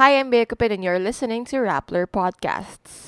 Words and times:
Hi, 0.00 0.18
I'm 0.18 0.30
Bea 0.30 0.46
Cupid, 0.46 0.72
and 0.72 0.82
you're 0.82 0.98
listening 0.98 1.44
to 1.52 1.56
Rappler 1.56 2.06
Podcasts. 2.06 3.04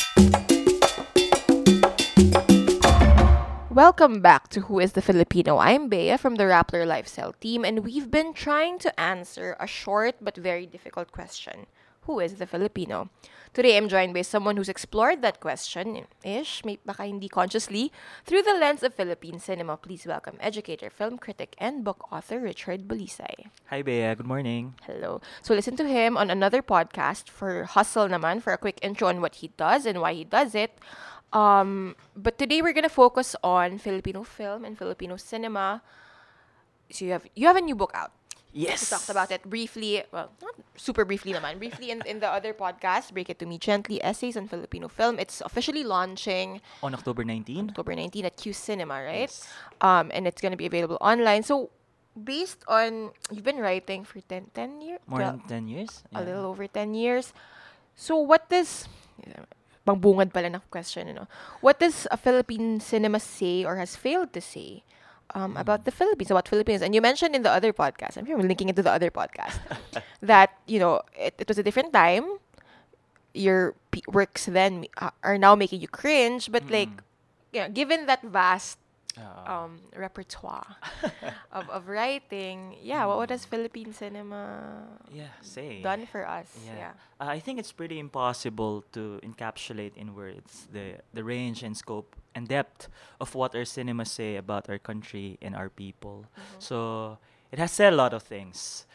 Welcome 3.71 4.21
back 4.21 4.49
to 4.49 4.61
Who 4.69 4.79
is 4.79 4.93
the 4.93 5.01
Filipino? 5.01 5.57
I'm 5.57 5.89
Bea 5.89 6.19
from 6.19 6.35
the 6.35 6.45
Rappler 6.45 6.87
Lifestyle 6.87 7.33
team, 7.33 7.65
and 7.65 7.83
we've 7.83 8.11
been 8.11 8.35
trying 8.35 8.79
to 8.81 8.93
answer 9.01 9.57
a 9.59 9.67
short 9.67 10.17
but 10.21 10.37
very 10.37 10.67
difficult 10.67 11.13
question 11.13 11.65
Who 12.07 12.19
is 12.19 12.35
the 12.35 12.51
Filipino? 12.51 13.11
Today, 13.55 13.77
I'm 13.77 13.87
joined 13.87 14.13
by 14.13 14.23
someone 14.23 14.57
who's 14.57 14.69
explored 14.69 15.23
that 15.23 15.39
question 15.39 16.11
ish, 16.25 16.65
may 16.65 16.83
baka 16.85 17.07
hindi 17.07 17.29
consciously, 17.29 17.93
through 18.27 18.43
the 18.43 18.59
lens 18.59 18.83
of 18.83 18.93
Philippine 18.93 19.39
cinema. 19.39 19.77
Please 19.77 20.03
welcome 20.05 20.35
educator, 20.41 20.91
film 20.91 21.17
critic, 21.17 21.55
and 21.59 21.85
book 21.85 22.11
author 22.11 22.41
Richard 22.41 22.89
Bolisay. 22.89 23.47
Hi, 23.71 23.83
Bea. 23.83 24.17
Good 24.17 24.27
morning. 24.27 24.75
Hello. 24.83 25.21
So 25.43 25.55
listen 25.55 25.77
to 25.77 25.87
him 25.87 26.17
on 26.17 26.27
another 26.27 26.61
podcast 26.61 27.31
for 27.31 27.71
Hustle 27.71 28.09
naman 28.09 28.43
for 28.43 28.53
a 28.53 28.59
quick 28.59 28.83
intro 28.83 29.07
on 29.07 29.21
what 29.21 29.39
he 29.39 29.55
does 29.55 29.87
and 29.87 30.01
why 30.03 30.13
he 30.13 30.25
does 30.25 30.57
it. 30.57 30.75
Um, 31.33 31.95
but 32.17 32.37
today 32.37 32.63
we're 32.63 32.75
gonna 32.75 32.91
focus 32.91 33.37
on 33.47 33.79
Filipino 33.79 34.27
film 34.27 34.65
and 34.65 34.75
Filipino 34.75 35.15
cinema. 35.15 35.87
So 36.91 37.07
you 37.07 37.13
have 37.15 37.31
you 37.39 37.47
have 37.47 37.57
a 37.57 37.63
new 37.63 37.79
book 37.79 37.95
out. 37.95 38.11
Yes. 38.53 38.85
We 38.85 38.97
talked 38.97 39.09
about 39.09 39.31
it 39.33 39.43
briefly. 39.49 40.05
Well, 40.13 40.31
not 40.41 40.55
super 40.77 41.05
briefly 41.05 41.33
naman. 41.33 41.59
Briefly 41.59 41.91
in, 41.91 42.03
in 42.05 42.21
the 42.21 42.29
other 42.29 42.53
podcast, 42.53 43.13
Break 43.13 43.31
It 43.31 43.39
To 43.41 43.47
Me 43.47 43.57
Gently, 43.57 43.97
Essays 44.05 44.37
on 44.37 44.47
Filipino 44.47 44.89
Film. 44.89 45.19
It's 45.19 45.41
officially 45.41 45.85
launching 45.85 46.61
On 46.83 46.93
October 46.93 47.25
19. 47.25 47.71
October 47.71 47.95
19 47.97 48.27
at 48.27 48.37
Q 48.37 48.53
Cinema, 48.53 49.03
right? 49.03 49.33
Yes. 49.33 49.49
Um, 49.81 50.13
and 50.13 50.29
it's 50.29 50.41
gonna 50.41 50.61
be 50.61 50.67
available 50.67 50.99
online. 51.01 51.43
So 51.43 51.71
based 52.13 52.61
on 52.69 53.11
you've 53.33 53.45
been 53.45 53.59
writing 53.59 54.05
for 54.05 54.21
10, 54.21 54.53
10 54.53 54.81
years? 54.81 55.01
More 55.07 55.21
than 55.21 55.41
10 55.49 55.69
years. 55.69 56.05
a 56.15 56.23
little 56.23 56.45
over 56.45 56.67
10 56.69 56.93
years. 56.95 57.33
So 57.97 58.17
what 58.21 58.49
does 58.49 58.89
pangbungad 59.87 60.33
pala 60.33 60.51
na 60.51 60.61
question, 60.71 61.09
you 61.09 61.15
know. 61.15 61.29
What 61.61 61.81
does 61.81 62.07
a 62.11 62.17
Philippine 62.17 62.81
cinema 62.81 63.19
say 63.19 63.65
or 63.65 63.77
has 63.77 63.97
failed 63.97 64.33
to 64.35 64.41
say 64.41 64.85
um, 65.35 65.57
about 65.57 65.85
the 65.85 65.91
Philippines, 65.91 66.31
about 66.31 66.49
Philippines? 66.49 66.83
And 66.83 66.95
you 66.95 67.01
mentioned 67.01 67.35
in 67.35 67.43
the 67.43 67.51
other 67.51 67.73
podcast, 67.73 68.17
I'm 68.17 68.27
we're 68.27 68.39
linking 68.39 68.69
into 68.69 68.83
the 68.83 68.91
other 68.93 69.11
podcast, 69.11 69.59
that, 70.23 70.51
you 70.67 70.79
know, 70.79 71.01
it, 71.17 71.35
it 71.39 71.49
was 71.49 71.59
a 71.59 71.63
different 71.63 71.93
time. 71.93 72.25
Your 73.35 73.75
p- 73.91 74.05
works 74.09 74.47
then 74.47 74.87
uh, 74.99 75.11
are 75.23 75.39
now 75.39 75.55
making 75.55 75.81
you 75.81 75.89
cringe, 75.89 76.53
but 76.53 76.69
like, 76.71 76.91
you 77.53 77.61
know, 77.61 77.69
given 77.69 78.07
that 78.07 78.23
vast 78.23 78.79
um, 79.47 79.81
repertoire 79.97 80.77
of, 81.53 81.69
of 81.71 81.89
writing, 81.89 82.77
yeah, 82.81 83.05
what, 83.05 83.17
what 83.19 83.31
has 83.31 83.45
Philippine 83.45 83.93
cinema 83.93 84.85
yeah, 85.13 85.29
say. 85.41 85.83
done 85.83 86.07
for 86.07 86.27
us? 86.27 86.49
Yeah. 86.65 86.77
yeah. 86.77 86.93
Uh, 87.21 87.31
I 87.31 87.41
think 87.41 87.59
it's 87.59 87.73
pretty 87.73 87.99
impossible 87.99 88.85
to 88.93 89.21
encapsulate 89.23 89.97
in 89.97 90.15
words 90.15 90.69
the, 90.73 90.97
the 91.13 91.25
range 91.25 91.63
and 91.63 91.77
scope 91.77 92.17
and 92.35 92.49
depth 92.49 92.89
of 93.21 93.35
what 93.35 93.55
our 93.55 93.65
cinema 93.65 94.05
say 94.05 94.37
about 94.37 94.69
our 94.69 94.79
country 94.79 95.39
and 95.43 95.55
our 95.55 95.69
people. 95.69 96.27
Mm-hmm. 96.33 96.61
So 96.61 97.19
it 97.51 97.59
has 97.59 97.73
said 97.73 97.93
a 97.93 97.97
lot 97.97 98.15
of 98.15 98.23
things. 98.23 98.87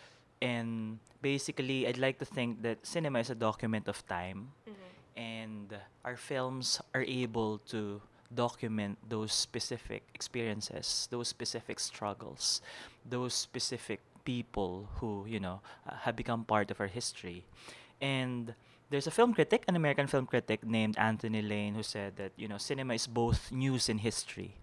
And 0.42 1.00
basically, 1.22 1.88
I'd 1.88 1.98
like 1.98 2.20
to 2.20 2.26
think 2.26 2.62
that 2.62 2.86
cinema 2.86 3.20
is 3.20 3.30
a 3.30 3.36
document 3.36 3.88
of 3.88 4.06
time. 4.08 4.50
Mm-hmm. 4.68 4.88
and 5.18 5.74
our 6.06 6.16
films 6.16 6.80
are 6.94 7.02
able 7.02 7.58
to 7.58 8.00
document 8.34 8.98
those 9.08 9.34
specific 9.34 10.04
experiences, 10.14 11.08
those 11.12 11.28
specific 11.28 11.80
struggles, 11.80 12.62
those 13.08 13.34
specific 13.34 14.00
people 14.26 14.90
who, 15.00 15.26
you 15.28 15.40
know, 15.40 15.62
uh, 15.88 15.96
have 16.04 16.16
become 16.16 16.44
part 16.44 16.70
of 16.72 16.80
our 16.82 16.88
history. 16.88 17.46
And 18.02 18.54
there's 18.90 19.08
a 19.08 19.12
film 19.12 19.34
critic, 19.34 19.64
an 19.68 19.76
American 19.76 20.08
film 20.08 20.26
critic 20.26 20.66
named 20.66 20.98
Anthony 20.98 21.42
Lane, 21.42 21.76
who 21.76 21.84
said 21.84 22.18
that, 22.18 22.32
you 22.36 22.48
know, 22.48 22.58
cinema 22.58 22.94
is 22.94 23.08
both 23.08 23.52
news 23.52 23.90
and 23.90 24.00
history. 24.00 24.56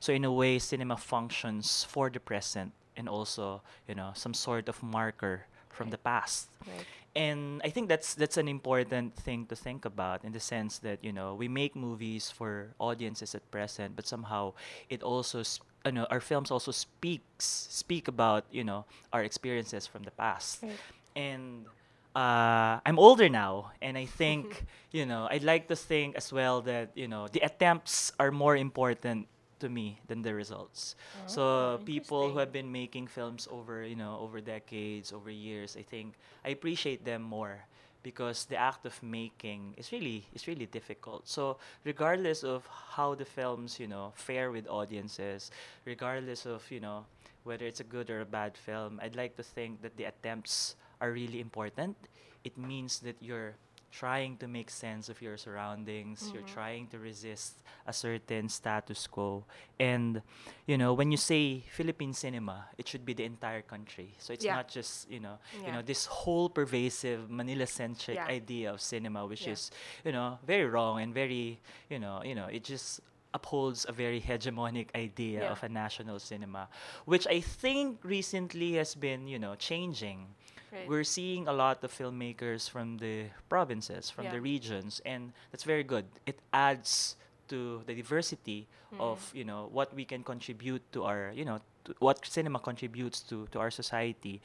So, 0.00 0.12
in 0.12 0.24
a 0.24 0.32
way, 0.32 0.58
cinema 0.58 0.96
functions 0.96 1.84
for 1.84 2.10
the 2.10 2.18
present 2.18 2.72
and 2.96 3.08
also, 3.08 3.62
you 3.86 3.94
know, 3.94 4.10
some 4.14 4.34
sort 4.34 4.68
of 4.68 4.82
marker 4.82 5.46
from 5.72 5.90
the 5.90 5.98
past 5.98 6.48
Right. 6.66 6.86
and 7.16 7.60
I 7.64 7.70
think 7.70 7.88
that's 7.88 8.14
that's 8.14 8.36
an 8.36 8.46
important 8.48 9.16
thing 9.16 9.46
to 9.46 9.56
think 9.56 9.84
about 9.84 10.24
in 10.24 10.32
the 10.32 10.40
sense 10.40 10.78
that 10.80 11.02
you 11.02 11.12
know 11.12 11.34
we 11.34 11.48
make 11.48 11.74
movies 11.74 12.30
for 12.30 12.74
audiences 12.78 13.34
at 13.34 13.42
present, 13.50 13.96
but 13.96 14.06
somehow 14.06 14.52
it 14.88 15.02
also 15.02 15.42
sp- 15.42 15.66
you 15.86 15.92
know 15.92 16.06
our 16.10 16.20
films 16.20 16.50
also 16.50 16.70
speaks 16.70 17.66
speak 17.70 18.06
about 18.08 18.44
you 18.52 18.62
know 18.62 18.84
our 19.12 19.22
experiences 19.24 19.86
from 19.86 20.02
the 20.04 20.12
past, 20.12 20.62
Right. 20.62 20.78
and 21.16 21.66
uh, 22.14 22.78
I'm 22.86 22.98
older 22.98 23.28
now, 23.28 23.72
and 23.82 23.96
I 23.98 24.06
think 24.06 24.66
you 24.92 25.06
know 25.06 25.26
I'd 25.30 25.42
like 25.44 25.66
to 25.68 25.76
think 25.76 26.14
as 26.16 26.32
well 26.32 26.62
that 26.62 26.90
you 26.94 27.08
know 27.08 27.26
the 27.28 27.40
attempts 27.40 28.12
are 28.20 28.30
more 28.30 28.56
important 28.56 29.26
to 29.60 29.68
me 29.68 30.00
than 30.08 30.22
the 30.22 30.34
results. 30.34 30.96
Oh, 31.14 31.22
so 31.26 31.78
Oh, 31.78 31.78
people 31.84 32.30
who 32.32 32.38
have 32.38 32.52
been 32.52 32.70
making 32.72 33.06
films 33.08 33.48
over 33.50 33.84
you 33.84 33.96
know 33.96 34.18
over 34.20 34.40
decades, 34.40 35.12
over 35.12 35.30
years, 35.30 35.76
I 35.76 35.82
think 35.82 36.14
I 36.44 36.50
appreciate 36.50 37.04
them 37.04 37.22
more 37.22 37.64
because 38.02 38.46
the 38.46 38.56
act 38.56 38.86
of 38.86 38.96
making 39.02 39.74
is 39.76 39.92
really 39.92 40.24
is 40.34 40.46
really 40.48 40.66
difficult. 40.66 41.28
So 41.28 41.58
regardless 41.84 42.42
of 42.44 42.66
how 42.96 43.14
the 43.14 43.24
films 43.24 43.78
you 43.80 43.86
know 43.88 44.12
fare 44.16 44.50
with 44.50 44.68
audiences, 44.68 45.50
regardless 45.84 46.46
of 46.46 46.64
you 46.70 46.80
know 46.80 47.06
whether 47.44 47.64
it's 47.66 47.80
a 47.80 47.84
good 47.88 48.10
or 48.10 48.20
a 48.20 48.26
bad 48.28 48.56
film, 48.56 49.00
I'd 49.02 49.16
like 49.16 49.36
to 49.36 49.42
think 49.42 49.82
that 49.82 49.96
the 49.96 50.04
attempts 50.04 50.76
are 51.00 51.10
really 51.12 51.40
important. 51.40 51.96
It 52.44 52.56
means 52.58 53.00
that 53.00 53.16
you're 53.20 53.54
trying 53.90 54.36
to 54.36 54.46
make 54.46 54.70
sense 54.70 55.08
of 55.08 55.20
your 55.20 55.36
surroundings 55.36 56.30
you're 56.32 56.42
Mhm. 56.46 56.54
trying 56.54 56.86
to 56.88 56.98
resist 56.98 57.62
a 57.86 57.92
certain 57.92 58.48
status 58.48 59.06
quo 59.06 59.44
and 59.80 60.22
you 60.66 60.78
know 60.78 60.94
when 60.94 61.10
you 61.10 61.16
say 61.16 61.60
philippine 61.74 62.12
cinema 62.14 62.66
it 62.78 62.86
should 62.86 63.04
be 63.04 63.12
the 63.14 63.24
entire 63.24 63.62
country 63.62 64.14
so 64.18 64.32
it's 64.32 64.44
Yeah. 64.44 64.56
not 64.56 64.68
just 64.68 65.10
you 65.10 65.18
know 65.20 65.38
you 65.66 65.72
know 65.72 65.82
this 65.82 66.06
whole 66.06 66.48
pervasive 66.48 67.28
manila 67.30 67.66
centric 67.66 68.16
Yeah. 68.16 68.26
idea 68.30 68.72
of 68.72 68.80
cinema 68.80 69.26
which 69.26 69.46
Yeah. 69.46 69.52
is 69.54 69.70
you 70.04 70.12
know 70.12 70.38
very 70.46 70.66
wrong 70.66 71.00
and 71.02 71.12
very 71.12 71.58
you 71.90 71.98
know 71.98 72.22
you 72.22 72.34
know 72.34 72.46
it 72.46 72.62
just 72.64 73.00
upholds 73.34 73.86
a 73.88 73.92
very 73.92 74.20
hegemonic 74.20 74.88
idea 74.94 75.40
Yeah. 75.42 75.52
of 75.52 75.62
a 75.62 75.68
national 75.68 76.18
cinema 76.18 76.68
which 77.06 77.26
i 77.26 77.40
think 77.40 77.98
recently 78.04 78.74
has 78.74 78.94
been 78.94 79.26
you 79.28 79.38
know 79.38 79.54
changing 79.54 80.34
Right. 80.72 80.92
we're 80.92 81.04
seeing 81.04 81.48
a 81.48 81.52
lot 81.52 81.82
of 81.84 81.92
filmmakers 81.92 82.68
from 82.68 82.98
the 82.98 83.26
provinces, 83.48 84.10
from 84.10 84.28
Yeah. 84.28 84.30
the 84.30 84.40
regions, 84.40 85.00
and 85.04 85.32
that's 85.50 85.64
very 85.64 85.84
good. 85.84 86.06
It 86.26 86.40
adds 86.52 87.16
to 87.48 87.82
the 87.86 87.94
diversity 87.94 88.68
of 88.98 89.18
Mm-hmm. 89.22 89.36
you 89.36 89.44
know 89.44 89.68
what 89.72 89.94
we 89.94 90.04
can 90.04 90.22
contribute 90.22 90.82
to 90.92 91.04
our 91.04 91.32
you 91.34 91.44
know 91.44 91.60
what 91.98 92.24
cinema 92.26 92.58
contributes 92.60 93.20
to 93.22 93.46
to 93.50 93.58
our 93.58 93.70
society, 93.70 94.40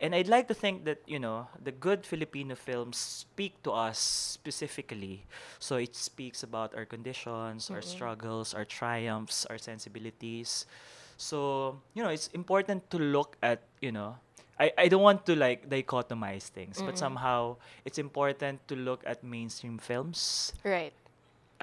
and 0.00 0.14
I'd 0.14 0.28
like 0.28 0.48
to 0.48 0.54
think 0.54 0.84
that 0.84 1.00
you 1.06 1.18
know 1.18 1.48
the 1.62 1.72
good 1.72 2.04
Filipino 2.06 2.54
films 2.54 2.96
speak 2.98 3.62
to 3.64 3.72
us 3.72 3.98
specifically. 3.98 5.26
So 5.58 5.76
it 5.76 5.94
speaks 5.96 6.42
about 6.42 6.74
our 6.74 6.84
conditions, 6.84 7.70
our 7.70 7.80
Mm-mm. 7.80 7.86
struggles, 7.86 8.54
our 8.54 8.64
triumphs, 8.64 9.46
our 9.46 9.58
sensibilities. 9.58 10.66
So 11.16 11.80
you 11.94 12.02
know 12.02 12.10
it's 12.10 12.28
important 12.34 12.90
to 12.90 12.98
look 12.98 13.36
at 13.42 13.62
you 13.80 13.92
know 13.92 14.16
I, 14.58 14.72
I 14.76 14.88
don't 14.88 15.02
want 15.02 15.24
to 15.26 15.36
like 15.36 15.68
dichotomize 15.70 16.50
things, 16.50 16.82
but 16.82 16.94
Mm-mm. 16.94 16.98
somehow 16.98 17.56
it's 17.84 17.98
important 17.98 18.66
to 18.68 18.74
look 18.76 19.02
at 19.06 19.22
mainstream 19.22 19.78
films 19.78 20.52
Right. 20.64 20.92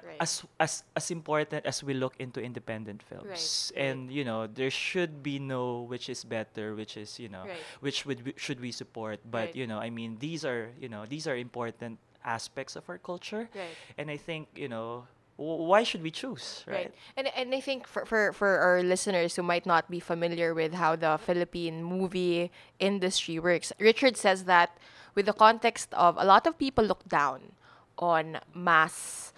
Right. 0.03 0.19
as 0.19 0.43
as 0.59 0.83
as 0.95 1.07
important 1.09 1.63
as 1.65 1.79
we 1.83 1.93
look 1.95 2.15
into 2.19 2.41
independent 2.43 3.01
films. 3.03 3.71
right. 3.75 3.79
And 3.83 4.11
you 4.11 4.23
know, 4.27 4.45
there 4.47 4.69
should 4.71 5.23
be 5.23 5.39
no 5.39 5.87
which 5.87 6.09
is 6.09 6.23
better, 6.27 6.75
which 6.75 6.97
is, 6.97 7.15
you 7.19 7.29
know, 7.29 7.47
Right. 7.47 7.63
which 7.79 8.05
would 8.05 8.25
we, 8.25 8.33
should 8.35 8.59
we 8.59 8.71
support. 8.75 9.19
But 9.23 9.55
you 9.55 9.65
know, 9.67 9.79
I 9.79 9.89
mean, 9.89 10.17
these 10.19 10.43
are, 10.43 10.71
you 10.79 10.89
know, 10.89 11.05
these 11.07 11.27
are 11.27 11.35
important 11.39 11.99
aspects 12.25 12.75
of 12.75 12.83
our 12.89 12.97
culture. 12.99 13.47
Right. 13.55 13.71
And 13.97 14.11
I 14.11 14.17
think, 14.17 14.49
you 14.55 14.67
know, 14.67 15.07
why 15.37 15.83
should 15.83 16.01
we 16.01 16.11
choose, 16.11 16.63
Right. 16.67 16.87
right? 16.87 16.93
And 17.17 17.27
and 17.35 17.53
I 17.53 17.59
think 17.59 17.87
for, 17.87 18.05
for 18.05 18.31
for 18.31 18.57
our 18.59 18.83
listeners 18.83 19.35
who 19.35 19.43
might 19.43 19.65
not 19.65 19.91
be 19.91 19.99
familiar 19.99 20.53
with 20.53 20.73
how 20.73 20.95
the 20.95 21.19
Philippine 21.19 21.83
movie 21.83 22.51
industry 22.79 23.39
works, 23.39 23.73
Richard 23.79 24.15
says 24.15 24.45
that 24.45 24.77
with 25.13 25.25
the 25.27 25.33
context 25.35 25.93
of 25.93 26.15
a 26.17 26.23
lot 26.25 26.47
of 26.47 26.57
people 26.57 26.83
look 26.87 27.03
down 27.07 27.51
on 27.99 28.39
mass 28.55 29.33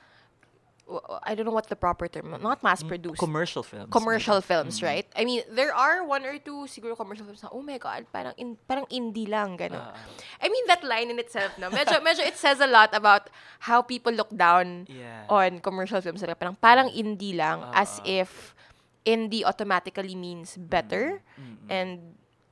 I 1.23 1.35
don't 1.35 1.43
know 1.43 1.51
what 1.51 1.67
the 1.67 1.75
proper 1.75 2.07
term, 2.07 2.31
is, 2.33 2.41
not 2.41 2.63
mass 2.63 2.79
produced. 2.81 3.19
Commercial 3.19 3.59
films. 3.61 3.91
commercial 3.91 4.39
maybe. 4.39 4.47
films, 4.47 4.79
Mm. 4.79 4.87
right? 4.87 5.07
I 5.19 5.25
mean, 5.27 5.43
there 5.51 5.75
are 5.75 6.07
one 6.07 6.23
or 6.23 6.39
two 6.39 6.63
siguro 6.63 6.95
commercial 6.95 7.27
films 7.27 7.43
na, 7.43 7.49
oh 7.51 7.59
my 7.61 7.75
God, 7.77 8.07
parang, 8.07 8.31
in, 8.39 8.55
parang 8.67 8.87
indie 8.87 9.27
lang, 9.27 9.59
gano'n. 9.59 9.83
Ah, 9.83 9.91
I 10.39 10.47
mean, 10.47 10.63
that 10.71 10.87
line 10.87 11.11
in 11.11 11.19
itself, 11.19 11.51
no? 11.59 11.67
Medyo, 11.67 11.99
medyo 12.07 12.23
it 12.23 12.39
says 12.39 12.63
a 12.63 12.67
lot 12.71 12.95
about 12.95 13.27
how 13.67 13.81
people 13.83 14.15
look 14.15 14.31
down 14.31 14.87
yeah. 14.87 15.27
on 15.27 15.59
commercial 15.59 15.99
films. 15.99 16.23
Parang, 16.23 16.55
parang 16.55 16.87
indie 16.95 17.35
lang, 17.35 17.67
as 17.75 17.99
Ah. 17.99 18.23
if 18.23 18.55
indie 19.03 19.43
automatically 19.43 20.15
means 20.15 20.55
better, 20.55 21.19
Mm, 21.35 21.43
mm, 21.43 21.67
and 21.67 21.91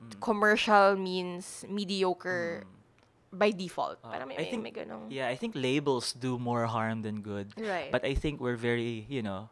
mm, 0.00 0.20
commercial 0.20 0.96
means 0.96 1.64
mediocre 1.68 2.64
mm. 2.64 2.75
By 3.38 3.50
default. 3.52 3.98
Uh, 4.02 4.10
Parang 4.10 4.28
may, 4.28 4.36
I 4.36 4.44
think- 4.50 4.62
may 4.62 4.72
ganong- 4.72 5.10
Yeah, 5.10 5.28
I 5.28 5.36
think 5.36 5.54
labels 5.54 6.12
do 6.12 6.38
more 6.38 6.66
harm 6.66 7.02
than 7.02 7.20
good. 7.20 7.52
Right. 7.56 7.92
But 7.92 8.04
I 8.04 8.14
think 8.14 8.40
we're 8.40 8.56
very, 8.58 9.06
you 9.08 9.22
know, 9.22 9.48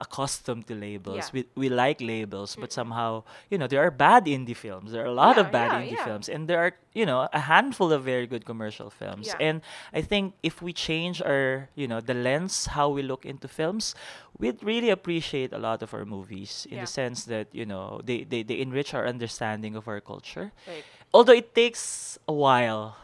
accustomed 0.00 0.62
to 0.70 0.74
labels. 0.78 1.16
Yeah. 1.34 1.42
We 1.56 1.66
we 1.66 1.68
like 1.68 1.98
labels, 2.00 2.54
but 2.54 2.70
somehow, 2.70 3.26
you 3.50 3.58
know, 3.58 3.66
there 3.66 3.82
are 3.82 3.90
bad 3.90 4.26
indie 4.30 4.54
films. 4.54 4.92
There 4.94 5.02
are 5.02 5.10
a 5.10 5.18
lot 5.24 5.34
Yeah, 5.34 5.42
of 5.42 5.50
bad 5.50 5.74
yeah, 5.74 5.82
indie 5.82 5.98
films, 6.06 6.28
and 6.30 6.46
there 6.46 6.62
are, 6.62 6.72
you 6.94 7.02
know, 7.02 7.26
a 7.34 7.42
handful 7.50 7.90
of 7.90 8.06
very 8.06 8.30
good 8.30 8.46
commercial 8.46 8.90
films. 8.94 9.34
And 9.42 9.58
I 9.90 9.98
think 10.06 10.38
if 10.46 10.62
we 10.62 10.70
change 10.70 11.18
our, 11.18 11.66
you 11.74 11.90
know, 11.90 11.98
the 11.98 12.14
lens 12.14 12.70
how 12.78 12.86
we 12.94 13.02
look 13.02 13.26
into 13.26 13.50
films, 13.50 13.98
we'd 14.38 14.62
really 14.62 14.90
appreciate 14.94 15.50
a 15.52 15.58
lot 15.58 15.82
of 15.82 15.90
our 15.90 16.06
movies 16.06 16.62
in 16.70 16.78
the 16.78 16.86
sense 16.86 17.26
that, 17.26 17.50
you 17.50 17.66
know, 17.66 17.98
they, 18.06 18.22
they 18.22 18.46
they 18.46 18.62
enrich 18.62 18.94
our 18.94 19.02
understanding 19.02 19.74
of 19.74 19.90
our 19.90 19.98
culture 19.98 20.54
Right. 20.62 20.86
although 21.10 21.34
it 21.34 21.58
takes 21.58 22.14
a 22.30 22.32
while 22.32 22.94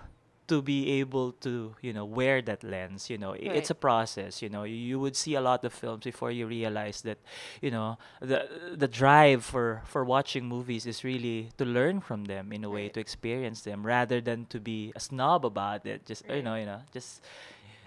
to 0.46 0.60
be 0.60 1.00
able 1.00 1.32
to 1.40 1.74
you 1.80 1.92
know 1.92 2.04
wear 2.04 2.42
that 2.42 2.62
lens 2.62 3.08
you 3.08 3.16
know. 3.16 3.32
I- 3.32 3.56
it's 3.56 3.70
a 3.70 3.74
process 3.74 4.42
you 4.42 4.48
know. 4.48 4.64
You 4.64 5.00
would 5.00 5.16
see 5.16 5.34
a 5.34 5.40
lot 5.40 5.64
of 5.64 5.72
films 5.72 6.04
before 6.04 6.30
you 6.30 6.46
realize 6.46 7.00
that 7.02 7.18
you 7.62 7.70
know 7.70 7.96
the 8.20 8.74
the 8.76 8.88
drive 8.88 9.44
for 9.44 9.82
for 9.88 10.04
watching 10.04 10.44
movies 10.44 10.84
is 10.86 11.04
really 11.04 11.48
to 11.56 11.64
learn 11.64 12.00
from 12.00 12.24
them 12.28 12.52
in 12.52 12.64
a 12.64 12.68
way 12.70 12.84
Right. 12.84 12.94
to 12.94 13.00
experience 13.00 13.62
them 13.62 13.86
rather 13.86 14.20
than 14.20 14.44
to 14.52 14.60
be 14.60 14.92
a 14.94 15.00
snob 15.00 15.44
about 15.46 15.86
it. 15.86 16.04
Just 16.04 16.28
you 16.28 16.42
know 16.42 16.56
you 16.60 16.66
know 16.66 16.80
just 16.92 17.24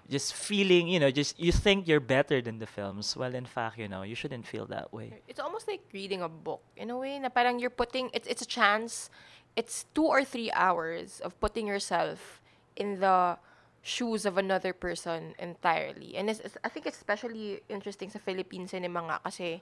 just 0.09 0.33
feeling 0.33 0.87
you 0.87 0.99
know 0.99 1.11
just 1.11 1.37
you 1.39 1.51
think 1.51 1.87
you're 1.87 1.99
better 1.99 2.41
than 2.41 2.59
the 2.59 2.65
films. 2.65 3.15
Well 3.15 3.35
in 3.35 3.45
fact 3.45 3.77
you 3.77 3.87
know 3.87 4.01
you 4.03 4.15
shouldn't 4.15 4.47
feel 4.47 4.65
that 4.67 4.93
way. 4.93 5.19
It's 5.27 5.39
almost 5.39 5.67
like 5.67 5.81
reading 5.93 6.21
a 6.21 6.29
book 6.29 6.61
in 6.79 6.89
a 6.89 6.97
way 6.97 7.19
na 7.19 7.29
parang 7.29 7.59
you're 7.59 7.73
putting 7.75 8.09
it's 8.13 8.27
it's 8.27 8.41
a 8.41 8.47
chance 8.49 9.09
it's 9.57 9.85
2 9.93 10.05
or 10.05 10.23
3 10.23 10.51
hours 10.53 11.19
of 11.19 11.33
putting 11.41 11.67
yourself 11.67 12.39
in 12.77 13.01
the 13.01 13.35
shoes 13.81 14.25
of 14.25 14.37
another 14.37 14.71
person 14.73 15.33
entirely. 15.39 16.15
And 16.15 16.29
it's, 16.29 16.39
it's- 16.39 16.59
I 16.63 16.69
think 16.69 16.85
it's 16.85 16.97
especially 16.97 17.61
interesting 17.69 18.09
sa 18.09 18.19
Philippine 18.19 18.67
cinema 18.67 19.01
nga 19.09 19.17
kasi 19.25 19.61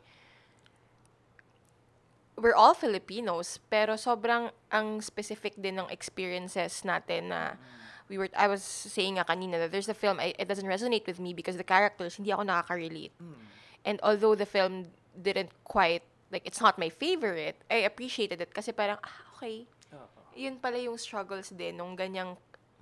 we're 2.35 2.56
all 2.56 2.75
Filipinos 2.75 3.63
pero 3.71 3.95
sobrang 3.95 4.51
ang 4.67 5.00
specific 5.00 5.56
din 5.56 5.79
ng 5.79 5.88
experiences 5.88 6.83
natin 6.83 7.31
na 7.31 7.56
we 8.12 8.19
were 8.19 8.27
I 8.35 8.51
was 8.51 8.59
saying 8.62 9.15
nga 9.15 9.25
kanina 9.25 9.56
that 9.61 9.71
there's 9.71 9.88
a 9.88 9.95
film 9.95 10.19
I, 10.19 10.35
it 10.35 10.51
doesn't 10.51 10.68
resonate 10.68 11.07
with 11.07 11.18
me 11.18 11.31
because 11.31 11.56
the 11.56 11.63
characters 11.65 12.19
hindi 12.19 12.35
ako 12.35 12.44
nakaka-relate. 12.44 13.15
And 13.85 14.01
although 14.03 14.35
the 14.35 14.45
film 14.45 14.91
didn't 15.15 15.53
quite 15.63 16.03
like 16.27 16.44
it's 16.44 16.59
not 16.59 16.75
my 16.75 16.89
favorite, 16.91 17.56
I 17.71 17.88
appreciated 17.88 18.41
it 18.44 18.51
kasi 18.51 18.75
parang 18.75 19.00
ah 19.00 19.18
okay. 19.38 19.63
Yun 20.35 20.59
pala 20.59 20.75
yung 20.75 21.00
struggles 21.00 21.56
din 21.56 21.79
nung 21.79 21.95
ganyang 21.95 22.35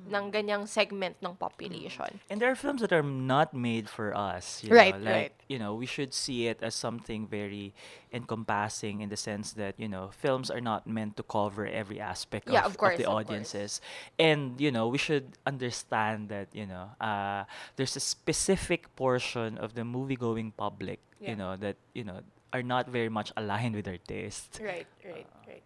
ng 0.03 0.31
ganyang 0.31 0.67
segment 0.67 1.15
ng 1.23 1.35
population. 1.35 2.19
And 2.29 2.41
there 2.41 2.51
are 2.51 2.55
films 2.59 2.81
that 2.81 2.91
are 2.91 3.03
not 3.05 3.53
made 3.53 3.87
for 3.89 4.11
us. 4.15 4.61
You 4.63 4.73
Right, 4.73 4.93
know, 4.97 5.05
like, 5.05 5.15
right. 5.15 5.33
You 5.47 5.59
know, 5.59 5.75
we 5.75 5.85
should 5.85 6.13
see 6.13 6.47
it 6.47 6.59
as 6.61 6.73
something 6.73 7.27
very 7.27 7.73
encompassing 8.11 9.01
in 9.01 9.09
the 9.09 9.17
sense 9.17 9.53
that, 9.53 9.79
you 9.79 9.87
know, 9.87 10.09
films 10.11 10.49
are 10.49 10.61
not 10.61 10.87
meant 10.87 11.15
to 11.17 11.23
cover 11.23 11.67
every 11.67 11.99
aspect 11.99 12.49
Yeah, 12.49 12.65
of, 12.65 12.73
of 12.73 12.77
course, 12.77 12.97
the 12.97 13.05
of 13.05 13.13
course. 13.13 13.25
audiences. 13.25 13.81
And, 14.17 14.59
you 14.59 14.71
know, 14.71 14.87
we 14.87 14.97
should 14.97 15.37
understand 15.45 16.29
that, 16.29 16.47
you 16.53 16.65
know, 16.65 16.89
uh, 16.99 17.43
there's 17.75 17.95
a 17.95 17.99
specific 18.03 18.93
portion 18.95 19.57
of 19.57 19.73
the 19.75 19.83
movie 19.85 20.15
going 20.17 20.51
public, 20.51 20.99
Yeah. 21.19 21.31
you 21.31 21.35
know, 21.35 21.55
that, 21.57 21.77
you 21.93 22.03
know, 22.03 22.21
are 22.51 22.63
not 22.63 22.87
very 22.89 23.09
much 23.09 23.31
aligned 23.37 23.75
with 23.75 23.87
our 23.87 23.97
taste. 23.97 24.59
Right, 24.61 24.87
right, 25.05 25.27
right. 25.47 25.63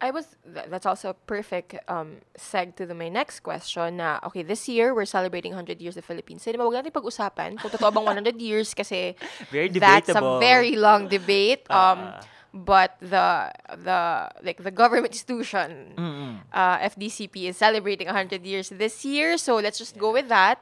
I 0.00 0.10
was 0.14 0.30
th- 0.46 0.70
that's 0.70 0.86
also 0.86 1.10
a 1.10 1.16
perfect 1.26 1.74
um 1.90 2.22
seg 2.38 2.78
to 2.78 2.86
the 2.86 2.94
my 2.94 3.10
next 3.10 3.42
question 3.42 3.98
na 3.98 4.22
okay 4.30 4.46
this 4.46 4.70
year 4.70 4.94
we're 4.94 5.10
celebrating 5.10 5.52
100 5.58 5.82
years 5.82 5.98
of 5.98 6.06
Philippine 6.06 6.38
cinema. 6.38 6.62
Huwag 6.62 6.86
natin 6.86 6.94
pag-usapan 6.94 7.58
kung 7.58 7.70
totoo 7.70 7.90
bang 7.90 8.06
100 8.06 8.38
years 8.38 8.74
kasi 8.78 9.18
Very 9.50 9.66
that's 9.74 10.06
a 10.08 10.14
debatable. 10.14 10.38
very 10.38 10.78
long 10.78 11.10
debate. 11.10 11.66
Um 11.74 12.14
Ah. 12.14 12.22
but 12.48 12.96
the 13.04 13.52
the 13.84 14.00
like 14.40 14.56
the 14.64 14.72
government 14.72 15.12
institution 15.12 15.92
Mm-mm. 16.00 16.40
uh, 16.48 16.80
FDCP 16.80 17.52
is 17.52 17.60
celebrating 17.60 18.08
100 18.08 18.40
years 18.40 18.72
this 18.72 19.04
year, 19.04 19.36
so 19.36 19.60
let's 19.60 19.76
just 19.76 20.00
go 20.00 20.14
with 20.16 20.32
that. 20.32 20.56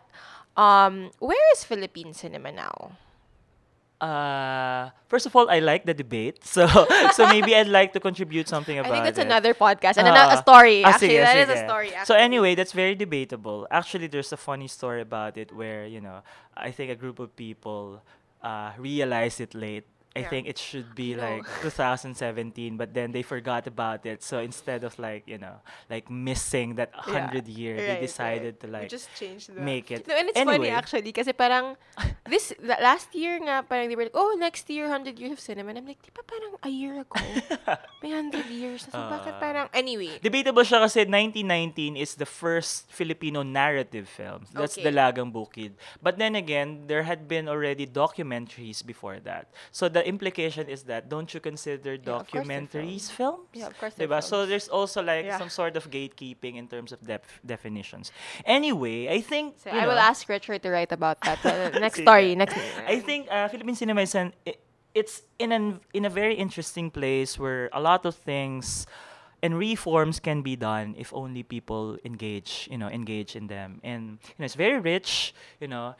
Um, 0.59 1.15
where 1.23 1.47
is 1.55 1.62
Philippine 1.62 2.11
cinema 2.11 2.50
now? 2.50 2.99
Uh, 4.01 4.91
first 5.09 5.25
of 5.25 5.35
all, 5.35 5.49
I 5.49 5.59
like 5.61 5.87
the 5.87 5.95
debate, 5.95 6.45
so 6.45 6.67
so 7.17 7.27
maybe 7.33 7.57
I'd 7.57 7.69
like 7.73 7.93
to 7.95 8.01
contribute 8.01 8.45
something 8.49 8.77
about 8.79 8.93
it. 8.93 8.93
I 8.93 8.95
think 8.97 9.05
that's 9.09 9.19
it. 9.25 9.27
another 9.27 9.55
podcast 9.55 9.97
and 9.97 10.09
ano- 10.09 10.37
a 10.37 10.37
Ah, 10.37 10.41
story. 10.45 10.85
ah, 10.85 10.93
Actually, 10.93 11.17
sige, 11.17 11.25
that 11.25 11.37
is 11.41 11.49
a 11.49 11.65
story. 11.65 11.91
So 12.05 12.13
anyway, 12.15 12.55
that's 12.55 12.73
very 12.77 12.95
debatable. 12.95 13.67
Actually, 13.71 14.09
there's 14.13 14.33
a 14.33 14.37
funny 14.37 14.69
story 14.69 15.01
about 15.01 15.37
it 15.41 15.49
where 15.49 15.87
you 15.89 16.01
know 16.05 16.21
I 16.53 16.71
think 16.77 16.93
a 16.93 16.99
group 16.99 17.19
of 17.19 17.33
people 17.37 18.05
uh, 18.45 18.73
realized 18.77 19.41
it 19.41 19.55
late. 19.57 19.89
I 20.17 20.25
Yeah. 20.25 20.33
think 20.33 20.49
it 20.49 20.57
should 20.57 20.97
be 20.97 21.13
No. 21.13 21.21
like 21.21 21.45
2017, 21.61 22.77
but 22.81 22.95
then 22.97 23.13
they 23.13 23.21
forgot 23.21 23.67
about 23.69 24.07
it. 24.09 24.23
So 24.25 24.41
instead 24.41 24.83
of 24.85 24.97
like 24.99 25.29
you 25.29 25.37
know 25.37 25.61
like 25.93 26.09
missing 26.09 26.77
that 26.81 26.91
Yeah, 26.97 27.29
hundred 27.29 27.45
year, 27.49 27.77
right, 27.77 27.85
they 27.85 27.97
right. 28.01 28.09
decided 28.09 28.53
to 28.65 28.67
We 28.67 28.73
like 28.73 28.89
just 28.89 29.13
changed 29.13 29.53
the 29.53 29.61
make 29.61 29.93
it. 29.93 30.09
No, 30.09 30.17
and 30.17 30.33
it's 30.33 30.39
funny 30.41 30.67
Anyway. 30.67 30.73
actually 30.73 31.13
kasi 31.13 31.37
parang 31.37 31.77
this 32.25 32.57
last 32.65 33.13
year 33.13 33.37
nga 33.45 33.61
parang 33.61 33.93
they 33.93 33.97
were 33.99 34.09
like, 34.09 34.17
oh, 34.17 34.33
next 34.41 34.67
year 34.73 34.89
100 34.89 35.19
years 35.21 35.37
of 35.37 35.41
cinema. 35.41 35.71
And 35.77 35.85
I'm 35.85 35.87
like, 35.87 36.01
di 36.01 36.11
ba 36.15 36.25
parang 36.25 36.57
a 36.65 36.71
year 36.73 37.05
ago? 37.05 37.21
May 38.03 38.15
100 38.17 38.47
years. 38.49 38.89
So 38.89 38.97
bakit 38.97 39.37
Ah. 39.37 39.43
parang 39.43 39.67
anyway. 39.75 40.17
Debatable 40.23 40.62
siya 40.62 40.81
kasi 40.81 41.05
1919 41.05 41.99
is 41.99 42.15
the 42.17 42.25
first 42.25 42.87
Filipino 42.89 43.43
narrative 43.43 44.07
film. 44.09 44.47
That's 44.55 44.79
Okay. 44.79 44.87
Dalagang 44.87 45.35
Bukid. 45.35 45.75
But 46.01 46.17
then 46.17 46.39
again, 46.39 46.87
there 46.87 47.03
had 47.03 47.27
been 47.27 47.51
already 47.51 47.85
documentaries 47.85 48.87
before 48.87 49.19
that. 49.27 49.51
So 49.75 49.91
the 49.91 50.06
implication 50.06 50.69
is 50.69 50.85
that 50.85 51.08
don't 51.08 51.32
you 51.35 51.41
consider 51.41 51.94
Yeah, 51.94 52.20
of 52.23 52.31
course 52.31 52.47
they're 52.49 52.62
documentaries 52.62 53.11
films. 53.11 53.11
films? 53.11 53.49
Yeah, 53.55 53.67
of 53.67 53.79
course 53.79 53.94
Diba? 53.94 54.23
So 54.23 54.47
there's 54.47 54.69
also 54.69 55.03
like 55.03 55.26
Yeah. 55.26 55.38
some 55.38 55.50
sort 55.50 55.76
of 55.76 55.91
gatekeeping 55.91 56.56
in 56.56 56.69
terms 56.69 56.93
of 56.93 57.00
def- 57.05 57.41
definitions. 57.44 58.12
Anyway, 58.44 59.08
I 59.08 59.20
think 59.20 59.58
So 59.58 59.70
I 59.70 59.87
will 59.87 59.99
ask 59.99 60.29
Richard 60.29 60.62
to 60.62 60.70
write 60.70 60.93
about 60.93 61.20
that. 61.23 61.44
Uh, 61.44 61.70
next 61.85 62.00
story, 62.00 62.35
next. 62.35 62.56
I 62.87 63.00
think 63.00 63.29
uh, 63.31 63.49
Philippine 63.49 63.75
cinema 63.76 64.03
is 64.03 64.14
an 64.14 64.32
i- 64.47 64.56
it's 64.94 65.23
in 65.38 65.53
an 65.53 65.81
in 65.93 66.05
a 66.06 66.11
very 66.11 66.35
interesting 66.35 66.91
place 66.91 67.38
where 67.38 67.69
a 67.73 67.81
lot 67.81 68.06
of 68.06 68.14
things 68.17 68.87
and 69.43 69.59
reforms 69.59 70.19
can 70.20 70.41
be 70.43 70.56
done 70.56 70.94
if 70.97 71.12
only 71.12 71.43
people 71.43 71.99
engage, 72.05 72.67
you 72.70 72.79
know, 72.79 72.88
engage 72.88 73.37
in 73.37 73.47
them. 73.49 73.81
And 73.85 74.19
you 74.25 74.35
know, 74.41 74.44
it's 74.47 74.56
very 74.56 74.81
rich, 74.81 75.35
you 75.61 75.69
know, 75.69 75.95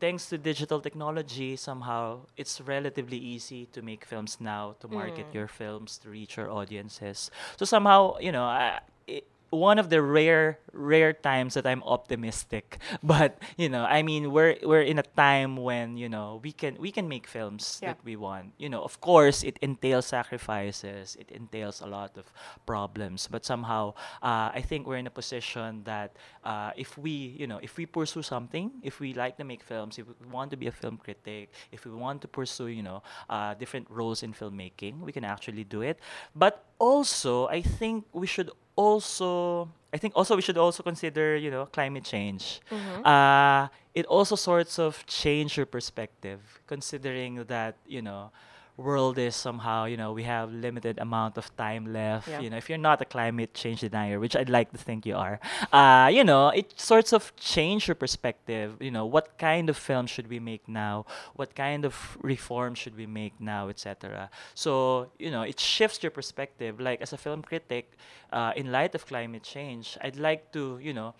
thanks 0.00 0.28
to 0.30 0.38
digital 0.38 0.80
technology 0.80 1.56
somehow 1.56 2.20
it's 2.36 2.60
relatively 2.60 3.18
easy 3.18 3.66
to 3.72 3.82
make 3.82 4.04
films 4.04 4.38
now 4.40 4.74
to 4.80 4.88
market 4.88 5.26
Mm. 5.30 5.34
your 5.34 5.46
films 5.48 5.98
to 6.02 6.08
reach 6.10 6.36
your 6.36 6.50
audiences. 6.50 7.30
So 7.56 7.64
somehow, 7.64 8.16
you 8.20 8.32
know, 8.32 8.44
I, 8.44 8.80
it, 9.06 9.24
one 9.50 9.78
of 9.82 9.90
the 9.90 10.00
rare 10.00 10.58
rare 10.72 11.12
times 11.12 11.54
that 11.54 11.66
I'm 11.66 11.82
optimistic. 11.82 12.78
But 13.02 13.38
you 13.58 13.68
know, 13.68 13.82
I 13.84 14.02
mean, 14.02 14.30
we're 14.30 14.54
we're 14.62 14.86
in 14.86 14.98
a 14.98 15.06
time 15.18 15.56
when 15.58 15.96
you 15.98 16.08
know 16.08 16.38
we 16.42 16.52
can 16.52 16.78
we 16.78 16.90
can 16.94 17.08
make 17.08 17.26
films 17.26 17.78
Yeah. 17.82 17.92
that 17.92 17.98
we 18.04 18.14
want. 18.16 18.54
You 18.62 18.68
know, 18.70 18.82
of 18.82 19.00
course, 19.02 19.42
it 19.42 19.58
entails 19.60 20.06
sacrifices. 20.06 21.16
It 21.18 21.30
entails 21.34 21.82
a 21.82 21.86
lot 21.90 22.16
of 22.16 22.30
problems. 22.66 23.26
But 23.26 23.44
somehow, 23.44 23.94
uh, 24.22 24.54
I 24.54 24.62
think 24.62 24.86
we're 24.86 25.02
in 25.02 25.06
a 25.06 25.14
position 25.14 25.82
that 25.84 26.14
uh, 26.44 26.70
if 26.76 26.96
we 26.98 27.10
you 27.38 27.46
know 27.46 27.58
if 27.62 27.76
we 27.76 27.86
pursue 27.86 28.22
something, 28.22 28.70
if 28.82 29.00
we 29.00 29.14
like 29.14 29.36
to 29.38 29.44
make 29.44 29.62
films, 29.62 29.98
if 29.98 30.06
we 30.06 30.26
want 30.30 30.50
to 30.50 30.56
be 30.56 30.66
a 30.66 30.72
film 30.72 30.96
critic, 30.96 31.52
if 31.72 31.84
we 31.84 31.92
want 31.92 32.20
to 32.22 32.28
pursue 32.28 32.66
you 32.68 32.82
know 32.82 33.02
uh, 33.28 33.54
different 33.54 33.86
roles 33.90 34.22
in 34.22 34.32
filmmaking, 34.32 35.00
we 35.00 35.12
can 35.12 35.24
actually 35.24 35.64
do 35.64 35.82
it. 35.82 35.98
But 36.34 36.64
also, 36.78 37.46
I 37.48 37.62
think 37.62 38.04
we 38.12 38.26
should 38.26 38.50
also 38.76 39.68
I 39.92 39.98
think 39.98 40.14
also 40.16 40.36
we 40.36 40.42
should 40.42 40.58
also 40.58 40.82
consider 40.82 41.36
you 41.36 41.50
know 41.50 41.66
climate 41.66 42.04
change. 42.04 42.60
Mhm. 42.70 43.04
Uh, 43.04 43.68
it 43.94 44.06
also 44.06 44.36
sorts 44.36 44.78
of 44.78 45.04
change 45.06 45.56
your 45.56 45.66
perspective, 45.66 46.40
considering 46.66 47.44
that 47.48 47.76
you 47.86 48.02
know 48.02 48.30
world 48.76 49.18
is 49.18 49.36
somehow 49.36 49.84
you 49.84 49.96
know 49.96 50.12
we 50.12 50.22
have 50.22 50.52
limited 50.52 50.98
amount 50.98 51.36
of 51.36 51.54
time 51.56 51.92
left 51.92 52.28
Yeah. 52.28 52.40
you 52.40 52.48
know 52.50 52.56
if 52.56 52.68
you're 52.68 52.78
not 52.90 53.00
a 53.02 53.04
climate 53.04 53.52
change 53.54 53.80
denier 53.80 54.18
which 54.18 54.34
i'd 54.36 54.48
like 54.48 54.72
to 54.72 54.78
think 54.78 55.04
you 55.04 55.16
are 55.16 55.38
uh 55.72 56.08
you 56.12 56.24
know 56.24 56.48
it 56.48 56.80
sorts 56.80 57.12
of 57.12 57.34
change 57.36 57.88
your 57.88 57.94
perspective 57.94 58.76
you 58.80 58.90
know 58.90 59.04
what 59.04 59.36
kind 59.38 59.68
of 59.68 59.76
film 59.76 60.06
should 60.06 60.28
we 60.28 60.38
make 60.38 60.66
now? 60.68 61.04
What 61.34 61.54
kind 61.54 61.84
of 61.84 62.16
reform 62.22 62.74
should 62.74 62.96
we 62.96 63.06
make 63.06 63.34
now 63.40 63.68
etc 63.68 64.30
so 64.54 65.10
you 65.18 65.30
know 65.30 65.42
it 65.42 65.58
shifts 65.60 66.02
your 66.02 66.10
perspective. 66.10 66.80
Like 66.80 67.00
as 67.02 67.12
a 67.12 67.18
film 67.18 67.42
critic 67.42 67.92
uh, 68.32 68.52
in 68.56 68.72
light 68.72 68.94
of 68.94 69.06
climate 69.06 69.42
change 69.42 69.98
i'd 70.02 70.16
like 70.16 70.52
to 70.52 70.78
you 70.80 70.92
know 70.94 71.14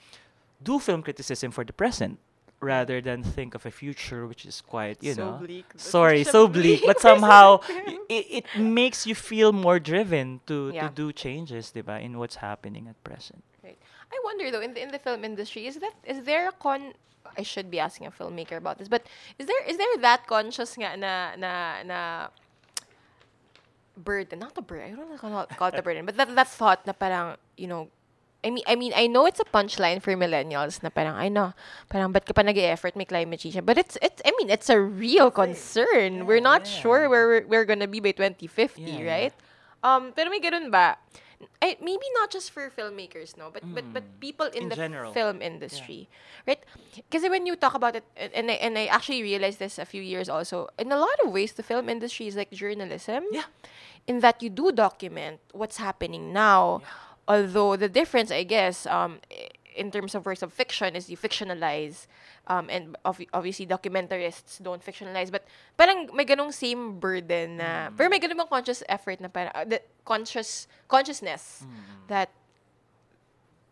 do 0.63 0.79
film 0.79 1.03
criticism 1.03 1.51
for 1.51 1.65
the 1.65 1.73
present 1.73 2.19
rather 2.61 3.01
than 3.01 3.23
think 3.25 3.55
of 3.57 3.65
a 3.65 3.71
future 3.73 4.27
which 4.29 4.45
is 4.45 4.61
quite 4.61 5.01
you 5.03 5.15
So 5.17 5.25
know. 5.25 5.33
bleak. 5.41 5.65
Sorry 5.77 6.25
so 6.25 6.47
bleak 6.47 6.85
but 6.85 7.01
somehow 7.09 7.61
it, 8.09 8.45
it 8.45 8.47
makes 8.57 9.07
you 9.09 9.15
feel 9.17 9.53
more 9.53 9.81
driven 9.81 10.41
to, 10.47 10.71
Yeah. 10.75 10.89
to 10.89 10.95
do 10.95 11.13
changes 11.13 11.73
diba, 11.73 12.01
in 12.05 12.19
what's 12.21 12.37
happening 12.45 12.87
at 12.89 13.01
present. 13.03 13.43
I 14.11 14.19
wonder 14.27 14.51
though 14.51 14.61
in 14.61 14.75
the 14.75 14.83
in 14.83 14.91
the 14.91 14.99
film 14.99 15.23
industry 15.25 15.71
is 15.71 15.79
that 15.79 15.95
is 16.05 16.27
there 16.27 16.51
a 16.51 16.53
con 16.53 16.93
I 17.39 17.47
should 17.47 17.71
be 17.71 17.79
asking 17.79 18.11
a 18.11 18.11
filmmaker 18.11 18.59
about 18.59 18.77
this 18.83 18.91
but 18.91 19.07
is 19.39 19.47
there 19.47 19.63
is 19.71 19.79
there 19.79 19.95
that 20.03 20.27
conscious 20.27 20.75
nga 20.75 20.99
na 20.99 21.39
na 21.39 21.79
na 21.87 21.99
burden? 23.97 24.39
Not 24.43 24.59
a 24.59 24.63
burden 24.63 24.93
I 24.93 24.97
don't 24.97 25.11
know 25.11 25.17
call 25.17 25.47
it, 25.47 25.51
call 25.57 25.69
it 25.69 25.79
a 25.79 25.83
burden 25.87 26.07
but 26.07 26.17
that 26.19 26.35
that 26.35 26.49
thought 26.51 26.83
na 26.87 26.93
parang 26.93 27.37
you 27.57 27.71
know 27.71 27.87
I 28.43 28.49
mean, 28.51 28.65
I 28.67 28.75
mean, 28.75 28.93
I 28.97 29.07
know 29.07 29.27
it's 29.27 29.41
a 29.41 29.45
punchline 29.45 30.01
for 30.01 30.17
millennials 30.17 30.83
na 30.83 30.89
parang, 30.89 31.15
I 31.15 31.29
know, 31.29 31.53
parang, 31.91 32.11
ba't 32.13 32.25
ka 32.25 32.33
pa 32.33 32.41
nag-effort, 32.41 32.97
may 32.97 33.05
climate 33.05 33.41
change. 33.41 33.61
But 33.65 33.77
it's, 33.77 33.99
it's, 34.01 34.23
I 34.25 34.33
mean, 34.39 34.49
it's 34.49 34.71
a 34.71 34.81
real 34.81 35.31
concern. 35.31 36.25
we're 36.25 36.41
not 36.41 36.65
yeah. 36.65 36.81
sure 36.81 37.09
where 37.09 37.29
we're, 37.29 37.47
we're 37.47 37.65
gonna 37.69 37.89
be 37.89 38.01
by 38.01 38.13
2050, 38.13 38.81
Yeah, 38.81 38.89
yeah. 38.97 39.05
right? 39.13 39.35
Um, 39.85 40.13
pero 40.17 40.31
may 40.31 40.41
ganun 40.41 40.71
ba? 40.73 40.97
I, 41.63 41.77
maybe 41.81 42.05
not 42.21 42.31
just 42.31 42.51
for 42.53 42.69
filmmakers, 42.69 43.37
no, 43.37 43.49
but 43.49 43.65
but 43.75 43.85
but 43.97 44.05
people 44.21 44.45
in, 44.53 44.65
In 44.65 44.69
the 44.69 44.77
general. 44.77 45.13
film 45.17 45.41
industry, 45.41 46.05
right? 46.45 46.61
Because 46.93 47.25
when 47.33 47.49
you 47.49 47.57
talk 47.57 47.73
about 47.73 47.97
it, 47.97 48.05
and- 48.17 48.33
and 48.37 48.47
I, 48.51 48.57
and 48.61 48.73
I 48.77 48.85
actually 48.93 49.23
realized 49.25 49.57
this 49.59 49.81
a 49.81 49.89
few 49.89 50.05
years 50.05 50.29
also, 50.29 50.69
in 50.77 50.93
a 50.93 51.01
lot 51.01 51.17
of 51.25 51.33
ways, 51.33 51.57
the 51.57 51.65
film 51.65 51.89
industry 51.89 52.29
is 52.29 52.37
like 52.37 52.53
journalism. 52.53 53.25
Yeah. 53.33 53.49
In 54.09 54.21
that 54.21 54.43
you 54.45 54.49
do 54.53 54.69
document 54.73 55.41
what's 55.53 55.77
happening 55.81 56.33
now, 56.33 56.81
although 57.31 57.79
the 57.79 57.87
difference, 57.89 58.35
I 58.35 58.43
guess, 58.43 58.91
um, 58.91 59.23
in 59.71 59.95
terms 59.95 60.19
of 60.19 60.27
works 60.27 60.43
of 60.43 60.51
fiction 60.51 60.99
is 60.99 61.07
you 61.07 61.15
fictionalize, 61.17 62.11
um, 62.51 62.67
and 62.67 62.99
obvi- 63.07 63.31
obviously 63.31 63.71
documentarists 63.71 64.59
don't 64.59 64.83
fictionalize, 64.83 65.31
but 65.31 65.47
parang 65.79 66.11
may 66.11 66.27
ganong 66.27 66.51
same 66.51 66.99
burden 66.99 67.63
na, 67.63 67.87
Mm. 67.87 67.95
pero 67.97 68.11
may 68.11 68.19
ganong 68.19 68.51
conscious 68.51 68.83
effort 68.91 69.23
na 69.23 69.31
parang, 69.31 69.55
uh, 69.55 69.63
the 69.63 69.79
conscious, 70.03 70.67
consciousness 70.91 71.63
Mm. 71.63 72.11
that 72.11 72.35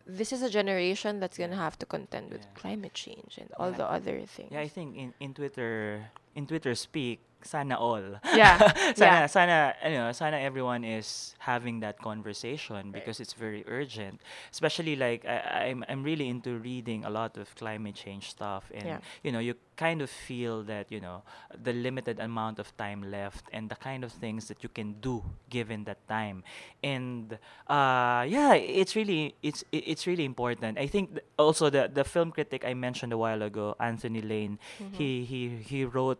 this 0.07 0.31
is 0.31 0.41
a 0.41 0.49
generation 0.49 1.19
that's 1.19 1.37
gonna 1.37 1.59
have 1.59 1.77
to 1.77 1.85
contend 1.85 2.31
with 2.31 2.41
Yeah. 2.41 2.55
climate 2.55 2.95
change 2.95 3.37
and 3.37 3.51
all 3.59 3.69
Yeah. 3.75 3.83
the 3.83 3.87
other 3.91 4.17
things. 4.25 4.55
Yeah, 4.55 4.63
I 4.63 4.71
think 4.71 4.95
in, 4.95 5.13
in 5.19 5.35
Twitter 5.35 6.09
in 6.33 6.47
Twitter 6.47 6.73
speak, 6.73 7.19
sana 7.41 7.77
all. 7.79 8.19
Yeah, 8.35 8.57
sana 8.95 9.23
yeah. 9.23 9.25
sana 9.27 9.75
you 9.85 9.97
know, 9.97 10.11
sana 10.11 10.37
everyone 10.37 10.83
is 10.83 11.35
having 11.39 11.79
that 11.81 11.97
conversation 12.01 12.91
because 12.91 13.19
it's 13.19 13.33
very 13.33 13.63
urgent. 13.67 14.21
Especially 14.51 14.95
like 14.95 15.25
I, 15.25 15.69
I'm 15.71 15.83
I'm 15.87 16.03
really 16.03 16.27
into 16.27 16.57
reading 16.59 17.05
a 17.05 17.09
lot 17.09 17.37
of 17.37 17.53
climate 17.55 17.95
change 17.95 18.29
stuff 18.31 18.69
and 18.73 18.85
Yeah. 18.85 18.99
you 19.23 19.31
know, 19.31 19.39
you 19.39 19.55
kind 19.79 20.01
of 20.01 20.09
feel 20.09 20.63
that, 20.67 20.91
you 20.91 20.99
know, 20.99 21.23
the 21.55 21.71
limited 21.71 22.19
amount 22.19 22.59
of 22.59 22.75
time 22.75 22.99
left 23.09 23.47
and 23.53 23.69
the 23.69 23.75
kind 23.79 24.03
of 24.03 24.11
things 24.11 24.47
that 24.51 24.61
you 24.61 24.67
can 24.67 24.99
do 24.99 25.23
given 25.49 25.85
that 25.85 26.03
time. 26.09 26.43
And 26.83 27.37
uh 27.67 28.25
yeah, 28.27 28.53
it's 28.55 28.95
really 28.95 29.35
it's 29.41 29.63
it's 29.71 30.05
really 30.07 30.25
important. 30.25 30.77
I 30.77 30.87
think 30.87 31.15
th- 31.15 31.25
also 31.37 31.69
the 31.69 31.87
the 31.87 32.03
film 32.03 32.31
critic 32.31 32.65
I 32.67 32.73
mentioned 32.73 33.13
a 33.13 33.17
while 33.17 33.41
ago, 33.41 33.75
Anthony 33.79 34.21
Lane, 34.21 34.59
he 34.91 35.23
he 35.23 35.49
he 35.63 35.85
wrote 35.85 36.19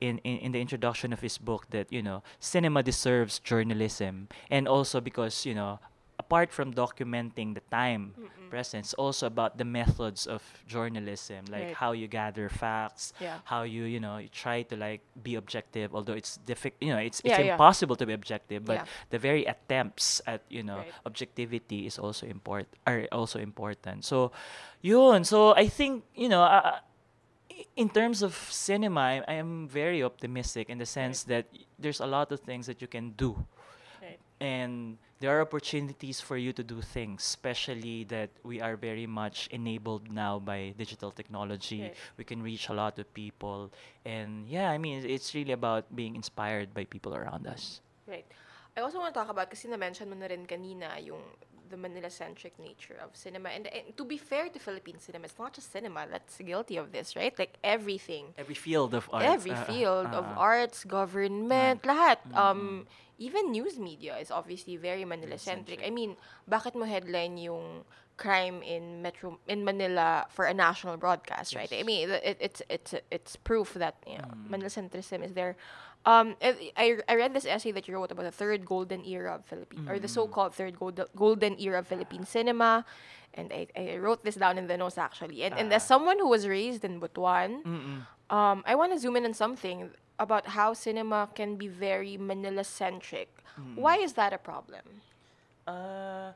in, 0.00 0.18
in, 0.18 0.38
in 0.38 0.52
the 0.52 0.60
introduction 0.60 1.12
of 1.12 1.20
his 1.20 1.38
book 1.38 1.66
that 1.70 1.92
you 1.92 2.02
know 2.02 2.22
cinema 2.38 2.82
deserves 2.82 3.38
journalism 3.38 4.28
and 4.50 4.68
also 4.68 5.00
because 5.00 5.46
you 5.46 5.54
know 5.54 5.78
apart 6.18 6.52
from 6.52 6.72
documenting 6.72 7.54
the 7.54 7.60
time 7.70 8.14
presence 8.50 8.94
also 8.94 9.26
about 9.26 9.58
the 9.58 9.64
methods 9.64 10.26
of 10.30 10.42
journalism 10.66 11.44
like 11.50 11.66
Right. 11.66 11.74
how 11.74 11.90
you 11.90 12.06
gather 12.06 12.48
facts 12.48 13.12
Yeah. 13.18 13.38
how 13.44 13.62
you 13.66 13.82
you 13.84 13.98
know 13.98 14.18
you 14.18 14.28
try 14.30 14.62
to 14.70 14.76
like 14.76 15.00
be 15.22 15.34
objective 15.34 15.90
although 15.94 16.14
it's 16.14 16.36
difficult 16.46 16.78
you 16.80 16.92
know 16.94 17.02
it's 17.02 17.18
Yeah, 17.24 17.34
it's 17.34 17.38
yeah. 17.42 17.52
impossible 17.58 17.96
to 17.96 18.06
be 18.06 18.12
objective 18.12 18.62
but 18.64 18.86
the 19.10 19.18
very 19.18 19.42
attempts 19.46 20.22
at 20.26 20.42
you 20.48 20.62
know 20.62 20.86
Right. 20.86 20.92
objectivity 21.04 21.86
is 21.86 21.98
also 21.98 22.26
important 22.30 22.68
are 22.86 23.08
also 23.10 23.38
important 23.42 24.04
so 24.04 24.30
yun 24.82 25.24
so 25.24 25.50
i 25.56 25.66
think 25.66 26.04
you 26.14 26.28
know 26.28 26.42
uh, 26.46 26.78
in 27.76 27.88
terms 27.88 28.22
of 28.22 28.34
cinema 28.50 29.00
I, 29.00 29.14
I 29.28 29.34
am 29.34 29.68
very 29.68 30.02
optimistic 30.02 30.68
in 30.70 30.78
the 30.78 30.86
sense 30.86 31.24
that 31.24 31.46
y- 31.52 31.64
there's 31.78 32.00
a 32.00 32.06
lot 32.06 32.32
of 32.32 32.40
things 32.40 32.66
that 32.66 32.80
you 32.82 32.88
can 32.88 33.10
do 33.16 33.36
Right. 34.02 34.18
and 34.40 34.98
there 35.20 35.32
are 35.32 35.40
opportunities 35.40 36.20
for 36.20 36.36
you 36.36 36.52
to 36.52 36.62
do 36.62 36.82
things 36.82 37.22
especially 37.24 38.04
that 38.12 38.28
we 38.44 38.60
are 38.60 38.76
very 38.76 39.06
much 39.06 39.48
enabled 39.50 40.10
now 40.12 40.38
by 40.38 40.74
digital 40.76 41.10
technology 41.10 41.82
Right. 41.88 41.96
we 42.18 42.24
can 42.24 42.42
reach 42.42 42.68
a 42.68 42.74
lot 42.74 42.98
of 42.98 43.06
people 43.14 43.70
and 44.04 44.46
yeah 44.48 44.68
i 44.70 44.76
mean 44.78 45.04
it's 45.06 45.34
really 45.34 45.52
about 45.52 45.88
being 45.94 46.14
inspired 46.14 46.74
by 46.74 46.84
people 46.84 47.14
around 47.14 47.46
us 47.46 47.80
Right. 48.04 48.26
I 48.76 48.82
also 48.82 48.98
want 48.98 49.14
to 49.14 49.18
talk 49.22 49.30
about, 49.30 49.48
kasi 49.48 49.70
na-mention 49.70 50.10
mo 50.10 50.18
na 50.18 50.26
rin 50.26 50.44
kanina, 50.50 50.98
yung 51.00 51.22
the 51.74 51.80
Manila-centric 51.86 52.54
nature 52.68 52.98
of 53.04 53.10
cinema. 53.24 53.48
And, 53.56 53.66
and 53.66 53.96
to 53.98 54.04
be 54.06 54.18
fair 54.30 54.46
to 54.54 54.58
Philippine 54.66 54.98
cinema, 55.02 55.24
it's 55.26 55.38
not 55.38 55.52
just 55.58 55.74
cinema 55.74 56.06
that's 56.10 56.38
guilty 56.38 56.76
of 56.78 56.86
this, 56.94 57.16
right? 57.20 57.34
Like 57.42 57.58
everything. 57.66 58.24
every 58.38 58.54
field 58.54 58.94
of 58.94 59.10
art 59.12 59.26
Every 59.26 59.56
uh, 59.58 59.64
field 59.66 60.06
of 60.18 60.24
uh, 60.24 60.38
uh. 60.38 60.50
arts, 60.50 60.78
government, 60.86 61.82
lahat. 61.82 62.18
Mm, 62.30 62.38
Um, 62.44 62.62
even 63.18 63.50
news 63.50 63.74
media 63.78 64.14
is 64.22 64.30
obviously 64.30 64.74
very 64.78 65.04
Manila-centric. 65.04 65.80
I 65.82 65.90
mean, 65.90 66.14
bakit 66.46 66.74
mo 66.78 66.84
headline 66.86 67.34
yung 67.38 67.82
crime 68.16 68.62
in 68.62 69.02
Metro 69.02 69.38
in 69.50 69.66
Manila 69.66 70.26
for 70.30 70.46
a 70.46 70.54
national 70.54 70.94
broadcast, 70.96 71.54
right? 71.58 71.70
I 71.70 71.82
mean, 71.82 72.10
it, 72.10 72.38
it's 72.38 72.62
it's 72.70 72.94
it's 73.10 73.32
proof 73.48 73.74
that 73.82 73.98
you 74.06 74.18
know, 74.22 74.30
Mm. 74.30 74.50
Manila 74.50 74.70
centrism 74.70 75.20
is 75.26 75.34
there. 75.34 75.54
Um, 76.06 76.36
I, 76.76 76.98
I 77.08 77.14
read 77.16 77.32
this 77.32 77.46
essay 77.46 77.72
that 77.72 77.88
you 77.88 77.94
wrote 77.94 78.12
about 78.12 78.24
the 78.24 78.30
third 78.30 78.66
golden 78.66 79.04
era 79.06 79.36
of 79.36 79.44
Philippine 79.46 79.88
or 79.88 79.98
the 79.98 80.06
Mm. 80.08 80.16
so-called 80.18 80.52
third 80.54 80.78
gold, 80.78 81.00
golden 81.16 81.56
era 81.58 81.78
of 81.80 81.86
Philippine 81.88 82.26
cinema, 82.26 82.84
and 83.32 83.50
I, 83.52 83.66
I 83.74 83.96
wrote 83.96 84.22
this 84.22 84.36
down 84.36 84.58
in 84.58 84.66
the 84.66 84.76
notes 84.76 84.98
actually. 84.98 85.42
And 85.44 85.54
and 85.56 85.72
as 85.72 85.82
Ah. 85.82 85.96
someone 85.96 86.18
who 86.20 86.28
was 86.28 86.44
raised 86.46 86.84
in 86.84 87.00
Butuan, 87.00 87.64
Mm-mm. 87.64 87.98
um, 88.28 88.62
I 88.66 88.74
want 88.76 88.92
to 88.92 88.98
zoom 88.98 89.16
in 89.16 89.24
on 89.24 89.32
something 89.32 89.90
about 90.18 90.44
how 90.58 90.74
cinema 90.74 91.28
can 91.34 91.56
be 91.56 91.68
very 91.68 92.16
Manila-centric. 92.20 93.30
Mm. 93.58 93.76
Why 93.84 93.96
is 93.96 94.12
that 94.20 94.32
a 94.32 94.38
problem? 94.38 94.84
Uh, 95.66 96.32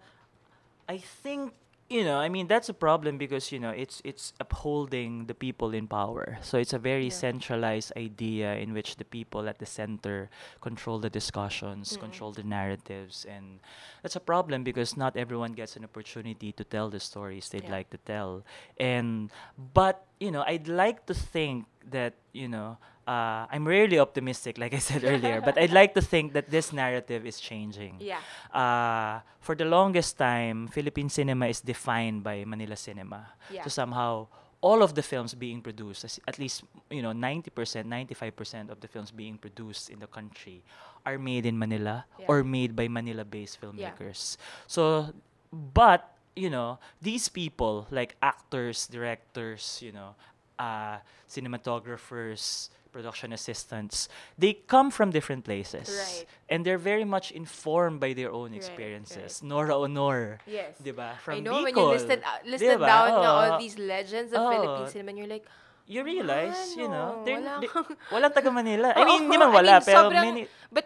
I 0.89 0.97
think 0.99 1.53
you 1.89 2.05
know. 2.05 2.19
I 2.19 2.29
mean, 2.29 2.47
that's 2.47 2.69
a 2.69 2.75
problem 2.75 3.17
because 3.19 3.51
you 3.53 3.59
know 3.59 3.71
it's 3.71 4.01
it's 4.05 4.33
upholding 4.41 5.27
the 5.27 5.35
people 5.35 5.73
in 5.75 5.87
power. 5.89 6.39
So 6.43 6.59
it's 6.59 6.73
a 6.73 6.79
very 6.79 7.09
Yeah. 7.09 7.17
centralized 7.17 7.93
idea 7.97 8.57
in 8.57 8.73
which 8.73 8.97
the 8.97 9.05
people 9.05 9.49
at 9.49 9.59
the 9.59 9.67
center 9.67 10.29
control 10.61 10.99
the 10.99 11.11
discussions, 11.11 11.97
Mm-mm. 11.97 12.01
control 12.01 12.33
the 12.33 12.43
narratives, 12.45 13.25
and 13.25 13.61
that's 14.03 14.17
a 14.17 14.21
problem 14.21 14.65
because 14.65 14.97
not 14.97 15.17
everyone 15.17 15.53
gets 15.53 15.77
an 15.77 15.85
opportunity 15.85 16.53
to 16.53 16.65
tell 16.65 16.91
the 16.91 17.01
stories 17.01 17.49
they'd 17.49 17.65
Yeah. 17.65 17.81
like 17.81 17.91
to 17.91 17.99
tell. 17.99 18.45
And 18.79 19.31
but 19.57 20.05
you 20.21 20.31
know, 20.31 20.43
I'd 20.47 20.69
like 20.69 21.07
to 21.07 21.15
think 21.15 21.67
that 21.91 22.15
you 22.33 22.49
know. 22.49 22.77
Uh, 23.09 23.49
I'm 23.49 23.65
rarely 23.65 23.97
optimistic, 23.99 24.59
like 24.61 24.75
I 24.77 24.83
said 24.85 25.01
earlier, 25.03 25.41
but 25.41 25.57
I'd 25.57 25.73
like 25.81 25.95
to 25.97 26.03
think 26.05 26.37
that 26.37 26.51
this 26.53 26.77
narrative 26.77 27.25
is 27.25 27.41
changing 27.41 27.97
Yeah. 28.05 28.21
uh, 28.53 29.25
for 29.41 29.57
the 29.57 29.65
longest 29.65 30.19
time, 30.21 30.69
Philippine 30.69 31.09
cinema 31.09 31.49
is 31.49 31.65
defined 31.65 32.21
by 32.23 32.45
Manila 32.45 32.77
cinema. 32.77 33.33
Yeah. 33.49 33.65
So 33.65 33.71
somehow, 33.73 34.29
all 34.61 34.83
of 34.85 34.93
the 34.93 35.01
films 35.01 35.33
being 35.33 35.63
produced, 35.65 36.05
at 36.29 36.37
least 36.39 36.65
you 36.91 37.01
know, 37.01 37.13
ninety 37.17 37.49
percent, 37.49 37.89
ninety-five 37.89 38.37
percent 38.37 38.69
of 38.69 38.81
the 38.85 38.89
films 38.93 39.09
being 39.11 39.39
produced 39.39 39.89
in 39.89 40.01
the 40.05 40.11
country, 40.11 40.61
are 41.09 41.17
made 41.17 41.47
in 41.49 41.57
Manila 41.57 42.05
Yeah. 42.21 42.27
or 42.29 42.45
made 42.45 42.77
by 42.77 42.89
Manila-based 42.93 43.57
filmmakers. 43.57 44.37
Yeah. 44.37 44.45
So, 44.69 45.15
but 45.49 46.13
you 46.37 46.51
know, 46.53 46.77
these 47.01 47.33
people 47.33 47.87
like 47.91 48.17
actors, 48.21 48.85
directors, 48.87 49.81
you 49.81 49.93
know, 49.97 50.13
uh, 50.59 50.99
cinematographers, 51.27 52.69
production 52.99 53.31
assistants, 53.31 54.11
they 54.35 54.59
come 54.67 54.91
from 54.91 55.15
different 55.15 55.47
places. 55.47 55.87
Right. 55.87 56.27
And 56.51 56.67
they're 56.67 56.83
very 56.83 57.07
much 57.07 57.31
informed 57.31 58.03
by 58.03 58.11
their 58.19 58.35
own 58.35 58.51
Right, 58.51 58.59
experiences. 58.59 59.39
Nora 59.47 59.79
Honor, 59.79 60.43
Yes. 60.43 60.75
diba? 60.83 61.15
From 61.23 61.39
I 61.39 61.41
know 61.47 61.63
when 61.63 61.71
Bicol, 61.71 61.95
you 61.95 61.95
listed 61.95 62.21
uh, 62.27 62.43
listed 62.43 62.75
diba? 62.75 62.91
down 62.91 63.09
na 63.23 63.29
all 63.31 63.51
Oo. 63.55 63.63
these 63.63 63.79
legends 63.79 64.35
of 64.35 64.43
Oo. 64.43 64.51
Philippine 64.51 64.89
cinema, 64.91 65.09
and 65.15 65.19
you're 65.23 65.31
like, 65.31 65.47
You 65.89 66.05
realize, 66.05 66.77
you 66.77 66.85
know, 66.85 67.25
Ano, 67.25 67.25
they're, 67.25 67.41
wala 67.41 67.61
they, 67.65 67.71
walang 68.13 68.33
taga 68.37 68.51
Manila. 68.53 68.93
I 68.93 69.09
mean, 69.09 69.25
hindi 69.25 69.41
man 69.41 69.49
I 69.49 69.57
wala, 69.57 69.75
mean, 69.81 69.89
pero 69.89 70.01
sobrang- 70.13 70.21
many, 70.29 70.43
but 70.69 70.85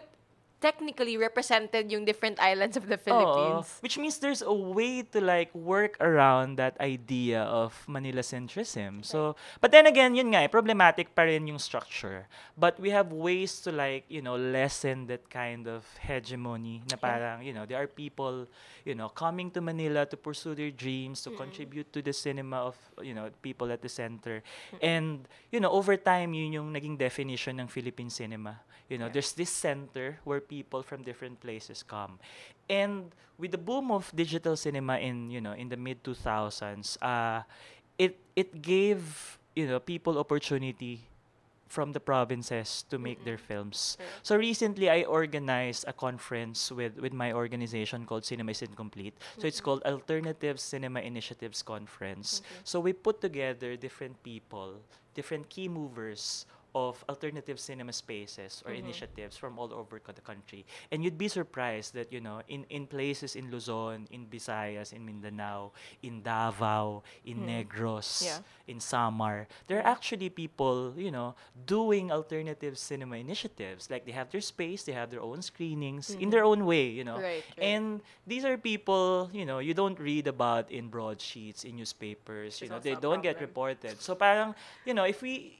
technically 0.63 1.19
represented 1.19 1.91
yung 1.91 2.07
different 2.07 2.39
islands 2.39 2.79
of 2.79 2.87
the 2.87 2.95
Oo. 2.95 3.03
Philippines. 3.03 3.67
which 3.83 3.99
means 3.99 4.23
there's 4.23 4.39
a 4.39 4.53
way 4.55 5.03
to 5.03 5.19
like 5.19 5.51
work 5.51 5.99
around 5.99 6.55
that 6.55 6.79
idea 6.79 7.43
of 7.43 7.75
Manila 7.83 8.23
centrism. 8.23 9.03
So, 9.03 9.35
but 9.59 9.75
then 9.75 9.83
again, 9.83 10.15
yun 10.15 10.31
nga, 10.31 10.47
eh, 10.47 10.47
problematic 10.47 11.11
pa 11.11 11.27
rin 11.27 11.43
yung 11.51 11.59
structure. 11.59 12.31
But 12.55 12.79
we 12.79 12.95
have 12.95 13.11
ways 13.11 13.59
to 13.67 13.75
like, 13.75 14.07
you 14.07 14.23
know, 14.23 14.39
lessen 14.39 15.11
that 15.11 15.27
kind 15.27 15.67
of 15.67 15.83
hegemony 15.99 16.79
na 16.87 16.95
parang, 16.95 17.43
you 17.43 17.51
know, 17.51 17.67
there 17.67 17.83
are 17.83 17.91
people, 17.91 18.47
you 18.87 18.95
know, 18.95 19.09
coming 19.11 19.51
to 19.51 19.59
Manila 19.59 20.07
to 20.07 20.15
pursue 20.15 20.55
their 20.55 20.71
dreams, 20.71 21.19
to 21.27 21.35
contribute 21.35 21.91
to 21.91 21.99
the 21.99 22.13
cinema 22.13 22.63
of, 22.71 22.79
you 23.03 23.11
know, 23.11 23.27
people 23.41 23.67
at 23.67 23.81
the 23.83 23.89
center. 23.91 24.39
And, 24.79 25.27
you 25.51 25.59
know, 25.59 25.75
over 25.75 25.97
time, 25.97 26.31
yun 26.31 26.53
yung 26.53 26.69
naging 26.71 26.95
definition 26.95 27.59
ng 27.59 27.67
Philippine 27.67 28.07
cinema. 28.07 28.63
You 28.87 28.99
know, 28.99 29.07
Yeah. 29.09 29.15
there's 29.17 29.33
this 29.33 29.49
center 29.49 30.19
where 30.21 30.37
people 30.37 30.52
from 30.61 31.01
different 31.01 31.41
places 31.41 31.81
come. 31.81 32.19
And 32.69 33.09
with 33.37 33.51
the 33.51 33.57
boom 33.57 33.89
of 33.89 34.11
digital 34.13 34.55
cinema 34.55 34.99
in, 34.99 35.31
you 35.31 35.41
know, 35.41 35.53
in 35.53 35.69
the 35.69 35.77
mid 35.77 36.03
2000s, 36.03 37.01
uh, 37.01 37.41
it 37.97 38.19
it 38.35 38.61
gave, 38.61 39.39
you 39.55 39.67
know, 39.67 39.79
people 39.79 40.17
opportunity 40.17 41.01
from 41.73 41.91
the 41.91 41.99
provinces 41.99 42.85
to 42.93 43.01
make 43.01 43.25
their 43.25 43.41
films. 43.41 43.97
Correct. 43.97 44.13
So 44.21 44.37
recently, 44.37 44.93
I 44.93 45.09
organized 45.09 45.89
a 45.89 45.93
conference 45.93 46.69
with, 46.69 47.01
with 47.01 47.13
my 47.13 47.33
organization 47.33 48.05
called 48.05 48.23
Cinema 48.23 48.51
is 48.51 48.61
Incomplete. 48.61 49.17
So 49.41 49.47
it's 49.47 49.59
called 49.59 49.81
Alternative 49.81 50.59
Cinema 50.59 51.01
Initiatives 51.01 51.63
Conference. 51.63 52.45
Okay. 52.45 52.61
So 52.63 52.79
we 52.79 52.93
put 52.93 53.21
together 53.21 53.75
different 53.75 54.21
people, 54.21 54.85
different 55.15 55.49
key 55.49 55.67
movers 55.67 56.45
of 56.75 57.05
alternative 57.07 57.59
cinema 57.59 57.93
spaces 57.93 58.63
or 58.65 58.71
Mhm. 58.73 58.79
initiatives 58.89 59.37
from 59.37 59.59
all 59.59 59.69
over 59.73 60.01
the 60.01 60.21
country. 60.21 60.65
And 60.91 61.03
you'd 61.03 61.17
be 61.17 61.27
surprised 61.29 61.93
that, 61.93 62.11
you 62.11 62.19
know, 62.19 62.41
in, 62.47 62.65
in 62.69 62.87
places 62.87 63.35
in 63.35 63.51
Luzon, 63.51 64.07
in 64.09 64.25
Visayas, 64.25 64.91
in 64.93 65.05
Mindanao, 65.05 65.71
in 66.01 66.21
Davao, 66.23 67.03
in 67.25 67.45
Mm. 67.45 67.65
Negros, 67.69 68.25
Yeah. 68.25 68.41
in 68.67 68.79
Samar, 68.79 69.47
there 69.67 69.77
are 69.79 69.85
actually 69.85 70.29
people, 70.29 70.93
you 70.97 71.11
know, 71.11 71.35
doing 71.65 72.11
alternative 72.11 72.77
cinema 72.77 73.17
initiatives. 73.17 73.89
Like 73.89 74.05
they 74.05 74.11
have 74.13 74.31
their 74.31 74.41
space, 74.41 74.83
they 74.83 74.93
have 74.93 75.11
their 75.11 75.21
own 75.21 75.41
screenings 75.41 76.09
in 76.09 76.29
their 76.29 76.43
own 76.43 76.65
way, 76.65 76.87
you 76.89 77.03
know. 77.03 77.17
Right, 77.21 77.43
right. 77.57 77.61
And 77.63 78.01
these 78.25 78.45
are 78.45 78.57
people, 78.57 79.29
you 79.33 79.45
know, 79.45 79.59
you 79.59 79.73
don't 79.73 79.99
read 79.99 80.25
about 80.27 80.71
in 80.71 80.89
broadsheets, 80.89 81.63
in 81.65 81.75
newspapers, 81.77 82.61
you 82.61 82.69
know, 82.69 82.79
they 82.79 82.95
don't 82.95 83.21
get 83.21 83.39
reported. 83.41 84.01
So 84.01 84.15
parang, 84.15 84.55
you 84.85 84.93
know, 84.93 85.03
if 85.05 85.21
we 85.21 85.59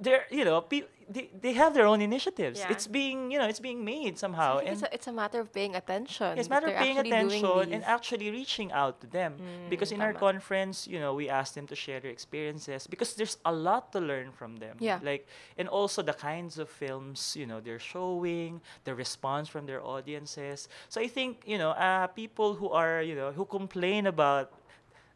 they're 0.00 0.24
you 0.30 0.44
know 0.44 0.60
pe- 0.60 0.82
they, 1.08 1.30
they 1.40 1.52
have 1.52 1.72
their 1.72 1.86
own 1.86 2.00
initiatives 2.02 2.58
Yeah. 2.60 2.72
it's 2.72 2.86
being 2.88 3.30
you 3.30 3.38
know 3.38 3.46
it's 3.46 3.60
being 3.60 3.84
made 3.84 4.18
somehow 4.18 4.58
think 4.58 4.68
and 4.68 4.72
it's, 4.74 4.82
a, 4.82 4.94
it's 4.96 5.06
a 5.06 5.12
matter 5.12 5.38
of 5.40 5.52
paying 5.52 5.74
attention. 5.76 6.36
it's 6.38 6.48
a 6.48 6.50
matter 6.50 6.66
of 6.66 6.74
paying 6.84 6.98
attention 6.98 7.72
and 7.74 7.82
actually 7.84 8.28
reaching 8.30 8.72
out 8.72 9.00
to 9.02 9.06
them 9.06 9.32
because 9.70 9.90
Mm, 9.90 9.94
in 9.96 10.00
our 10.06 10.12
conference 10.26 10.76
you 10.92 10.98
know 10.98 11.14
we 11.14 11.28
asked 11.28 11.54
them 11.54 11.66
to 11.72 11.76
share 11.84 12.00
their 12.00 12.10
experiences 12.10 12.86
because 12.88 13.14
there's 13.14 13.36
a 13.44 13.52
lot 13.52 13.92
to 13.92 14.00
learn 14.00 14.32
from 14.32 14.56
them 14.64 14.76
Yeah. 14.80 14.98
like 15.10 15.22
and 15.58 15.68
also 15.68 16.02
the 16.02 16.16
kinds 16.30 16.58
of 16.58 16.68
films 16.68 17.36
you 17.40 17.46
know 17.46 17.58
they're 17.60 17.78
showing 17.94 18.60
the 18.84 18.94
response 18.94 19.46
from 19.48 19.66
their 19.70 19.82
audiences 19.94 20.68
so 20.88 21.00
i 21.00 21.08
think 21.08 21.42
you 21.46 21.58
know 21.58 21.70
uh, 21.70 22.06
people 22.08 22.54
who 22.54 22.68
are 22.70 23.00
you 23.02 23.14
know 23.14 23.30
who 23.32 23.44
complain 23.44 24.06
about 24.06 24.50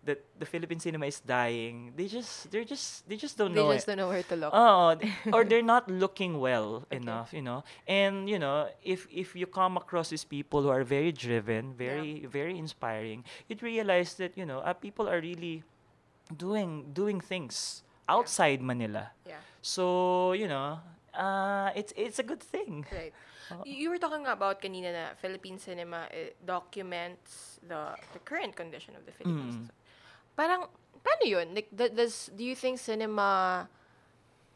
that 0.05 0.25
the 0.41 0.47
Philippine 0.49 0.81
cinema 0.81 1.05
is 1.07 1.21
dying 1.21 1.93
they 1.93 2.09
just 2.09 2.49
they're 2.51 2.65
just 2.65 3.05
they 3.09 3.17
just 3.21 3.37
don't 3.37 3.53
they 3.53 3.61
know 3.61 3.73
just 3.73 3.85
it. 3.85 3.93
don't 3.93 4.01
know 4.01 4.09
where 4.09 4.25
to 4.25 4.37
look. 4.37 4.53
Oh, 4.55 4.97
or 5.37 5.45
they're 5.45 5.61
not 5.67 5.91
looking 5.93 6.41
well 6.41 6.89
Okay. 6.89 6.97
enough, 7.05 7.33
you 7.37 7.43
know. 7.45 7.65
And 7.85 8.25
you 8.29 8.39
know, 8.41 8.73
if 8.81 9.05
if 9.13 9.37
you 9.37 9.45
come 9.47 9.77
across 9.77 10.09
these 10.09 10.25
people 10.25 10.63
who 10.65 10.73
are 10.73 10.85
very 10.85 11.13
driven, 11.13 11.77
very 11.77 12.25
very 12.25 12.57
inspiring, 12.57 13.25
you'd 13.49 13.61
realize 13.63 14.17
that 14.17 14.37
you 14.41 14.49
know, 14.49 14.65
uh, 14.65 14.73
people 14.73 15.05
are 15.09 15.21
really 15.21 15.63
doing 16.33 16.93
doing 16.93 17.21
things 17.21 17.83
outside 18.09 18.63
Manila. 18.63 19.11
Yeah. 19.27 19.45
So 19.61 20.33
you 20.33 20.49
know, 20.49 20.81
uh, 21.13 21.71
it's 21.77 21.93
it's 21.97 22.19
a 22.19 22.25
good 22.25 22.41
thing. 22.41 22.87
Right. 22.89 23.13
You 23.67 23.91
were 23.91 23.99
talking 23.99 24.31
about 24.31 24.63
kanina 24.63 24.95
na 24.95 25.05
Philippine 25.19 25.59
cinema 25.59 26.07
eh, 26.15 26.39
documents 26.47 27.59
the 27.67 27.99
the 28.15 28.23
current 28.23 28.55
condition 28.55 28.95
of 28.95 29.03
the 29.03 29.11
Philippines. 29.11 29.67
Mm. 29.67 29.80
Parang 30.41 30.73
paano 31.05 31.25
yun? 31.29 31.53
Like 31.53 31.69
does 31.77 32.33
do 32.33 32.41
you 32.41 32.57
think 32.57 32.81
cinema 32.81 33.69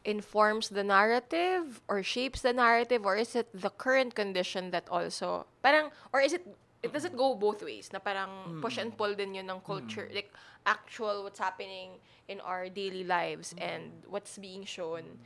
informs 0.08 0.72
the 0.72 0.80
narrative 0.80 1.84
or 1.88 2.00
shapes 2.00 2.40
the 2.40 2.56
narrative 2.56 3.04
or 3.04 3.20
is 3.20 3.36
it 3.36 3.52
the 3.52 3.68
current 3.68 4.16
condition 4.16 4.72
that 4.72 4.88
also 4.88 5.44
parang 5.64 5.88
or 6.12 6.20
is 6.20 6.32
it 6.32 6.44
it 6.84 6.92
does 6.92 7.08
it 7.08 7.16
go 7.16 7.32
both 7.32 7.64
ways 7.64 7.88
na 7.88 7.98
parang 7.98 8.60
push 8.60 8.76
and 8.76 8.92
pull 9.00 9.16
din 9.16 9.32
yun 9.32 9.48
ng 9.48 9.60
culture 9.64 10.04
like 10.12 10.28
actual 10.68 11.24
what's 11.24 11.40
happening 11.40 11.96
in 12.28 12.36
our 12.44 12.68
daily 12.68 13.04
lives 13.04 13.56
and 13.56 13.88
what's 14.12 14.36
being 14.36 14.64
shown 14.64 15.16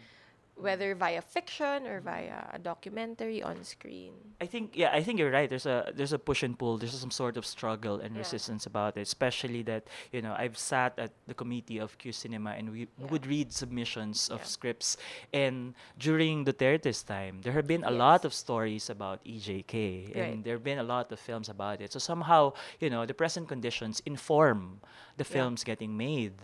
whether 0.60 0.94
via 0.94 1.22
fiction 1.22 1.86
or 1.86 2.00
via 2.00 2.50
a 2.52 2.58
documentary 2.58 3.42
on 3.42 3.62
screen. 3.62 4.12
I 4.40 4.46
think 4.46 4.72
yeah, 4.74 4.90
I 4.92 5.02
think 5.02 5.18
you're 5.18 5.30
right. 5.30 5.48
There's 5.48 5.66
a 5.66 5.92
there's 5.94 6.12
a 6.12 6.18
push 6.18 6.42
and 6.42 6.58
pull. 6.58 6.78
There's 6.78 6.98
some 6.98 7.10
sort 7.10 7.36
of 7.36 7.46
struggle 7.46 8.00
and 8.00 8.14
Yeah. 8.14 8.18
resistance 8.26 8.66
about 8.66 8.96
it. 8.96 9.02
Especially 9.02 9.62
that 9.70 9.86
you 10.12 10.20
know 10.22 10.34
I've 10.36 10.58
sat 10.58 10.98
at 10.98 11.12
the 11.26 11.34
committee 11.34 11.78
of 11.78 11.96
Q 11.98 12.10
Cinema 12.12 12.50
and 12.58 12.70
we 12.70 12.80
Yeah. 12.98 13.06
would 13.10 13.26
read 13.26 13.52
submissions 13.52 14.28
of 14.28 14.40
Yeah. 14.40 14.44
scripts. 14.54 14.96
And 15.32 15.74
during 15.98 16.44
Duterte's 16.44 17.02
time, 17.02 17.40
there 17.42 17.52
have 17.54 17.66
been 17.66 17.84
a 17.84 17.90
lot 17.94 18.24
of 18.24 18.34
stories 18.34 18.90
about 18.90 19.22
EJK, 19.24 20.12
and 20.14 20.44
there 20.44 20.54
have 20.54 20.64
been 20.64 20.78
a 20.78 20.88
lot 20.94 21.12
of 21.12 21.18
films 21.20 21.48
about 21.48 21.80
it. 21.80 21.92
So 21.92 21.98
somehow 21.98 22.52
you 22.80 22.90
know 22.90 23.06
the 23.06 23.14
present 23.14 23.46
conditions 23.48 24.02
inform 24.06 24.80
the 25.16 25.24
films 25.24 25.62
getting 25.64 25.96
made. 25.96 26.34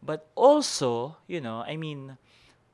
But 0.00 0.30
also, 0.36 1.16
you 1.26 1.40
know, 1.40 1.64
I 1.66 1.76
mean, 1.76 2.18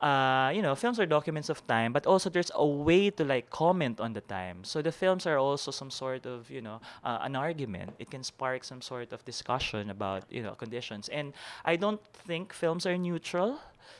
uh, 0.05 0.51
you 0.53 0.61
know, 0.61 0.75
films 0.75 0.99
are 0.99 1.07
documents 1.07 1.49
of 1.49 1.65
time, 1.65 1.91
but 1.91 2.05
also 2.05 2.29
there's 2.29 2.51
a 2.53 2.65
way 2.65 3.09
to 3.09 3.23
like 3.25 3.49
comment 3.49 3.99
on 3.99 4.13
the 4.13 4.21
time. 4.21 4.63
So 4.63 4.81
the 4.83 4.91
films 4.91 5.25
are 5.25 5.39
also 5.39 5.71
some 5.71 5.89
sort 5.89 6.27
of, 6.27 6.51
you 6.51 6.61
know, 6.61 6.79
uh, 7.03 7.25
an 7.25 7.35
argument. 7.35 7.95
It 7.97 8.11
can 8.11 8.21
spark 8.23 8.63
some 8.63 8.81
sort 8.81 9.11
of 9.11 9.25
discussion 9.25 9.89
about, 9.89 10.29
you 10.29 10.43
know, 10.43 10.53
conditions. 10.53 11.09
And 11.09 11.33
I 11.65 11.75
don't 11.75 11.99
think 12.27 12.53
films 12.53 12.85
are 12.85 12.97
neutral. 12.97 13.57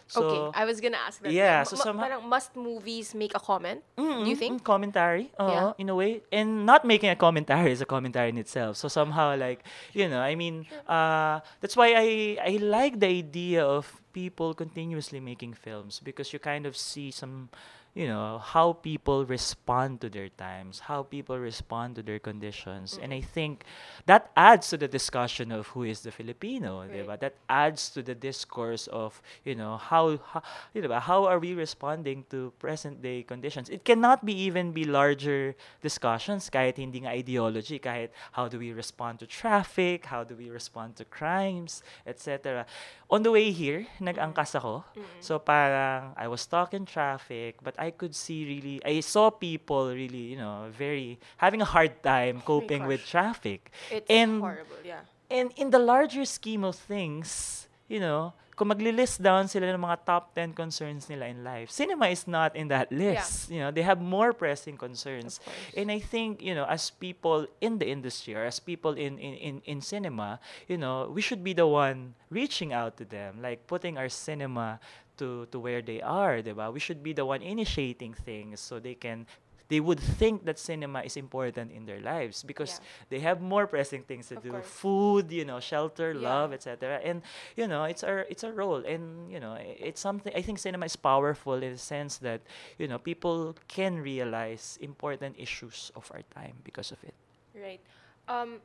So 0.07 0.21
okay, 0.21 0.61
I 0.61 0.65
was 0.65 0.81
gonna 0.81 1.01
ask 1.01 1.21
that. 1.21 1.31
yeah, 1.31 1.63
so 1.63 1.75
somehow- 1.75 2.21
must 2.21 2.55
movies 2.55 3.15
make 3.15 3.33
a 3.33 3.39
comment? 3.39 3.81
Do 3.97 4.29
you 4.29 4.35
think? 4.35 4.61
mm, 4.61 4.63
commentary? 4.63 5.31
Yeah. 5.39 5.73
Uh, 5.73 5.81
in 5.81 5.89
a 5.89 5.95
way. 5.95 6.21
And 6.31 6.65
not 6.65 6.85
making 6.85 7.09
a 7.09 7.15
commentary 7.15 7.71
is 7.71 7.81
a 7.81 7.89
commentary 7.89 8.29
in 8.29 8.37
itself. 8.37 8.77
So 8.77 8.87
somehow 8.87 9.35
like, 9.35 9.65
you 9.93 10.07
know, 10.09 10.21
I 10.21 10.35
mean, 10.35 10.65
uh, 10.87 11.41
that's 11.61 11.75
why 11.75 11.93
I, 11.97 12.37
I 12.41 12.51
like 12.61 12.99
the 12.99 13.07
idea 13.07 13.65
of 13.65 13.89
people 14.15 14.55
continuously 14.55 15.19
making 15.19 15.51
films 15.51 15.99
because 15.99 16.31
you 16.31 16.39
kind 16.39 16.65
of 16.65 16.77
see 16.79 17.11
some, 17.11 17.49
you 17.95 18.07
know, 18.07 18.39
how 18.43 18.73
people 18.73 19.23
respond 19.25 20.01
to 20.01 20.09
their 20.09 20.27
times, 20.27 20.91
how 20.91 21.01
people 21.01 21.39
respond 21.39 21.95
to 21.95 22.03
their 22.03 22.19
conditions. 22.19 22.99
And 23.01 23.13
I 23.13 23.23
mm-hmm. 23.23 23.31
think 23.31 23.63
that 24.05 24.31
adds 24.35 24.69
to 24.69 24.77
the 24.77 24.89
discussion 24.89 25.49
of 25.49 25.67
who 25.67 25.83
is 25.83 26.01
the 26.01 26.11
Filipino, 26.11 26.81
Right. 26.81 26.91
diba? 26.91 27.17
That 27.17 27.35
adds 27.47 27.89
to 27.91 28.03
the 28.03 28.13
discourse 28.13 28.87
of, 28.87 29.21
you 29.45 29.55
know, 29.55 29.77
how, 29.77 30.19
how 30.27 30.43
you 30.73 30.81
know, 30.81 30.99
how 30.99 31.23
are 31.23 31.39
we 31.39 31.53
responding 31.53 32.25
to 32.31 32.51
present 32.59 33.01
day 33.01 33.23
conditions? 33.23 33.69
It 33.69 33.85
cannot 33.85 34.25
be 34.25 34.33
even 34.43 34.73
be 34.73 34.83
larger 34.83 35.55
discussions 35.81 36.49
kahit 36.49 36.75
hindi 36.75 37.07
nga 37.07 37.15
ideology, 37.15 37.79
kahit 37.79 38.09
how 38.33 38.49
do 38.49 38.59
we 38.59 38.73
respond 38.73 39.23
to 39.23 39.25
traffic, 39.25 40.11
how 40.11 40.27
do 40.27 40.35
we 40.35 40.49
respond 40.49 40.97
to 40.97 41.05
crimes, 41.05 41.81
etc. 42.05 42.65
On 43.09 43.23
the 43.23 43.31
way 43.31 43.51
here, 43.51 43.87
nag-angkas 44.01 44.59
ako. 44.59 44.83
Mm-hmm. 44.83 45.21
So 45.23 45.39
parang 45.39 46.11
I 46.19 46.27
was 46.27 46.41
stuck 46.41 46.73
in 46.73 46.83
traffic, 46.83 47.63
but 47.63 47.71
I 47.79 47.84
could 47.91 48.15
see 48.15 48.45
really, 48.45 48.81
I 48.85 48.99
saw 49.01 49.29
people 49.29 49.89
really, 49.93 50.33
you 50.33 50.37
know, 50.37 50.67
very, 50.71 51.19
having 51.37 51.61
a 51.61 51.65
hard 51.65 52.01
time 52.03 52.41
coping 52.41 52.85
with 52.85 53.05
traffic. 53.05 53.71
It's 53.91 54.09
And- 54.09 54.41
horrible, 54.41 54.77
yeah. 54.83 55.01
And 55.29 55.51
in 55.57 55.71
the 55.71 55.79
larger 55.79 56.23
scheme 56.25 56.63
of 56.63 56.75
things, 56.75 57.67
you 57.89 57.99
know, 57.99 58.33
kung 58.55 58.71
magli-list 58.71 59.19
down 59.19 59.51
sila 59.51 59.67
ng 59.67 59.83
mga 59.83 60.07
top 60.07 60.31
10 60.31 60.55
concerns 60.55 61.11
nila 61.11 61.27
in 61.27 61.43
life, 61.43 61.67
cinema 61.69 62.07
is 62.07 62.23
not 62.23 62.55
in 62.55 62.71
that 62.71 62.87
list. 62.87 63.49
Yeah. 63.49 63.53
You 63.53 63.59
know, 63.67 63.71
they 63.71 63.83
have 63.83 63.99
more 63.99 64.31
pressing 64.31 64.79
concerns. 64.79 65.43
And 65.75 65.91
I 65.91 65.99
think, 65.99 66.39
you 66.41 66.55
know, 66.55 66.63
as 66.63 66.87
people 66.89 67.47
in 67.59 67.77
the 67.83 67.87
industry 67.91 68.33
or 68.33 68.47
as 68.47 68.63
people 68.63 68.95
in, 68.95 69.19
in, 69.19 69.35
in, 69.35 69.55
in 69.65 69.77
cinema, 69.81 70.39
you 70.71 70.77
know, 70.79 71.11
we 71.11 71.19
should 71.19 71.43
be 71.43 71.51
the 71.51 71.67
one 71.67 72.15
reaching 72.31 72.71
out 72.71 72.95
to 72.97 73.05
them, 73.05 73.43
like 73.43 73.67
putting 73.67 73.97
our 73.99 74.07
cinema 74.07 74.79
to, 75.17 75.45
to 75.51 75.59
where 75.59 75.81
they 75.81 76.01
are, 76.01 76.41
diba? 76.41 76.71
We 76.73 76.79
should 76.79 77.03
be 77.03 77.13
the 77.13 77.25
one 77.25 77.41
initiating 77.41 78.13
things 78.13 78.59
so 78.59 78.79
they 78.79 78.95
can 78.95 79.25
they 79.67 79.79
would 79.79 79.99
think 79.99 80.45
that 80.45 80.59
cinema 80.59 81.01
is 81.01 81.17
important 81.17 81.71
in 81.71 81.85
their 81.87 81.99
lives 81.99 82.43
because 82.43 82.77
Yeah. 82.77 82.85
they 83.09 83.19
have 83.25 83.41
more 83.41 83.65
pressing 83.65 84.03
things 84.03 84.27
to 84.29 84.37
Of 84.37 84.43
do 84.43 84.51
course. 84.51 84.67
food 84.69 85.31
you 85.31 85.43
know 85.43 85.59
shelter 85.59 86.13
Yeah. 86.13 86.21
love 86.29 86.53
etc 86.53 87.01
and 87.03 87.23
you 87.57 87.65
know 87.65 87.85
it's 87.85 88.03
our 88.03 88.29
it's 88.29 88.43
a 88.45 88.53
role 88.53 88.85
and 88.85 89.25
you 89.31 89.39
know 89.39 89.57
it's 89.57 89.99
something 89.99 90.31
i 90.37 90.41
think 90.45 90.59
cinema 90.59 90.85
is 90.85 90.95
powerful 90.95 91.55
in 91.55 91.71
the 91.73 91.81
sense 91.81 92.17
that 92.21 92.41
you 92.77 92.85
know 92.87 92.99
people 92.99 93.57
can 93.67 93.97
realize 93.97 94.77
important 94.85 95.33
issues 95.39 95.89
of 95.95 96.05
our 96.13 96.21
time 96.29 96.53
because 96.63 96.91
of 96.93 97.01
it 97.03 97.15
Right. 97.57 97.81
Um, 98.27 98.61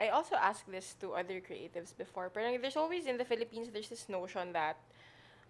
I 0.00 0.08
also 0.08 0.34
asked 0.34 0.66
this 0.66 0.94
to 1.00 1.12
other 1.14 1.40
creatives 1.40 1.96
before. 1.96 2.30
But 2.32 2.42
there's 2.60 2.76
always 2.76 3.06
in 3.06 3.16
the 3.16 3.24
Philippines 3.24 3.68
there's 3.72 3.88
this 3.88 4.08
notion 4.08 4.52
that 4.52 4.76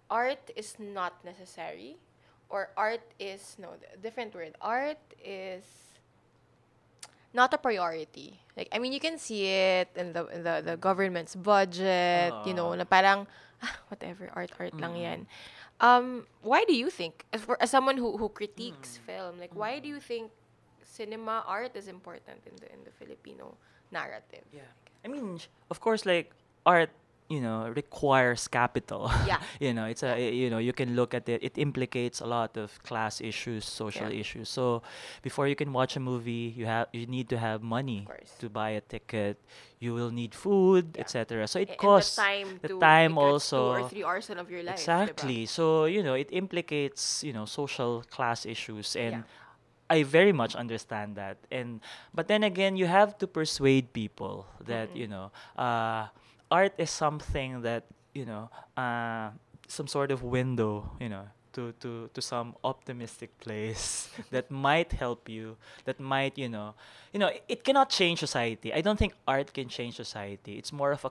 art 0.09 0.51
is 0.55 0.75
not 0.79 1.13
necessary, 1.25 1.97
or 2.49 2.69
art 2.77 3.03
is 3.19 3.57
no 3.59 3.75
different 4.01 4.33
word. 4.35 4.53
Art 4.61 5.01
is 5.23 5.63
not 7.33 7.53
a 7.53 7.57
priority. 7.57 8.39
Like 8.55 8.69
I 8.71 8.79
mean, 8.79 8.93
you 8.93 8.99
can 8.99 9.17
see 9.17 9.47
it 9.47 9.89
in 9.95 10.13
the 10.13 10.27
in 10.31 10.43
the, 10.43 10.61
the 10.63 10.75
government's 10.77 11.35
budget. 11.35 12.33
you 12.45 12.53
know, 12.53 12.71
Ah. 12.73 12.79
na 12.79 12.85
parang 12.85 13.27
ah, 13.61 13.75
whatever 13.89 14.29
art 14.33 14.51
art 14.59 14.75
lang 14.79 14.95
yan. 14.95 15.19
Um, 15.83 16.23
why 16.39 16.63
do 16.63 16.71
you 16.71 16.87
think, 16.87 17.27
as 17.35 17.43
for 17.43 17.59
as 17.59 17.67
someone 17.67 17.99
who 17.99 18.15
who 18.15 18.31
critiques 18.31 18.95
film, 19.03 19.35
like 19.43 19.51
why 19.51 19.79
do 19.83 19.91
you 19.91 19.99
think 19.99 20.31
cinema 20.87 21.43
art 21.43 21.75
is 21.75 21.91
important 21.91 22.39
in 22.47 22.55
the 22.63 22.71
in 22.71 22.79
the 22.87 22.93
Filipino 22.95 23.59
narrative. 23.91 24.47
Yeah. 24.55 24.71
I 25.03 25.11
mean, 25.11 25.37
of 25.69 25.83
course, 25.83 26.07
like 26.07 26.31
art, 26.65 26.89
you 27.29 27.41
know, 27.41 27.67
requires 27.75 28.47
capital. 28.47 29.11
Yeah. 29.25 29.39
you 29.59 29.73
know, 29.73 29.85
it's 29.85 30.03
a 30.03 30.13
you 30.19 30.49
know 30.49 30.57
you 30.59 30.73
can 30.73 30.95
look 30.95 31.13
at 31.13 31.27
it. 31.29 31.43
It 31.43 31.57
implicates 31.57 32.19
a 32.21 32.25
lot 32.27 32.57
of 32.57 32.81
class 32.83 33.21
issues, 33.21 33.65
social 33.65 34.11
Yeah. 34.11 34.19
issues. 34.21 34.49
So 34.49 34.81
before 35.21 35.47
you 35.47 35.55
can 35.55 35.73
watch 35.73 35.95
a 35.95 35.99
movie, 35.99 36.53
you 36.55 36.65
have 36.65 36.87
you 36.93 37.05
need 37.05 37.29
to 37.29 37.37
have 37.37 37.61
money 37.63 38.07
to 38.39 38.49
buy 38.49 38.71
a 38.77 38.81
ticket. 38.81 39.37
You 39.79 39.93
will 39.93 40.11
need 40.11 40.33
food, 40.35 40.95
Yeah. 40.95 41.01
etc. 41.01 41.47
So 41.47 41.59
it 41.59 41.69
and 41.69 41.77
costs 41.77 42.15
the 42.15 42.21
time 42.21 42.47
the 42.61 42.67
to 42.69 42.79
time 42.79 43.15
that's 43.15 43.49
two 43.49 43.57
also. 43.57 43.71
or 43.71 43.83
three 43.89 44.03
hours 44.03 44.29
of 44.29 44.49
your 44.49 44.63
life. 44.63 44.77
Exactly. 44.77 45.45
So, 45.45 45.85
you 45.85 46.03
know, 46.03 46.13
it 46.13 46.29
implicates, 46.31 47.23
you 47.23 47.33
know, 47.33 47.45
social 47.45 48.03
class 48.09 48.45
issues 48.45 48.95
and 48.95 49.23
Yeah. 49.23 49.23
I 49.89 50.03
very 50.03 50.31
much 50.33 50.55
understand 50.55 51.15
that. 51.15 51.37
And 51.51 51.79
but 52.13 52.27
then 52.27 52.43
again, 52.43 52.75
you 52.75 52.87
have 52.87 53.17
to 53.19 53.27
persuade 53.27 53.93
people 53.93 54.47
that, 54.65 54.89
Mm-mm. 54.89 54.97
you 54.97 55.07
know, 55.07 55.31
uh, 55.57 56.07
art 56.51 56.73
is 56.77 56.89
something 56.89 57.61
that, 57.61 57.85
you 58.13 58.25
know, 58.25 58.49
uh, 58.77 59.29
some 59.67 59.87
sort 59.87 60.11
of 60.11 60.23
window, 60.23 60.91
you 60.99 61.09
know, 61.09 61.25
to, 61.53 61.73
to, 61.79 62.09
to 62.13 62.21
some 62.21 62.55
optimistic 62.63 63.37
place 63.39 64.09
that 64.31 64.51
might 64.51 64.91
help 64.91 65.29
you, 65.29 65.57
that 65.85 65.99
might, 65.99 66.37
you 66.37 66.49
know, 66.49 66.75
you 67.13 67.19
know, 67.19 67.31
it 67.47 67.63
cannot 67.63 67.89
change 67.89 68.19
society. 68.19 68.73
I 68.73 68.81
don't 68.81 68.99
think 68.99 69.13
art 69.27 69.53
can 69.53 69.69
change 69.69 69.95
society. 69.95 70.57
It's 70.57 70.73
more 70.73 70.91
of 70.91 71.05
a 71.05 71.09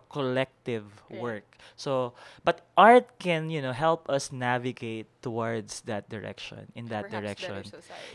Right. 0.66 1.20
work. 1.20 1.44
So, 1.77 2.12
but 2.44 2.61
art 2.77 3.18
can, 3.18 3.50
you 3.50 3.61
know, 3.61 3.72
help 3.72 4.09
us 4.09 4.33
navigate 4.33 5.07
towards 5.22 5.81
that 5.83 6.09
direction, 6.09 6.70
in 6.74 6.87
that 6.88 7.09
Perhaps 7.09 7.40
direction. 7.40 7.55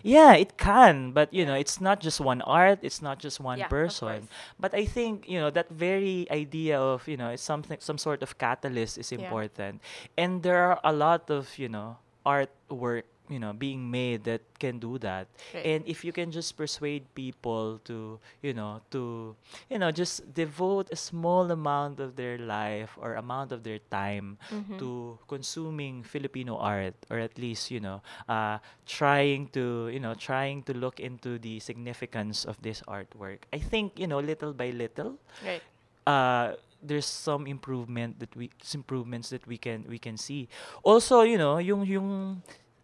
Yeah, 0.04 0.34
it 0.34 0.58
can, 0.58 1.12
but 1.12 1.34
you 1.34 1.46
know, 1.46 1.56
it's 1.56 1.80
not 1.82 2.00
just 2.00 2.20
one 2.20 2.42
art, 2.42 2.80
it's 2.82 3.02
not 3.02 3.20
just 3.20 3.40
one 3.40 3.60
Yeah, 3.60 3.68
person. 3.68 4.28
But 4.60 4.74
I 4.74 4.86
think, 4.86 5.28
you 5.28 5.40
know, 5.40 5.50
that 5.52 5.70
very 5.70 6.28
idea 6.32 6.80
of, 6.80 7.08
you 7.08 7.18
know, 7.18 7.30
it's 7.30 7.44
something 7.44 7.78
some 7.80 7.98
sort 7.98 8.22
of 8.24 8.38
catalyst 8.38 8.98
is 8.98 9.12
Yeah. 9.12 9.20
important. 9.24 9.82
And 10.18 10.44
there 10.44 10.62
are 10.72 10.80
a 10.84 10.94
lot 10.94 11.30
of, 11.30 11.58
you 11.58 11.70
know, 11.70 11.98
artwork, 12.26 13.04
you 13.30 13.40
know, 13.40 13.54
being 13.54 13.90
made 13.90 14.24
that 14.26 14.42
can 14.60 14.80
do 14.80 14.98
that. 15.00 15.28
Right. 15.54 15.66
And 15.66 15.88
if 15.88 16.04
you 16.04 16.12
can 16.12 16.32
just 16.32 16.58
persuade 16.58 17.06
people 17.14 17.80
to, 17.86 18.20
you 18.42 18.54
know, 18.54 18.82
to, 18.92 19.36
you 19.70 19.78
know, 19.78 19.92
just 19.92 20.34
devote 20.34 20.90
a 20.92 20.96
small 20.98 21.50
amount 21.52 22.00
of 22.00 22.16
their 22.16 22.38
life 22.38 22.98
or 22.98 23.16
amount 23.16 23.52
of 23.54 23.64
their 23.64 23.80
time 23.94 24.38
Mhm. 24.52 24.78
to 24.80 25.20
consuming 25.30 26.02
Filipino 26.04 26.58
art, 26.58 26.96
or 27.10 27.20
at 27.20 27.38
least, 27.38 27.70
you 27.72 27.80
know, 27.80 28.02
uh, 28.28 28.58
trying 28.86 29.48
to, 29.54 29.88
you 29.94 30.00
know, 30.00 30.14
trying 30.18 30.64
to 30.64 30.74
look 30.74 31.00
into 31.00 31.38
the 31.40 31.60
significance 31.60 32.44
of 32.46 32.58
this 32.62 32.82
artwork. 32.90 33.46
I 33.54 33.60
think, 33.60 34.00
you 34.00 34.08
know, 34.08 34.20
little 34.20 34.54
by 34.54 34.72
little, 34.74 35.20
Right. 35.46 35.62
uh, 36.08 36.56
there's 36.82 37.06
some 37.06 37.46
improvement 37.46 38.20
that 38.20 38.32
we 38.36 38.50
improvements 38.74 39.30
that 39.36 39.44
we 39.48 39.58
can 39.58 39.84
we 39.90 40.00
can 40.00 40.16
see. 40.16 40.48
Also, 40.84 41.22
you 41.28 41.38
know, 41.38 41.60
yung 41.60 41.84
yung 41.86 42.40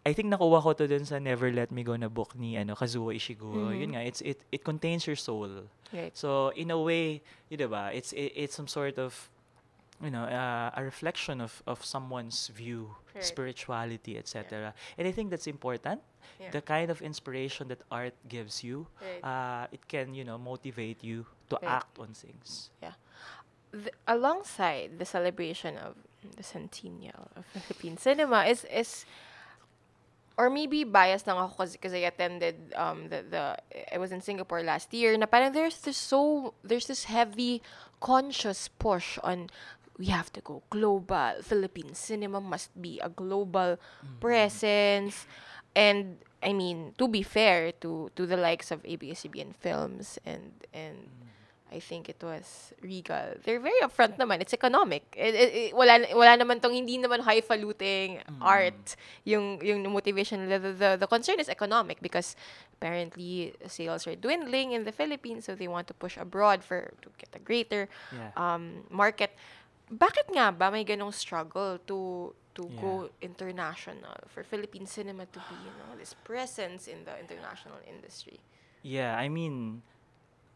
I 0.06 0.14
think 0.14 0.30
nakuha 0.30 0.62
ko 0.62 0.70
to 0.78 0.86
dun 0.86 1.02
sa 1.04 1.18
Never 1.18 1.50
Let 1.50 1.74
Me 1.74 1.82
Go 1.82 1.98
na 1.98 2.06
book 2.06 2.38
ni 2.38 2.54
ano 2.56 2.78
Kazuo 2.78 3.10
Ishiguro. 3.10 3.74
Mhm. 3.74 3.80
Yun 3.82 3.90
nga, 3.98 4.02
it's 4.06 4.22
it 4.22 4.38
it 4.54 4.62
contains 4.62 5.02
your 5.06 5.18
soul. 5.18 5.66
Right. 5.90 6.14
So 6.14 6.54
in 6.54 6.70
a 6.70 6.78
way, 6.78 7.26
yun 7.50 7.58
diba, 7.66 7.90
it's 7.90 8.14
it, 8.14 8.30
it's 8.38 8.54
some 8.54 8.70
sort 8.70 8.98
of 9.02 9.10
you 9.98 10.12
know, 10.12 10.28
uh, 10.28 10.70
a 10.76 10.82
reflection 10.84 11.40
of 11.40 11.58
of 11.66 11.82
someone's 11.82 12.52
view, 12.54 12.94
Right. 13.16 13.24
spirituality, 13.24 14.14
etc. 14.20 14.76
And 15.00 15.08
I 15.08 15.12
think 15.12 15.32
that's 15.32 15.48
important. 15.48 16.04
Yeah. 16.38 16.52
The 16.52 16.60
kind 16.60 16.92
of 16.92 17.00
inspiration 17.00 17.72
that 17.72 17.80
art 17.90 18.12
gives 18.28 18.60
you, 18.62 18.86
Right. 19.00 19.24
uh, 19.24 19.64
it 19.72 19.88
can, 19.88 20.12
you 20.12 20.20
know, 20.22 20.36
motivate 20.36 21.00
you 21.02 21.24
to 21.48 21.56
Right. 21.58 21.80
act 21.82 21.96
on 21.98 22.12
things. 22.14 22.68
th- 23.76 23.92
alongside 24.08 24.96
the 25.00 25.04
celebration 25.04 25.76
of 25.76 25.96
the 26.38 26.42
centennial 26.44 27.28
of 27.36 27.44
Philippine 27.52 27.96
cinema 28.00 28.44
is 28.48 28.64
is 28.72 29.04
or 30.36 30.52
maybe 30.52 30.84
biased 30.84 31.26
lang 31.26 31.40
ako 31.40 31.64
kasi, 31.64 31.76
kasi 31.80 32.04
I 32.04 32.12
attended 32.12 32.72
um 32.76 33.08
the 33.08 33.24
the 33.24 33.56
I 33.92 33.96
was 33.96 34.12
in 34.12 34.20
Singapore 34.20 34.62
last 34.62 34.92
year 34.92 35.16
na 35.16 35.24
parang 35.24 35.52
there's 35.56 35.80
this 35.80 35.96
so 35.96 36.52
there's 36.60 36.86
this 36.86 37.08
heavy 37.08 37.64
conscious 38.00 38.68
push 38.68 39.16
on 39.24 39.48
we 39.96 40.12
have 40.12 40.28
to 40.36 40.40
go 40.44 40.62
global. 40.68 41.40
Philippine 41.40 41.96
cinema 41.96 42.40
must 42.40 42.68
be 42.76 43.00
a 43.00 43.08
global 43.08 43.80
presence. 44.20 45.26
And 45.72 46.20
I 46.44 46.52
mean 46.52 46.92
to 47.00 47.08
be 47.08 47.24
fair 47.24 47.72
to 47.80 48.12
to 48.16 48.22
the 48.28 48.36
likes 48.36 48.70
of 48.70 48.84
ABS-CBN 48.84 49.56
films 49.56 50.20
and 50.24 50.52
and 50.72 51.08
I 51.66 51.80
think 51.82 52.08
it 52.08 52.22
was 52.22 52.72
Regal. 52.80 53.34
They're 53.42 53.58
very 53.58 53.76
upfront 53.82 54.16
naman. 54.22 54.40
It's 54.40 54.54
economic. 54.54 55.02
It, 55.18 55.34
it, 55.34 55.50
it- 55.54 55.72
wala, 55.74 55.98
wala 56.14 56.38
naman 56.38 56.62
tong 56.62 56.70
hindi 56.72 56.94
naman 56.96 57.20
highfalutin 57.26 58.22
art 58.40 58.94
yung 59.26 59.58
yung 59.60 59.82
motivation. 59.90 60.46
The, 60.46 60.58
the, 60.62 60.90
the 60.94 61.08
concern 61.10 61.42
is 61.42 61.48
economic 61.50 61.98
because 62.00 62.36
apparently 62.78 63.52
sales 63.66 64.06
are 64.06 64.14
dwindling 64.14 64.72
in 64.72 64.84
the 64.84 64.92
Philippines 64.92 65.44
so 65.46 65.54
they 65.58 65.66
want 65.66 65.88
to 65.88 65.94
push 65.94 66.16
abroad 66.16 66.62
for 66.62 66.94
to 67.02 67.10
get 67.18 67.34
a 67.34 67.42
greater 67.42 67.88
Yeah. 68.14 68.30
um, 68.38 68.86
market. 68.88 69.34
Bakit 69.90 70.30
nga 70.34 70.54
ba 70.54 70.70
may 70.70 70.86
ganong 70.86 71.14
struggle 71.14 71.82
to 71.90 72.30
to 72.54 72.62
Yeah. 72.70 72.80
go 72.80 72.92
international 73.20 74.16
for 74.30 74.46
Philippine 74.46 74.86
cinema 74.86 75.26
to 75.34 75.38
be, 75.50 75.56
you 75.66 75.74
know, 75.82 75.92
this 75.98 76.14
presence 76.24 76.86
in 76.86 77.04
the 77.04 77.12
international 77.18 77.76
industry? 77.84 78.38
Yeah, 78.86 79.18
I 79.18 79.26
mean, 79.28 79.82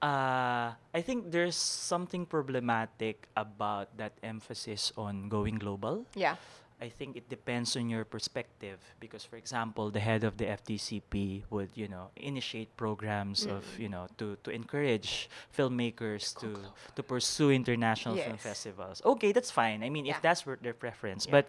uh, 0.03 0.73
I 0.95 1.01
think 1.03 1.31
there's 1.31 1.57
something 1.57 2.27
problematic 2.27 3.29
about 3.37 3.97
that 3.97 4.13
emphasis 4.23 4.93
on 4.97 5.29
going 5.29 5.57
global. 5.57 6.05
Yeah. 6.15 6.37
I 6.81 6.88
think 6.88 7.14
it 7.16 7.29
depends 7.29 7.77
on 7.77 7.90
your 7.90 8.05
perspective 8.05 8.79
because, 9.01 9.23
for 9.23 9.37
example, 9.37 9.90
the 9.90 10.01
head 10.01 10.25
of 10.25 10.38
the 10.38 10.47
FDCP 10.47 11.43
would, 11.51 11.69
you 11.75 11.88
know, 11.88 12.09
initiate 12.16 12.75
programs 12.77 13.45
of, 13.45 13.64
Mm. 13.77 13.79
you 13.79 13.88
know, 13.88 14.07
to, 14.16 14.37
to 14.45 14.51
encourage 14.51 15.29
filmmakers 15.57 16.33
to 16.40 16.57
to 16.97 17.03
pursue 17.03 17.51
international 17.51 18.16
film 18.16 18.38
festivals. 18.38 19.03
Okay, 19.05 19.33
that's 19.33 19.51
fine. 19.51 19.83
I 19.85 19.90
mean, 19.90 20.07
Yeah. 20.07 20.16
if 20.16 20.23
that's 20.23 20.43
their 20.62 20.73
preference, 20.75 21.27
Yeah. 21.27 21.33
but 21.33 21.45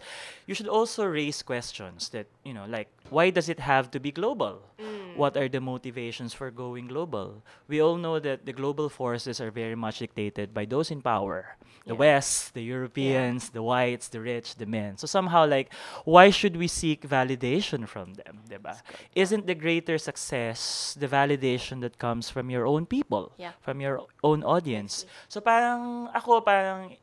you 0.48 0.54
should 0.54 0.68
also 0.68 1.06
raise 1.06 1.42
questions 1.42 2.10
that, 2.12 2.28
you 2.44 2.54
know, 2.54 2.66
like 2.68 2.90
why 3.10 3.32
does 3.32 3.48
it 3.48 3.60
have 3.60 3.90
to 3.92 4.00
be 4.00 4.12
global? 4.12 4.62
Mm. 4.80 5.16
What 5.16 5.36
are 5.38 5.48
the 5.50 5.60
motivations 5.62 6.34
for 6.34 6.52
going 6.52 6.88
global? 6.88 7.42
We 7.68 7.80
all 7.82 7.96
know 7.98 8.20
that 8.20 8.46
the 8.46 8.54
global 8.54 8.90
forces 8.90 9.40
are 9.40 9.52
very 9.52 9.76
much 9.76 10.00
dictated 10.00 10.54
by 10.54 10.66
those 10.66 10.92
in 10.92 11.02
power. 11.02 11.56
The 11.86 11.94
Yeah. 11.98 12.00
West, 12.06 12.54
the 12.54 12.62
Europeans, 12.64 13.50
the 13.50 13.64
whites, 13.64 14.08
the 14.08 14.22
rich, 14.22 14.56
the 14.56 14.66
men. 14.70 14.98
So 14.98 15.08
somehow 15.22 15.46
like 15.46 15.70
why 16.10 16.34
should 16.34 16.58
we 16.58 16.66
seek 16.66 17.06
validation 17.06 17.86
from 17.86 18.18
them, 18.18 18.42
diba? 18.50 18.74
Isn't 19.14 19.46
the 19.46 19.54
greater 19.54 20.02
success 20.02 20.98
the 20.98 21.06
validation 21.08 21.86
that 21.86 22.02
comes 22.02 22.34
from 22.34 22.50
your 22.50 22.66
own 22.66 22.90
people, 22.90 23.32
Yeah. 23.38 23.54
from 23.62 23.78
your 23.86 24.02
own 24.26 24.42
audience? 24.42 25.06
So 25.30 25.38
parang 25.46 26.10
ako 26.10 26.42
parang 26.42 26.98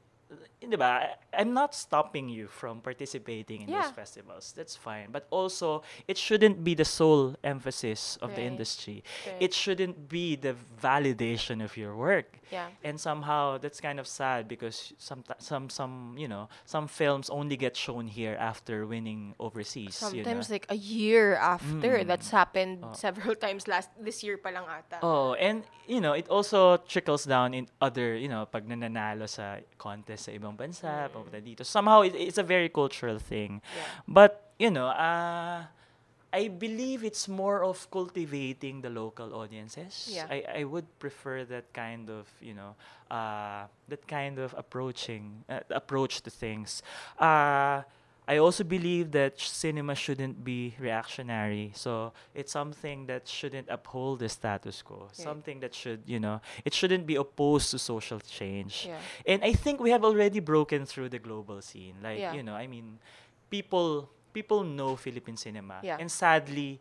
di 0.61 0.77
ba, 0.77 1.07
I- 1.07 1.15
I'm 1.39 1.55
not 1.55 1.75
stopping 1.75 2.29
you 2.29 2.49
from 2.49 2.81
participating 2.83 3.63
in 3.63 3.69
Yeah. 3.71 3.83
those 3.87 3.95
festivals. 3.95 4.51
That's 4.57 4.75
fine. 4.75 5.15
But 5.15 5.27
also, 5.31 5.83
it 6.11 6.19
shouldn't 6.19 6.65
be 6.67 6.75
the 6.75 6.85
sole 6.85 7.37
emphasis 7.47 8.19
of 8.19 8.35
the 8.35 8.43
industry. 8.43 9.05
Right. 9.27 9.37
It 9.49 9.53
shouldn't 9.55 10.09
be 10.09 10.35
the 10.35 10.57
validation 10.83 11.63
of 11.63 11.77
your 11.77 11.95
work. 11.95 12.41
Yeah. 12.51 12.73
And 12.83 12.97
somehow 12.99 13.59
that's 13.61 13.77
kind 13.81 14.01
of 14.01 14.09
sad 14.09 14.49
because 14.49 14.97
some 14.97 15.21
some 15.37 15.69
some 15.69 16.17
you 16.17 16.25
know 16.27 16.49
some 16.65 16.89
films 16.89 17.29
only 17.29 17.61
get 17.61 17.77
shown 17.77 18.09
here 18.09 18.37
after 18.41 18.89
winning 18.89 19.37
overseas. 19.39 20.01
you 20.01 20.25
know. 20.25 20.33
Sometimes 20.33 20.49
like 20.49 20.65
a 20.73 20.79
year 20.81 21.37
after. 21.37 22.01
Mm. 22.01 22.07
That's 22.09 22.31
happened 22.33 22.81
Oh. 22.83 22.97
several 22.97 23.37
times 23.45 23.69
last 23.69 23.93
this 24.01 24.25
year 24.25 24.41
pa 24.41 24.49
lang 24.49 24.65
ata. 24.65 24.97
Oh, 25.05 25.37
and 25.37 25.61
you 25.85 26.01
know, 26.01 26.17
it 26.17 26.25
also 26.33 26.81
trickles 26.89 27.29
down 27.29 27.53
in 27.53 27.69
other, 27.85 28.17
you 28.17 28.29
know, 28.33 28.49
pag 28.49 28.65
nananalo 28.65 29.29
sa 29.29 29.61
contest 29.77 30.25
sa 30.29 30.33
ibang 30.33 30.48
bansa, 30.57 30.89
Mm. 30.89 31.11
papunta 31.13 31.41
dito. 31.41 31.65
Somehow 31.65 32.03
it, 32.03 32.15
it's 32.15 32.39
a 32.39 32.43
very 32.43 32.69
cultural 32.69 33.19
thing. 33.19 33.61
Yeah. 33.77 33.83
But, 34.07 34.53
you 34.59 34.71
know, 34.71 34.89
uh, 34.89 35.65
I 36.31 36.49
believe 36.49 37.05
it's 37.05 37.27
more 37.27 37.65
of 37.65 37.89
cultivating 37.91 38.83
the 38.83 38.91
local 38.91 39.33
audiences. 39.35 40.09
Yeah. 40.13 40.27
I, 40.29 40.61
I 40.61 40.65
would 40.65 40.85
prefer 40.99 41.45
that 41.45 41.73
kind 41.73 42.11
of, 42.11 42.29
you 42.41 42.53
know, 42.53 42.77
uh, 43.11 43.65
that 43.89 44.07
kind 44.07 44.39
of 44.39 44.55
approaching, 44.57 45.45
uh, 45.49 45.61
approach 45.71 46.21
to 46.23 46.31
things. 46.31 46.83
Uh, 47.19 47.83
I 48.29 48.37
also 48.39 48.63
believe 48.63 49.11
that 49.13 49.41
sh- 49.41 49.49
cinema 49.49 49.95
shouldn't 49.95 50.45
be 50.45 50.75
reactionary. 50.79 51.73
So 51.75 52.13
it's 52.35 52.53
something 52.53 53.07
that 53.07 53.27
shouldn't 53.27 53.69
uphold 53.71 54.19
the 54.21 54.29
status 54.29 54.83
quo. 54.83 55.09
Yeah. 55.17 55.25
Something 55.25 55.61
that 55.61 55.75
should, 55.75 56.03
you 56.07 56.21
know, 56.21 56.41
it 56.65 56.75
shouldn't 56.75 57.07
be 57.07 57.17
opposed 57.17 57.71
to 57.71 57.79
social 57.79 58.21
change. 58.21 58.85
Yeah. 58.87 58.99
And 59.27 59.43
I 59.43 59.55
think 59.55 59.81
we 59.81 59.91
have 59.91 60.05
already 60.05 60.41
broken 60.41 60.85
through 60.85 61.09
the 61.09 61.19
global 61.19 61.63
scene. 61.63 61.95
Like, 62.03 62.19
Yeah. 62.21 62.35
you 62.35 62.43
know, 62.43 62.55
I 62.55 62.67
mean, 62.67 62.99
people 63.51 64.11
people 64.35 64.63
know 64.63 64.95
Philippine 64.95 65.37
cinema. 65.37 65.81
Yeah. 65.83 65.97
And 65.99 66.11
sadly, 66.13 66.79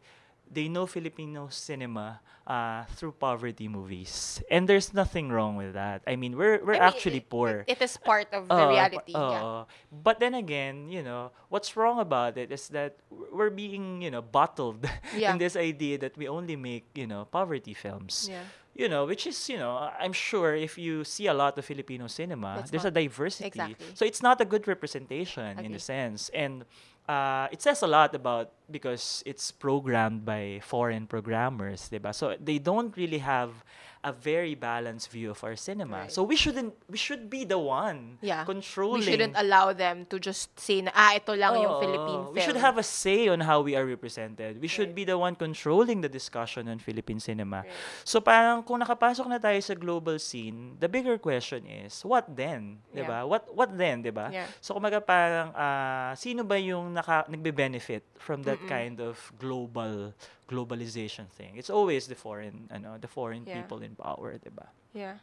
they 0.51 0.67
know 0.67 0.85
Filipino 0.87 1.47
cinema 1.49 2.21
uh, 2.47 2.85
through 2.95 3.11
poverty 3.19 3.67
movies, 3.67 4.41
and 4.49 4.67
there's 4.67 4.93
nothing 4.93 5.29
wrong 5.29 5.55
with 5.55 5.73
that. 5.73 6.01
I 6.07 6.15
mean, 6.15 6.37
we're 6.37 6.63
we're 6.63 6.79
I 6.79 6.79
mean, 6.79 6.89
actually 6.93 7.17
it- 7.23 7.29
poor. 7.29 7.65
It, 7.67 7.77
it 7.77 7.81
is 7.81 7.97
part 7.97 8.31
of 8.33 8.47
the 8.47 8.55
Oo, 8.55 8.69
reality. 8.71 9.13
pa- 9.13 9.31
yeah. 9.31 9.63
But 9.91 10.19
then 10.19 10.33
again, 10.33 10.87
you 10.89 11.03
know, 11.03 11.31
what's 11.49 11.75
wrong 11.75 11.99
about 11.99 12.37
it 12.37 12.51
is 12.51 12.69
that 12.69 12.97
we're 13.11 13.51
being, 13.51 14.01
you 14.01 14.11
know, 14.11 14.21
bottled 14.21 14.87
Yeah. 15.15 15.31
in 15.33 15.37
this 15.37 15.55
idea 15.55 15.97
that 15.99 16.15
we 16.17 16.27
only 16.27 16.55
make, 16.55 16.87
you 16.95 17.07
know, 17.07 17.25
poverty 17.25 17.73
films. 17.73 18.27
Yeah. 18.31 18.43
You 18.77 18.87
know, 18.87 19.09
which 19.09 19.25
is, 19.25 19.49
you 19.49 19.57
know, 19.57 19.73
I'm 19.97 20.13
sure 20.13 20.53
if 20.53 20.77
you 20.77 21.01
see 21.03 21.25
a 21.25 21.33
lot 21.33 21.57
of 21.57 21.65
Filipino 21.65 22.05
cinema, 22.05 22.61
It's 22.61 22.69
there's 22.69 22.85
a 22.85 22.91
diversity. 22.93 23.47
exactly. 23.49 23.89
So 23.97 24.05
it's 24.05 24.21
not 24.21 24.39
a 24.39 24.45
good 24.45 24.67
representation 24.69 25.57
in 25.57 25.73
a 25.73 25.79
sense. 25.81 26.29
And 26.29 26.61
uh, 27.07 27.47
it 27.51 27.61
says 27.61 27.81
a 27.81 27.87
lot 27.87 28.13
about 28.13 28.51
because 28.69 29.23
it's 29.25 29.51
programmed 29.51 30.25
by 30.25 30.59
foreign 30.63 31.07
programmers, 31.07 31.89
diba? 31.89 32.13
So 32.13 32.35
they 32.39 32.59
don't 32.59 32.95
really 32.97 33.19
have 33.19 33.63
a 34.07 34.15
very 34.15 34.55
balanced 34.55 35.11
view 35.11 35.35
of 35.35 35.43
our 35.43 35.59
cinema. 35.59 36.07
Right. 36.07 36.11
So 36.11 36.23
we 36.23 36.39
shouldn't 36.39 36.71
we 36.87 36.95
should 36.95 37.27
be 37.27 37.43
the 37.43 37.59
one 37.59 38.15
Yeah. 38.23 38.47
controlling 38.47 39.03
We 39.03 39.11
shouldn't 39.11 39.35
allow 39.35 39.75
them 39.75 40.07
to 40.07 40.15
just 40.15 40.55
say 40.55 40.79
na, 40.79 40.95
ah, 40.95 41.11
ito 41.19 41.35
lang 41.35 41.59
yung 41.59 41.75
Oo, 41.75 41.81
Philippine 41.83 42.21
film. 42.23 42.35
We 42.35 42.41
should 42.41 42.55
have 42.57 42.79
a 42.79 42.85
say 42.87 43.27
on 43.27 43.43
how 43.43 43.59
we 43.59 43.75
are 43.75 43.83
represented. 43.83 44.63
We 44.63 44.71
should 44.71 44.95
Right. 44.95 45.03
be 45.03 45.11
the 45.11 45.19
one 45.19 45.35
controlling 45.35 45.99
the 45.99 46.07
discussion 46.07 46.71
on 46.71 46.79
Philippine 46.79 47.19
cinema. 47.19 47.67
Right. 47.67 47.75
So 48.07 48.23
parang 48.23 48.63
kung 48.63 48.79
nakapasok 48.79 49.27
na 49.27 49.37
tayo 49.37 49.59
sa 49.59 49.75
global 49.75 50.15
scene, 50.23 50.79
the 50.79 50.87
bigger 50.87 51.19
question 51.19 51.67
is, 51.67 51.99
what 52.07 52.23
then? 52.31 52.79
'Di 52.95 53.03
Yeah. 53.03 53.11
ba? 53.11 53.17
What 53.27 53.51
what 53.51 53.75
then, 53.75 53.99
'di 53.99 54.15
ba? 54.15 54.31
Yeah. 54.31 54.47
So 54.63 54.79
kumaga 54.79 55.03
parang 55.03 55.51
ah, 55.51 56.15
sino 56.15 56.47
ba 56.47 56.55
yung 56.55 56.95
naka 56.95 57.27
nagbe-benefit 57.27 58.07
from 58.15 58.47
that 58.47 58.61
Mm-mm. 58.63 58.71
kind 58.71 58.97
of 59.03 59.19
global 59.35 60.15
globalization 60.47 61.27
thing? 61.29 61.55
It's 61.55 61.69
always 61.69 62.07
the 62.07 62.15
foreign 62.15 62.71
ano, 62.71 62.97
the 62.97 63.07
foreign 63.07 63.43
Yeah. 63.43 63.61
people 63.61 63.83
in 63.83 63.93
power, 63.93 64.39
'di 64.39 64.51
ba? 64.51 64.71
Yeah. 64.95 65.19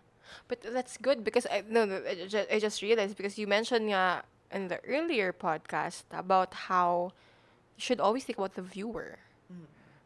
But 0.48 0.64
that's 0.64 0.96
good 0.96 1.20
because 1.20 1.44
I 1.48 1.64
no, 1.64 1.84
no 1.84 2.00
I, 2.00 2.24
ju- 2.24 2.48
I 2.48 2.56
just 2.56 2.80
realized 2.80 3.16
because 3.16 3.36
you 3.36 3.44
mentioned 3.44 3.92
nga 3.92 4.24
in 4.48 4.68
the 4.68 4.78
earlier 4.84 5.32
podcast 5.32 6.04
about 6.12 6.70
how 6.72 7.12
you 7.76 7.82
should 7.82 8.00
always 8.00 8.24
think 8.24 8.38
about 8.38 8.54
the 8.54 8.64
viewer. 8.64 9.18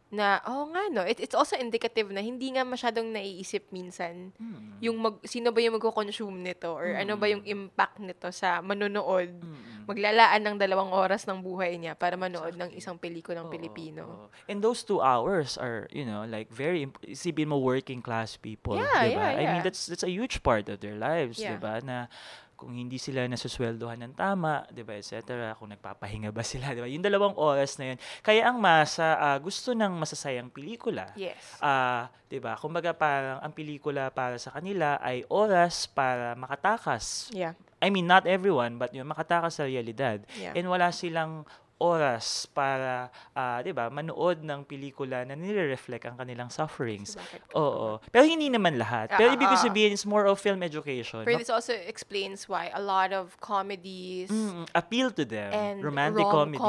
Na, 0.09 0.41
oh 0.49 0.73
nga 0.73 0.89
no, 0.89 1.05
it, 1.05 1.21
it's 1.21 1.37
also 1.37 1.53
indicative 1.53 2.09
na 2.09 2.25
hindi 2.25 2.49
nga 2.57 2.65
masyadong 2.65 3.13
naiisip 3.13 3.69
minsan 3.69 4.33
Mm. 4.41 4.81
yung 4.81 4.97
mag, 4.97 5.21
sino 5.29 5.53
ba 5.53 5.61
yung 5.61 5.77
magko-consume 5.77 6.33
nito 6.33 6.73
or 6.73 6.97
ano 6.97 7.21
ba 7.21 7.29
yung 7.29 7.45
impact 7.45 8.01
nito 8.01 8.33
sa 8.33 8.65
manonood. 8.65 9.37
Mm. 9.37 9.68
Maglalaan 9.89 10.45
ng 10.45 10.57
dalawang 10.61 10.93
oras 10.93 11.25
ng 11.25 11.41
buhay 11.41 11.81
niya 11.81 11.97
para 11.97 12.21
manood 12.21 12.55
ng 12.55 12.77
isang 12.77 13.01
pelikulang 13.01 13.49
Oo, 13.49 13.53
Pilipino. 13.53 14.03
oo. 14.05 14.27
And 14.45 14.61
those 14.61 14.85
two 14.85 15.01
hours 15.01 15.57
are, 15.57 15.89
you 15.89 16.05
know, 16.05 16.29
like 16.29 16.53
very, 16.53 16.85
imp- 16.85 17.01
isipin 17.09 17.49
mo 17.49 17.57
working 17.57 18.05
class 18.05 18.37
people, 18.37 18.77
Yeah, 18.77 19.09
diba? 19.09 19.17
yeah, 19.17 19.31
I 19.33 19.45
mean, 19.49 19.61
yeah. 19.61 19.67
that's 19.67 19.89
that's 19.89 20.05
a 20.05 20.13
huge 20.13 20.45
part 20.45 20.69
of 20.69 20.85
their 20.85 20.95
lives, 20.95 21.41
Yeah. 21.41 21.57
diba? 21.57 21.81
Na 21.81 22.13
kung 22.59 22.75
hindi 22.75 22.99
sila 22.99 23.23
nasusweldohan 23.31 24.03
ng 24.03 24.15
tama, 24.19 24.67
'di 24.75 24.83
ba, 24.83 24.99
etc. 24.99 25.55
Kung 25.55 25.71
nagpapahinga 25.71 26.35
ba 26.35 26.43
sila, 26.43 26.75
'di 26.75 26.83
ba? 26.83 26.91
Yung 26.91 27.07
dalawang 27.07 27.39
oras 27.39 27.79
na 27.79 27.95
'yun. 27.95 27.99
Kaya 28.19 28.51
ang 28.51 28.59
masa 28.59 29.15
ah, 29.15 29.39
gusto 29.39 29.79
ng 29.79 29.95
masasayang 29.95 30.51
pelikula. 30.51 31.15
Yes. 31.15 31.39
Ah, 31.63 32.11
'di 32.27 32.43
ba? 32.43 32.59
Kumbaga 32.59 32.91
parang 32.91 33.39
ang 33.39 33.55
pelikula 33.55 34.11
para 34.11 34.43
sa 34.43 34.51
kanila 34.51 34.99
ay 34.99 35.23
oras 35.31 35.87
para 35.87 36.35
makatakas. 36.35 37.31
Yeah. 37.31 37.55
I 37.79 37.95
mean, 37.95 38.11
not 38.11 38.27
everyone, 38.27 38.75
but 38.75 38.91
yung 38.91 39.07
makatakas 39.07 39.63
sa 39.63 39.65
realidad. 39.71 40.27
Yeah. 40.35 40.59
And 40.59 40.67
wala 40.67 40.91
silang 40.91 41.47
oras 41.79 42.47
para, 42.47 43.09
ah, 43.33 43.59
'di 43.59 43.71
ba, 43.71 43.87
manood 43.89 44.43
ng 44.43 44.63
pelikula 44.63 45.23
na 45.23 45.33
nire-reflect 45.33 46.05
ang 46.05 46.19
kanilang 46.19 46.51
sufferings. 46.51 47.15
Oo. 47.55 48.03
Pero 48.11 48.27
hindi 48.27 48.51
naman 48.51 48.75
lahat. 48.75 49.15
Pero 49.15 49.31
Ah, 49.31 49.37
ibig 49.39 49.47
ah. 49.49 49.57
sabihin, 49.57 49.95
it's 49.95 50.03
more 50.03 50.27
of 50.27 50.37
film 50.37 50.61
education. 50.61 51.23
Ma- 51.23 51.39
this 51.39 51.49
also 51.49 51.73
explains 51.73 52.47
why 52.47 52.69
a 52.71 52.83
lot 52.83 53.11
of 53.11 53.39
comedies 53.39 54.29
Mm, 54.29 54.67
appeal 54.75 55.11
to 55.11 55.23
them. 55.23 55.51
and 55.51 55.79
Romantic 55.81 56.27
comedies. 56.27 56.61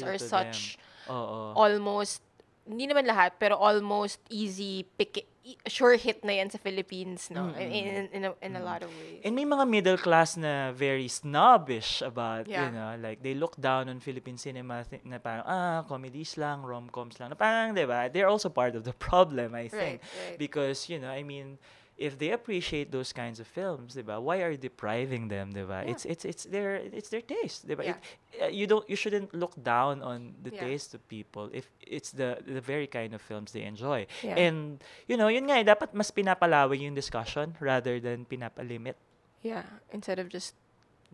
to 0.00 0.16
such 0.18 0.58
Them. 0.76 1.14
Oo. 1.14 1.52
almost 1.54 2.20
hindi 2.64 2.84
naman 2.84 3.04
lahat 3.04 3.40
pero 3.40 3.56
almost 3.56 4.20
easy 4.28 4.84
pick 4.96 5.24
sure 5.64 5.96
hit 5.96 6.20
na 6.20 6.36
yan 6.36 6.50
sa 6.50 6.58
Philippines 6.58 7.30
no 7.30 7.48
in, 7.56 7.70
in, 7.70 8.04
in, 8.12 8.22
a, 8.28 8.32
in 8.42 8.52
a 8.54 8.62
lot 8.62 8.82
of 8.82 8.90
ways 8.90 9.22
And 9.24 9.32
may 9.32 9.44
mga 9.44 9.64
middle 9.64 9.96
class 9.96 10.36
na 10.36 10.70
very 10.72 11.08
snobbish 11.08 12.02
about, 12.02 12.46
Yeah. 12.46 12.66
you 12.66 12.70
know, 12.74 12.90
like 12.98 13.22
they 13.22 13.34
look 13.34 13.56
down 13.58 13.88
on 13.88 13.98
Philippine 13.98 14.36
cinema 14.36 14.84
thi- 14.84 15.02
na 15.04 15.18
parang, 15.18 15.44
ah, 15.44 15.82
comedies 15.84 16.36
lang, 16.38 16.62
rom-coms 16.62 17.18
lang. 17.18 17.30
Na 17.30 17.38
parang, 17.38 17.74
di 17.74 17.82
ba, 17.82 18.06
they're 18.06 18.28
also 18.30 18.48
part 18.48 18.74
of 18.78 18.84
the 18.84 18.94
problem, 19.08 19.54
I 19.54 19.66
right 19.66 19.70
think. 19.70 19.96
right 20.02 20.38
Because, 20.38 20.86
you 20.88 20.98
know, 20.98 21.10
I 21.10 21.22
mean, 21.22 21.58
if 21.98 22.14
they 22.14 22.30
appreciate 22.30 22.94
those 22.94 23.10
kinds 23.12 23.42
of 23.42 23.46
films, 23.50 23.98
'di 23.98 24.06
ba? 24.06 24.22
Why 24.22 24.38
are 24.46 24.54
you 24.54 24.60
depriving 24.60 25.26
them, 25.28 25.50
'di 25.50 25.66
ba? 25.66 25.82
Yeah. 25.82 25.90
It's 25.90 26.06
it's 26.06 26.22
it's 26.24 26.44
their 26.46 26.78
it's 26.78 27.10
their 27.10 27.20
taste, 27.26 27.66
'di 27.66 27.74
ba? 27.74 27.82
Yeah. 27.82 27.98
It- 27.98 28.38
uh, 28.38 28.52
you 28.54 28.70
don't 28.70 28.86
you 28.86 28.94
shouldn't 28.94 29.34
look 29.34 29.58
down 29.58 29.98
on 30.06 30.38
the 30.38 30.54
Yeah. 30.54 30.62
taste 30.62 30.94
of 30.94 31.02
people 31.10 31.50
if 31.50 31.66
it's 31.82 32.14
the 32.14 32.38
the 32.46 32.62
very 32.62 32.86
kind 32.86 33.12
of 33.12 33.20
films 33.20 33.50
they 33.50 33.66
enjoy. 33.66 34.06
Yeah. 34.22 34.38
And 34.38 34.78
you 35.10 35.18
know, 35.18 35.26
yun 35.26 35.50
nga 35.50 35.58
eh, 35.58 35.66
dapat 35.66 35.90
mas 35.90 36.14
pinapalawig 36.14 36.78
yung 36.78 36.94
discussion 36.94 37.58
rather 37.58 37.98
than 37.98 38.24
pinapalimit. 38.24 38.94
yeah 39.38 39.62
instead 39.94 40.18
of 40.18 40.26
just 40.30 40.54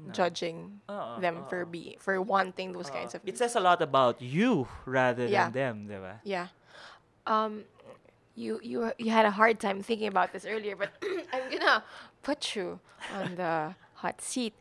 No. 0.00 0.10
judging 0.10 0.80
Oo, 0.90 1.20
them 1.22 1.46
for 1.46 1.62
oo. 1.62 1.70
be 1.70 1.94
for 2.02 2.18
wanting 2.18 2.74
those 2.74 2.90
Oo. 2.90 2.96
kinds 2.98 3.14
of 3.14 3.22
It 3.22 3.38
says 3.38 3.54
a 3.54 3.62
lot 3.62 3.78
about 3.78 4.18
you 4.18 4.66
rather 4.88 5.28
Yeah. 5.30 5.52
than 5.52 5.54
them, 5.54 5.74
'di 5.86 5.98
ba? 6.02 6.14
yeah 6.26 6.48
um 7.30 7.62
you 8.34 8.58
you 8.62 8.90
you 8.98 9.10
had 9.10 9.26
a 9.26 9.30
hard 9.30 9.60
time 9.60 9.82
thinking 9.82 10.08
about 10.08 10.32
this 10.32 10.44
earlier 10.44 10.74
but 10.76 10.90
I'm 11.32 11.50
gonna 11.50 11.84
put 12.22 12.54
you 12.54 12.80
on 13.14 13.36
the 13.36 13.74
hot 14.02 14.20
seat. 14.20 14.54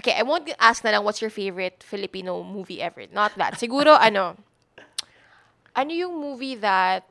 Okay 0.00 0.14
I 0.18 0.22
won't 0.22 0.50
ask 0.58 0.82
na 0.82 0.90
lang 0.90 1.04
what's 1.04 1.22
your 1.22 1.30
favorite 1.30 1.82
Filipino 1.82 2.42
movie 2.42 2.82
ever? 2.82 3.06
Not 3.12 3.38
that. 3.38 3.54
Siguro 3.54 3.94
ano 4.08 4.36
ano 5.74 5.90
yung 5.90 6.18
movie 6.18 6.58
that 6.58 7.06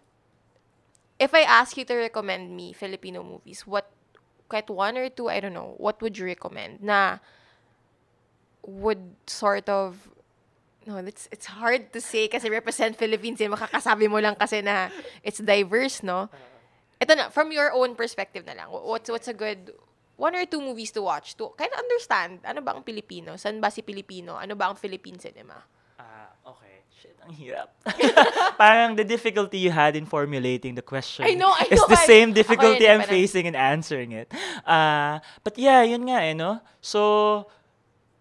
if 1.20 1.32
I 1.32 1.48
ask 1.48 1.78
you 1.78 1.86
to 1.88 1.96
recommend 1.96 2.52
me 2.52 2.74
Filipino 2.76 3.24
movies 3.24 3.64
what 3.64 3.88
kahit 4.52 4.68
one 4.68 5.00
or 5.00 5.08
two 5.08 5.32
I 5.32 5.40
don't 5.40 5.56
know 5.56 5.80
what 5.80 6.04
would 6.04 6.20
you 6.20 6.28
recommend 6.28 6.84
na 6.84 7.24
would 8.68 9.16
sort 9.28 9.68
of 9.68 10.12
no 10.84 11.00
it's 11.00 11.32
it's 11.32 11.48
hard 11.48 11.92
to 11.92 12.00
say 12.00 12.28
kasi 12.28 12.52
represent 12.52 12.96
Philippines 12.96 13.40
eh 13.40 13.48
makakasabi 13.48 14.08
mo 14.08 14.20
lang 14.20 14.36
kasi 14.36 14.60
na 14.60 14.92
it's 15.24 15.40
diverse 15.40 16.04
no 16.04 16.28
ito 17.00 17.12
na 17.16 17.28
from 17.32 17.52
your 17.52 17.72
own 17.72 17.96
perspective 17.96 18.44
na 18.44 18.56
lang 18.56 18.68
wh- 18.68 18.84
what's 18.86 19.08
what's 19.08 19.28
a 19.28 19.36
good 19.36 19.72
one 20.16 20.36
or 20.36 20.46
two 20.46 20.62
movies 20.62 20.92
to 20.92 21.02
watch 21.02 21.36
to 21.36 21.52
kind 21.56 21.72
of 21.72 21.80
understand 21.80 22.40
ano 22.44 22.60
ba 22.60 22.76
ang 22.76 22.84
Pilipino 22.84 23.36
saan 23.36 23.60
ba 23.60 23.72
si 23.72 23.82
Pilipino 23.82 24.36
ano 24.36 24.54
ba 24.54 24.72
ang 24.72 24.78
Philippine 24.78 25.18
cinema 25.20 25.58
Ah, 25.94 26.28
okay. 26.44 26.84
Shit, 26.90 27.16
ang 27.22 27.32
hirap. 27.32 27.70
Parang 28.62 28.98
the 28.98 29.06
difficulty 29.06 29.62
you 29.62 29.70
had 29.72 29.96
in 29.96 30.04
formulating 30.10 30.74
the 30.76 30.82
question 30.82 31.24
I 31.24 31.38
know, 31.38 31.48
I 31.54 31.70
is 31.70 31.80
know, 31.80 31.88
the 31.88 32.00
I- 32.00 32.10
same 32.10 32.34
difficulty 32.34 32.90
I'm 32.90 33.06
facing 33.06 33.46
in 33.46 33.56
answering 33.56 34.12
it. 34.12 34.28
Uh, 34.66 35.22
but 35.46 35.54
yeah, 35.56 35.86
yun 35.86 36.04
nga 36.10 36.20
eh, 36.26 36.34
no? 36.34 36.60
So, 36.82 37.46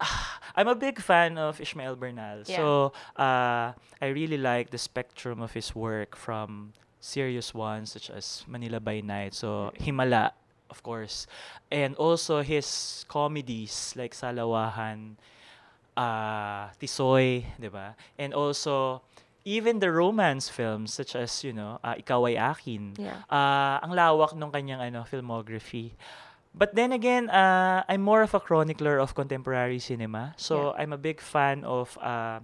I'm 0.57 0.69
a 0.69 0.75
big 0.75 1.01
fan 1.01 1.39
of 1.39 1.61
Ishmael 1.61 1.97
Bernal. 1.97 2.45
Yeah. 2.47 2.57
So, 2.57 2.93
uh, 3.17 3.73
I 4.01 4.07
really 4.13 4.37
like 4.37 4.71
the 4.71 4.79
spectrum 4.79 5.41
of 5.41 5.53
his 5.53 5.75
work 5.75 6.17
from 6.17 6.73
serious 7.01 7.55
ones 7.55 7.93
such 7.93 8.11
as 8.11 8.45
Manila 8.47 8.81
by 8.81 9.01
Night. 9.01 9.35
So, 9.35 9.73
Himala, 9.81 10.33
of 10.71 10.83
course. 10.83 11.27
And 11.71 11.97
also 11.97 12.43
his 12.43 13.05
comedies 13.09 13.95
like 13.97 14.15
Salawahan, 14.15 15.17
uh, 15.97 16.69
Tisoy, 16.79 17.45
di 17.59 17.69
ba? 17.69 17.97
And 18.19 18.35
also, 18.35 19.03
even 19.45 19.81
the 19.81 19.91
romance 19.91 20.49
films 20.49 20.95
such 20.95 21.17
as, 21.17 21.43
you 21.43 21.53
know, 21.53 21.79
uh, 21.83 21.95
Ikaw 21.99 22.31
ay 22.31 22.37
Akin. 22.39 22.95
Yeah. 22.99 23.27
Uh, 23.27 23.83
ang 23.83 23.93
lawak 23.93 24.37
nung 24.39 24.53
kanyang 24.53 24.81
ano, 24.81 25.03
filmography. 25.03 25.93
But 26.55 26.75
then 26.75 26.93
again, 26.93 27.31
uh, 27.31 27.83
I'm 27.89 28.03
more 28.03 28.23
of 28.23 28.35
a 28.35 28.41
chronicler 28.41 28.99
of 28.99 29.15
contemporary 29.15 29.79
cinema. 29.79 30.35
So 30.37 30.75
I'm 30.77 30.93
a 30.93 30.99
big 31.01 31.21
fan 31.21 31.65
of 31.65 31.97
uh, 31.99 32.41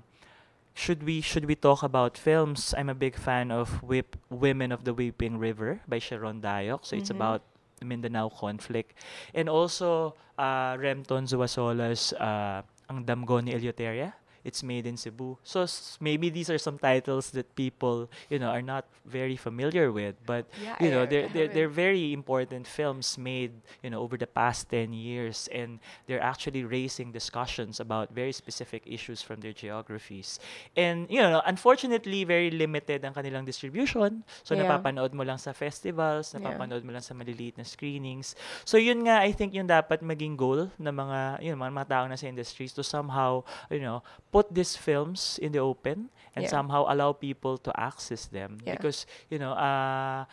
should 0.73 1.03
we 1.05 1.21
should 1.21 1.45
we 1.45 1.55
talk 1.55 1.83
about 1.83 2.17
films? 2.17 2.73
I'm 2.73 2.89
a 2.89 2.95
big 2.97 3.17
fan 3.21 3.51
of 3.51 3.83
Whip 3.83 4.17
Women 4.31 4.73
of 4.73 4.85
the 4.85 4.95
Weeping 4.95 5.37
River 5.37 5.81
by 5.87 5.99
Sharon 5.99 6.41
Dayok. 6.41 6.87
So 6.89 6.97
it's 6.97 7.11
Mhm. 7.13 7.21
about 7.21 7.43
the 7.79 7.85
Mindanao 7.85 8.31
conflict. 8.33 8.97
And 9.35 9.49
also 9.49 10.15
uh, 10.39 10.79
Remton 10.81 11.27
Zuasola's 11.29 12.15
uh, 12.17 12.63
Ang 12.89 13.05
Damgo 13.05 13.41
ni 13.45 13.53
Eleuteria. 13.53 14.15
It's 14.45 14.63
made 14.63 14.87
in 14.87 14.97
Cebu. 14.97 15.37
So 15.43 15.63
s- 15.63 15.97
maybe 16.01 16.29
these 16.31 16.51
are 16.51 16.59
some 16.59 16.79
titles 16.79 17.31
that 17.33 17.55
people, 17.55 18.11
you 18.31 18.39
know, 18.39 18.49
are 18.51 18.63
not 18.63 18.87
very 19.05 19.37
familiar 19.37 19.91
with, 19.93 20.17
but 20.27 20.47
Yeah, 20.59 20.77
you 20.81 20.91
know, 20.91 21.03
I 21.03 21.07
they're 21.07 21.29
they're, 21.49 21.69
very 21.69 22.13
important 22.13 22.67
films 22.67 23.17
made, 23.19 23.53
you 23.83 23.91
know, 23.91 24.01
over 24.01 24.17
the 24.17 24.27
past 24.27 24.69
10 24.71 24.93
years 24.93 25.49
and 25.53 25.79
they're 26.07 26.23
actually 26.23 26.65
raising 26.65 27.13
discussions 27.13 27.79
about 27.81 28.11
very 28.15 28.33
specific 28.33 28.83
issues 28.87 29.21
from 29.23 29.41
their 29.41 29.53
geographies. 29.53 30.39
And 30.77 31.07
you 31.11 31.21
know, 31.21 31.43
unfortunately, 31.45 32.25
very 32.25 32.51
limited 32.51 33.05
ang 33.05 33.15
kanilang 33.15 33.45
distribution. 33.47 34.25
So 34.43 34.55
Yeah. 34.55 34.65
napapanood 34.65 35.13
mo 35.15 35.23
lang 35.25 35.39
sa 35.39 35.53
festivals, 35.53 36.33
Yeah. 36.33 36.41
napapanood 36.41 36.83
mo 36.85 36.93
lang 36.93 37.05
sa 37.05 37.15
maliliit 37.15 37.57
na 37.59 37.65
screenings. 37.65 38.35
So 38.65 38.77
yun 38.77 39.05
nga 39.07 39.21
I 39.23 39.33
think 39.33 39.55
yung 39.55 39.69
dapat 39.69 40.01
maging 40.03 40.37
goal 40.37 40.71
ng 40.79 40.95
mga 40.95 41.19
yun 41.45 41.57
mga, 41.59 41.73
mga 41.75 41.89
tao 41.89 42.05
na 42.09 42.17
sa 42.17 42.27
industries 42.27 42.73
to 42.75 42.83
somehow, 42.83 43.43
you 43.71 43.81
know, 43.83 44.01
put 44.31 44.53
these 44.53 44.77
films 44.77 45.39
in 45.41 45.53
the 45.53 45.61
open 45.61 46.11
and 46.37 46.45
Yeah. 46.45 46.53
somehow 46.53 46.85
allow 46.87 47.13
people 47.13 47.57
to 47.59 47.73
access 47.75 48.27
them 48.29 48.59
Yeah. 48.63 48.77
because 48.77 49.07
you 49.33 49.39
know, 49.39 49.53
uh 49.57 50.25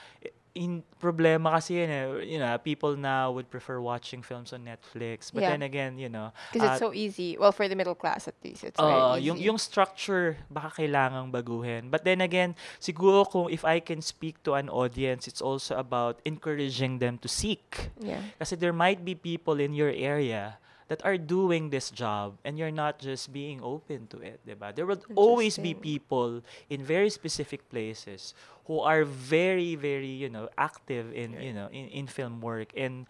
in 0.56 0.88
problema 1.04 1.60
kasi 1.60 1.84
yun 1.84 1.92
eh, 1.92 2.08
you 2.32 2.40
know, 2.40 2.56
people 2.64 2.96
now 2.96 3.28
would 3.28 3.52
prefer 3.52 3.84
watching 3.84 4.24
films 4.24 4.56
on 4.56 4.64
Netflix. 4.64 5.28
But 5.28 5.44
Yeah. 5.44 5.52
then 5.52 5.68
again, 5.68 6.00
you 6.00 6.08
know, 6.08 6.32
Because 6.56 6.72
it's 6.72 6.80
uh, 6.80 6.88
so 6.88 6.96
easy. 6.96 7.36
Well, 7.36 7.52
for 7.52 7.68
the 7.68 7.76
middle 7.76 7.94
class 7.94 8.24
at 8.32 8.40
least, 8.40 8.64
it's 8.64 8.80
very 8.80 9.04
easy. 9.20 9.28
yung 9.28 9.36
yung 9.36 9.60
structure 9.60 10.40
baka 10.48 10.80
kailangang 10.80 11.28
baguhin. 11.36 11.92
But 11.92 12.08
then 12.08 12.24
again, 12.24 12.56
siguro 12.80 13.28
kung 13.28 13.52
if 13.52 13.68
I 13.68 13.84
can 13.84 14.00
speak 14.00 14.40
to 14.48 14.56
an 14.56 14.72
audience, 14.72 15.28
it's 15.28 15.44
also 15.44 15.76
about 15.76 16.24
encouraging 16.24 17.04
them 17.04 17.20
to 17.20 17.28
seek. 17.28 17.92
yeah. 18.00 18.24
Kasi 18.40 18.56
there 18.56 18.72
might 18.72 19.04
be 19.04 19.12
people 19.12 19.60
in 19.60 19.76
your 19.76 19.92
area 19.92 20.56
that 20.88 21.02
are 21.04 21.18
doing 21.18 21.70
this 21.70 21.90
job 21.90 22.38
and 22.46 22.58
you're 22.58 22.74
not 22.74 23.00
just 23.00 23.34
being 23.34 23.60
open 23.64 24.06
to 24.14 24.22
it, 24.22 24.40
'di 24.46 24.54
ba? 24.54 24.70
There 24.74 24.86
will 24.86 25.02
always 25.18 25.58
be 25.58 25.74
people 25.74 26.46
in 26.70 26.86
very 26.86 27.10
specific 27.10 27.66
places 27.70 28.34
who 28.70 28.80
are 28.82 29.04
very 29.06 29.74
very, 29.76 30.14
you 30.14 30.30
know, 30.30 30.50
active 30.58 31.10
in, 31.14 31.34
Right. 31.34 31.50
you 31.50 31.54
know, 31.54 31.68
in, 31.74 31.90
in 31.90 32.06
film 32.06 32.42
work 32.42 32.70
and 32.78 33.06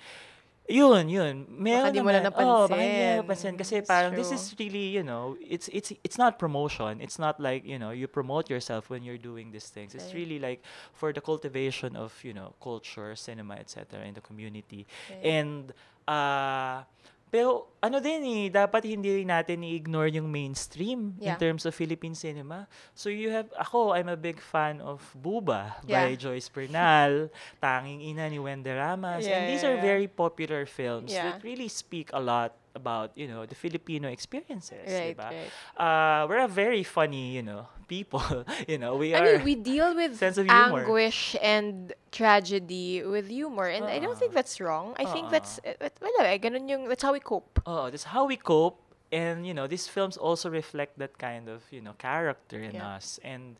yun, 0.67 1.09
yun. 1.09 1.45
Meron 1.49 1.93
di 1.93 2.01
mo 2.01 2.09
na 2.09 2.25
naman. 2.25 2.41
Oo, 2.41 2.65
baka 2.65 2.81
hindi 2.81 3.05
mo 3.05 3.21
napansin. 3.21 3.53
Kasi 3.53 3.85
It's 3.85 3.87
parang 3.87 4.17
this 4.17 4.33
is 4.33 4.49
really, 4.57 4.89
you 4.97 5.05
know, 5.05 5.37
it's 5.37 5.69
it's 5.69 5.93
it's 6.01 6.17
not 6.17 6.41
promotion. 6.41 7.01
It's 7.05 7.21
not 7.21 7.37
like, 7.37 7.61
you 7.69 7.77
know, 7.77 7.93
you 7.93 8.07
promote 8.09 8.49
yourself 8.49 8.89
when 8.89 9.05
you're 9.05 9.21
doing 9.21 9.53
these 9.53 9.69
things. 9.69 9.93
It's 9.93 10.09
really 10.17 10.41
like 10.41 10.65
for 10.89 11.13
the 11.13 11.21
cultivation 11.21 11.93
of, 11.95 12.17
you 12.25 12.33
know, 12.33 12.57
culture, 12.57 13.13
cinema, 13.13 13.61
etc. 13.61 14.01
in 14.09 14.17
the 14.17 14.25
community. 14.25 14.89
Right. 15.11 15.21
And 15.37 15.73
uh 16.09 16.81
pero 17.29 17.67
ano 17.83 18.01
din 18.01 18.21
eh, 18.25 18.45
dapat 18.49 18.87
hindi 18.89 19.21
rin 19.21 19.29
natin 19.29 19.61
i-ignore 19.61 20.09
yung 20.13 20.25
mainstream 20.31 21.13
in 21.21 21.35
Yeah. 21.35 21.37
terms 21.37 21.67
of 21.67 21.75
Philippine 21.75 22.15
cinema. 22.15 22.65
So 22.97 23.13
you 23.13 23.29
have, 23.29 23.51
ako, 23.59 23.93
I'm 23.93 24.09
a 24.09 24.17
big 24.17 24.41
fan 24.41 24.81
of 24.81 25.03
Buba 25.13 25.77
Yeah. 25.85 26.09
by 26.09 26.17
Joyce 26.17 26.49
Bernal, 26.49 27.29
Tanging 27.61 28.01
Ina 28.01 28.31
ni 28.31 28.39
Wende 28.41 28.73
Ramas. 28.73 29.21
Yeah, 29.25 29.37
and 29.37 29.43
these 29.53 29.61
yeah, 29.61 29.75
are 29.75 29.77
yeah. 29.77 29.85
very 29.85 30.07
popular 30.09 30.65
films 30.65 31.11
Yeah. 31.13 31.37
that 31.37 31.45
really 31.45 31.69
speak 31.69 32.09
a 32.15 32.21
lot 32.21 32.57
about, 32.75 33.11
you 33.15 33.27
know, 33.27 33.45
the 33.45 33.55
Filipino 33.55 34.09
experiences. 34.09 34.85
Right, 34.85 35.17
diba? 35.17 35.31
right. 35.31 35.49
Uh, 35.79 36.27
we're 36.27 36.43
a 36.43 36.47
very 36.47 36.83
funny, 36.83 37.31
you 37.35 37.41
know, 37.41 37.67
people. 37.87 38.21
you 38.67 38.77
know, 38.77 38.95
we 38.95 39.15
I 39.15 39.19
are... 39.19 39.37
mean, 39.37 39.43
we 39.43 39.55
deal 39.55 39.95
with 39.95 40.17
sense 40.19 40.37
of 40.37 40.45
humor. 40.45 40.83
anguish 40.83 41.35
and 41.41 41.93
tragedy 42.11 43.03
with 43.03 43.27
humor, 43.27 43.67
and 43.67 43.85
I 43.85 43.99
don't 43.99 44.17
think 44.19 44.31
Uh-uh. 44.31 44.43
that's 44.43 44.59
wrong. 44.61 44.93
I 44.97 45.05
think 45.05 45.25
Uh-uh. 45.25 45.31
that's 45.31 45.59
uh, 45.65 45.73
uh, 45.81 45.89
wala, 46.01 46.29
eh, 46.29 46.37
ganun 46.37 46.69
yung 46.69 46.87
that's 46.87 47.03
how 47.03 47.13
we 47.13 47.19
cope. 47.19 47.59
Oh, 47.65 47.89
that's 47.89 48.05
how 48.05 48.25
we 48.25 48.37
cope. 48.37 48.84
And 49.15 49.47
you 49.47 49.55
know, 49.55 49.63
these 49.63 49.87
films 49.87 50.19
also 50.19 50.51
reflect 50.51 50.99
that 50.99 51.15
kind 51.15 51.47
of 51.47 51.63
you 51.71 51.79
know 51.79 51.95
character 51.95 52.59
in 52.59 52.83
Yeah. 52.83 52.99
us. 52.99 53.15
And 53.23 53.55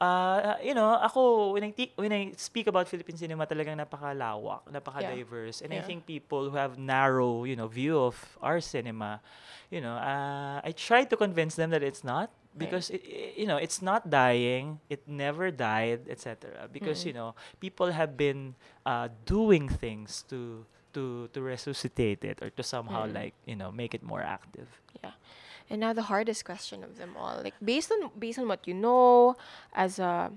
uh, 0.00 0.56
you 0.64 0.72
know, 0.72 0.96
ako 0.96 1.52
when 1.52 1.64
I 1.68 1.72
when 2.00 2.12
I 2.12 2.32
speak 2.40 2.66
about 2.72 2.88
Philippine 2.88 3.20
cinema, 3.20 3.44
talagang 3.44 3.76
napakalawak, 3.76 4.64
napaka-diverse. 4.72 5.60
And 5.60 5.76
I 5.76 5.84
think 5.84 6.08
people 6.08 6.48
who 6.48 6.56
have 6.56 6.80
narrow 6.80 7.44
you 7.44 7.52
know 7.56 7.68
view 7.68 8.00
of 8.00 8.16
our 8.40 8.64
cinema, 8.64 9.20
you 9.68 9.84
know, 9.84 9.94
uh, 10.00 10.64
I 10.64 10.72
try 10.72 11.04
to 11.04 11.16
convince 11.20 11.54
them 11.60 11.68
that 11.76 11.84
it's 11.84 12.00
not 12.04 12.32
because 12.56 12.88
it, 12.94 13.02
you 13.34 13.50
know 13.50 13.58
it's 13.58 13.82
not 13.82 14.06
dying 14.14 14.78
it 14.86 15.02
never 15.10 15.50
died 15.50 16.06
etc 16.06 16.70
because 16.70 17.02
Mm. 17.02 17.06
you 17.10 17.14
know 17.18 17.34
people 17.58 17.90
have 17.90 18.14
been 18.14 18.54
uh, 18.86 19.10
doing 19.26 19.66
things 19.66 20.22
to 20.30 20.62
to 20.94 21.26
to 21.34 21.42
resuscitate 21.42 22.22
it 22.22 22.38
or 22.38 22.54
to 22.54 22.62
somehow 22.62 23.10
Mm. 23.10 23.14
like 23.18 23.34
you 23.42 23.58
know 23.58 23.74
make 23.74 23.90
it 23.90 24.06
more 24.06 24.22
active 24.22 24.70
And 25.72 25.80
now 25.80 25.92
the 25.96 26.12
hardest 26.12 26.44
question 26.44 26.84
of 26.84 27.00
them 27.00 27.16
all, 27.16 27.40
like 27.42 27.56
based 27.64 27.88
on 27.90 28.12
based 28.18 28.38
on 28.38 28.46
what 28.48 28.68
you 28.68 28.76
know, 28.76 29.34
as 29.72 29.96
a 29.98 30.28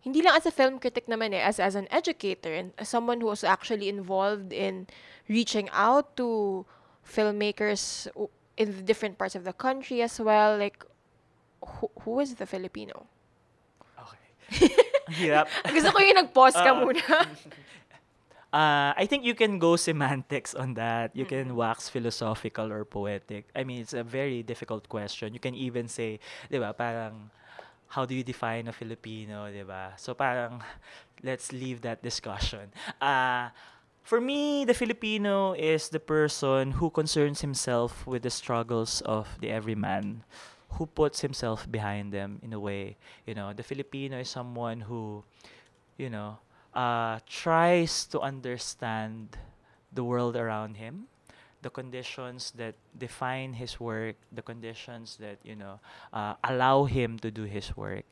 hindi 0.00 0.24
lang 0.24 0.34
as 0.34 0.48
a 0.48 0.50
film 0.50 0.80
critic 0.80 1.06
naman 1.06 1.36
eh, 1.36 1.44
as 1.44 1.60
as 1.60 1.76
an 1.76 1.86
educator 1.92 2.50
and 2.50 2.72
as 2.80 2.88
someone 2.88 3.20
who 3.20 3.28
was 3.28 3.44
actually 3.44 3.86
involved 3.92 4.48
in 4.50 4.88
reaching 5.28 5.68
out 5.76 6.16
to 6.16 6.64
filmmakers 7.04 8.08
in 8.56 8.72
the 8.76 8.82
different 8.82 9.18
parts 9.20 9.36
of 9.36 9.44
the 9.44 9.52
country 9.52 10.00
as 10.02 10.18
well. 10.18 10.56
Like, 10.56 10.82
who, 11.60 11.90
who 12.02 12.20
is 12.20 12.34
the 12.36 12.46
Filipino? 12.48 13.06
okay 14.00 14.72
hirap 15.20 15.46
Gusto 15.68 15.92
ko 15.92 15.98
yung 16.00 16.16
nag-pause 16.16 16.56
ka 16.56 16.72
Ah. 16.72 16.80
muna. 16.80 17.04
Uh, 18.52 18.92
I 18.96 19.06
think 19.08 19.24
you 19.24 19.34
can 19.34 19.58
go 19.58 19.76
semantics 19.80 20.54
on 20.54 20.74
that. 20.74 21.16
You 21.16 21.24
can 21.24 21.56
wax 21.56 21.88
philosophical 21.88 22.70
or 22.70 22.84
poetic. 22.84 23.48
I 23.56 23.64
mean, 23.64 23.80
it's 23.80 23.94
a 23.94 24.04
very 24.04 24.42
difficult 24.42 24.88
question. 24.88 25.32
You 25.32 25.40
can 25.40 25.54
even 25.54 25.88
say, 25.88 26.20
di 26.50 26.58
ba, 26.58 26.74
parang, 26.76 27.30
how 27.88 28.04
do 28.04 28.14
you 28.14 28.22
define 28.22 28.68
a 28.68 28.72
Filipino, 28.72 29.48
di 29.50 29.62
ba? 29.64 29.96
So 29.96 30.12
parang, 30.12 30.62
let's 31.22 31.52
leave 31.52 31.80
that 31.82 32.02
discussion. 32.02 32.68
Uh, 33.00 33.48
for 34.02 34.20
me, 34.20 34.64
the 34.64 34.74
Filipino 34.74 35.54
is 35.54 35.88
the 35.88 36.00
person 36.00 36.72
who 36.72 36.90
concerns 36.90 37.40
himself 37.40 38.06
with 38.06 38.22
the 38.22 38.30
struggles 38.30 39.00
of 39.02 39.28
the 39.40 39.48
everyman, 39.48 40.24
who 40.76 40.86
puts 40.86 41.20
himself 41.20 41.64
behind 41.70 42.12
them 42.12 42.40
in 42.42 42.52
a 42.52 42.60
way. 42.60 42.96
You 43.24 43.34
know, 43.34 43.52
the 43.54 43.62
Filipino 43.62 44.18
is 44.18 44.28
someone 44.28 44.80
who, 44.82 45.24
you 45.96 46.10
know, 46.10 46.38
uh, 46.74 47.18
tries 47.26 48.06
to 48.06 48.20
understand 48.20 49.36
the 49.92 50.04
world 50.04 50.36
around 50.36 50.76
him, 50.76 51.06
the 51.62 51.70
conditions 51.70 52.52
that 52.56 52.74
define 52.96 53.52
his 53.52 53.78
work, 53.78 54.16
the 54.32 54.42
conditions 54.42 55.16
that 55.20 55.38
you 55.44 55.56
know 55.56 55.80
uh, 56.12 56.34
allow 56.44 56.84
him 56.84 57.18
to 57.18 57.30
do 57.30 57.44
his 57.44 57.76
work. 57.76 58.04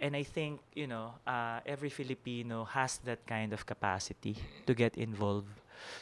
And 0.00 0.16
I 0.16 0.22
think 0.24 0.60
you 0.74 0.86
know 0.88 1.14
uh, 1.26 1.60
every 1.66 1.90
Filipino 1.90 2.64
has 2.64 2.98
that 3.04 3.26
kind 3.26 3.52
of 3.52 3.66
capacity 3.66 4.36
to 4.66 4.74
get 4.74 4.96
involved. 4.96 5.52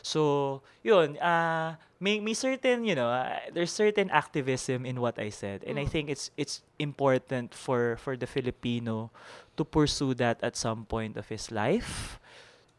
So 0.03 0.63
yun, 0.83 1.19
uh, 1.19 1.77
may 2.01 2.19
may 2.21 2.35
certain 2.35 2.85
you 2.85 2.95
know 2.95 3.11
uh, 3.11 3.39
there's 3.53 3.73
certain 3.73 4.11
activism 4.11 4.87
in 4.87 5.01
what 5.01 5.19
I 5.19 5.31
said, 5.31 5.63
and 5.67 5.79
I 5.79 5.85
Mm. 5.87 5.91
think 5.91 6.05
it's 6.11 6.31
it's 6.37 6.63
important 6.79 7.55
for 7.55 7.97
for 7.99 8.17
the 8.17 8.27
Filipino 8.27 9.11
to 9.57 9.65
pursue 9.65 10.15
that 10.19 10.39
at 10.43 10.57
some 10.57 10.87
point 10.87 11.17
of 11.19 11.29
his 11.29 11.51
life 11.51 12.19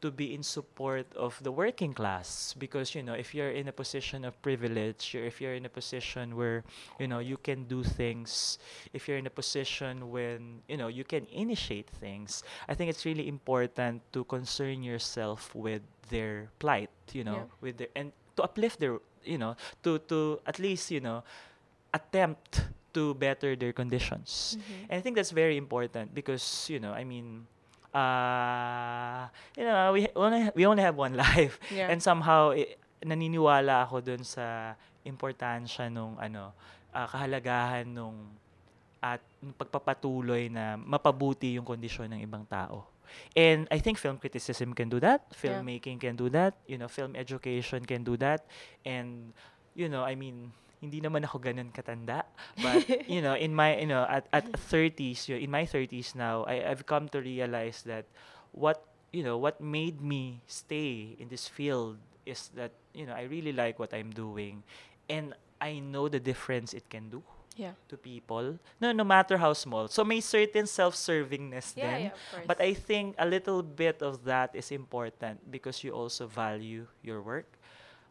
to 0.02 0.12
be 0.12 0.34
in 0.34 0.44
support 0.44 1.06
of 1.16 1.36
the 1.44 1.52
working 1.52 1.94
class 1.94 2.56
because 2.58 2.96
you 2.96 3.04
know 3.04 3.14
if 3.14 3.36
you're 3.36 3.52
in 3.52 3.68
a 3.68 3.72
position 3.72 4.24
of 4.24 4.40
privilege 4.42 5.14
or 5.16 5.26
if 5.26 5.42
you're 5.42 5.54
in 5.56 5.66
a 5.66 5.70
position 5.70 6.36
where 6.36 6.64
you 7.00 7.08
know 7.08 7.20
you 7.20 7.38
can 7.38 7.64
do 7.66 7.84
things 7.84 8.58
if 8.94 9.08
you're 9.08 9.18
in 9.18 9.28
a 9.28 9.34
position 9.34 10.10
when 10.12 10.62
you 10.68 10.78
know 10.78 10.88
you 10.88 11.04
can 11.04 11.28
initiate 11.32 11.90
things 12.00 12.44
i 12.68 12.74
think 12.74 12.90
it's 12.90 13.06
really 13.06 13.28
important 13.28 14.02
to 14.14 14.24
concern 14.26 14.84
yourself 14.84 15.54
with 15.54 15.82
their 16.10 16.48
plight 16.60 16.90
you 17.12 17.24
know 17.24 17.44
Yeah. 17.44 17.56
with 17.62 17.78
their 17.78 17.92
and 17.96 18.12
to 18.38 18.44
uplift 18.44 18.80
their 18.80 19.00
you 19.24 19.38
know 19.38 19.56
to 19.84 20.00
to 20.08 20.40
at 20.48 20.60
least 20.60 20.92
you 20.92 21.02
know 21.04 21.24
attempt 21.94 22.64
to 22.94 23.14
better 23.16 23.56
their 23.56 23.74
conditions 23.74 24.58
Mhm. 24.58 24.90
and 24.90 24.96
I 24.98 25.02
think 25.02 25.16
that's 25.16 25.32
very 25.32 25.58
important 25.58 26.14
because 26.14 26.70
you 26.70 26.80
know, 26.80 26.92
I 26.94 27.04
mean, 27.04 27.46
uh, 27.93 29.28
you 29.58 29.63
know, 29.65 29.93
we 29.93 30.08
only 30.15 30.49
we 30.56 30.63
only 30.65 30.84
have 30.84 30.95
one 30.95 31.15
life, 31.25 31.60
Yeah. 31.69 31.89
and 31.89 31.99
somehow 32.02 32.52
i- 32.54 32.75
naniniwala 33.02 33.88
ako 33.88 34.04
dun 34.04 34.21
sa 34.23 34.75
importansya 35.04 35.88
nung 35.88 36.19
ano, 36.19 36.52
ah, 36.91 37.08
kahalagahan 37.08 37.88
nung 37.88 38.36
at 38.99 39.23
pagpapatuloy 39.56 40.52
na 40.52 40.75
mapabuti 40.75 41.56
yung 41.56 41.63
kondisyon 41.63 42.12
ng 42.12 42.21
ibang 42.28 42.43
tao. 42.43 42.84
And 43.32 43.65
I 43.71 43.80
think 43.80 43.97
film 43.97 44.19
criticism 44.19 44.75
can 44.75 44.91
do 44.91 44.99
that, 44.99 45.23
Yeah. 45.32 45.63
filmmaking 45.63 45.97
can 46.04 46.20
do 46.20 46.28
that, 46.36 46.59
you 46.68 46.76
know, 46.78 46.91
film 46.91 47.16
education 47.16 47.82
can 47.88 48.03
do 48.03 48.20
that, 48.20 48.43
and 48.84 49.32
you 49.74 49.88
know, 49.88 50.03
I 50.03 50.14
mean, 50.20 50.51
hindi 50.80 51.03
naman 51.03 51.27
ako 51.27 51.39
ganun 51.43 51.69
katanda, 51.75 52.23
but 52.63 52.84
you 53.11 53.19
know, 53.21 53.36
in 53.36 53.51
my 53.53 53.75
you 53.80 53.88
know, 53.88 54.07
at 54.07 54.27
at 54.32 54.47
30s, 54.71 55.27
you 55.27 55.36
know, 55.36 55.41
in 55.43 55.51
my 55.51 55.63
30s 55.67 56.15
now, 56.15 56.43
I 56.47 56.63
I've 56.63 56.88
come 56.88 57.07
to 57.11 57.19
realize 57.19 57.84
that 57.84 58.07
what 58.55 58.80
you 59.11 59.23
know, 59.23 59.38
what 59.38 59.59
made 59.59 59.99
me 59.99 60.39
stay 60.47 61.15
in 61.19 61.27
this 61.27 61.47
field 61.47 61.97
is 62.25 62.49
that 62.55 62.71
you 62.93 63.05
know, 63.05 63.13
I 63.13 63.27
really 63.27 63.51
like 63.51 63.77
what 63.80 63.91
I'm 63.93 64.09
doing, 64.11 64.63
and 65.09 65.34
I 65.59 65.80
know 65.84 66.07
the 66.07 66.19
difference 66.23 66.71
it 66.73 66.88
can 66.89 67.09
do 67.11 67.19
Yeah. 67.59 67.75
to 67.91 67.99
people. 67.99 68.55
No, 68.80 68.95
no 68.95 69.03
matter 69.03 69.36
how 69.36 69.51
small. 69.51 69.91
So 69.91 70.07
may 70.07 70.23
certain 70.23 70.63
self-servingness 70.63 71.75
Yeah, 71.75 71.84
then. 71.84 71.99
yeah. 72.07 72.47
But 72.47 72.63
I 72.63 72.71
think 72.71 73.19
a 73.19 73.27
little 73.27 73.59
bit 73.59 73.99
of 73.99 74.23
that 74.23 74.55
is 74.55 74.71
important 74.71 75.43
because 75.51 75.84
you 75.84 75.91
also 75.91 76.23
value 76.32 76.88
your 77.03 77.19
work. 77.19 77.59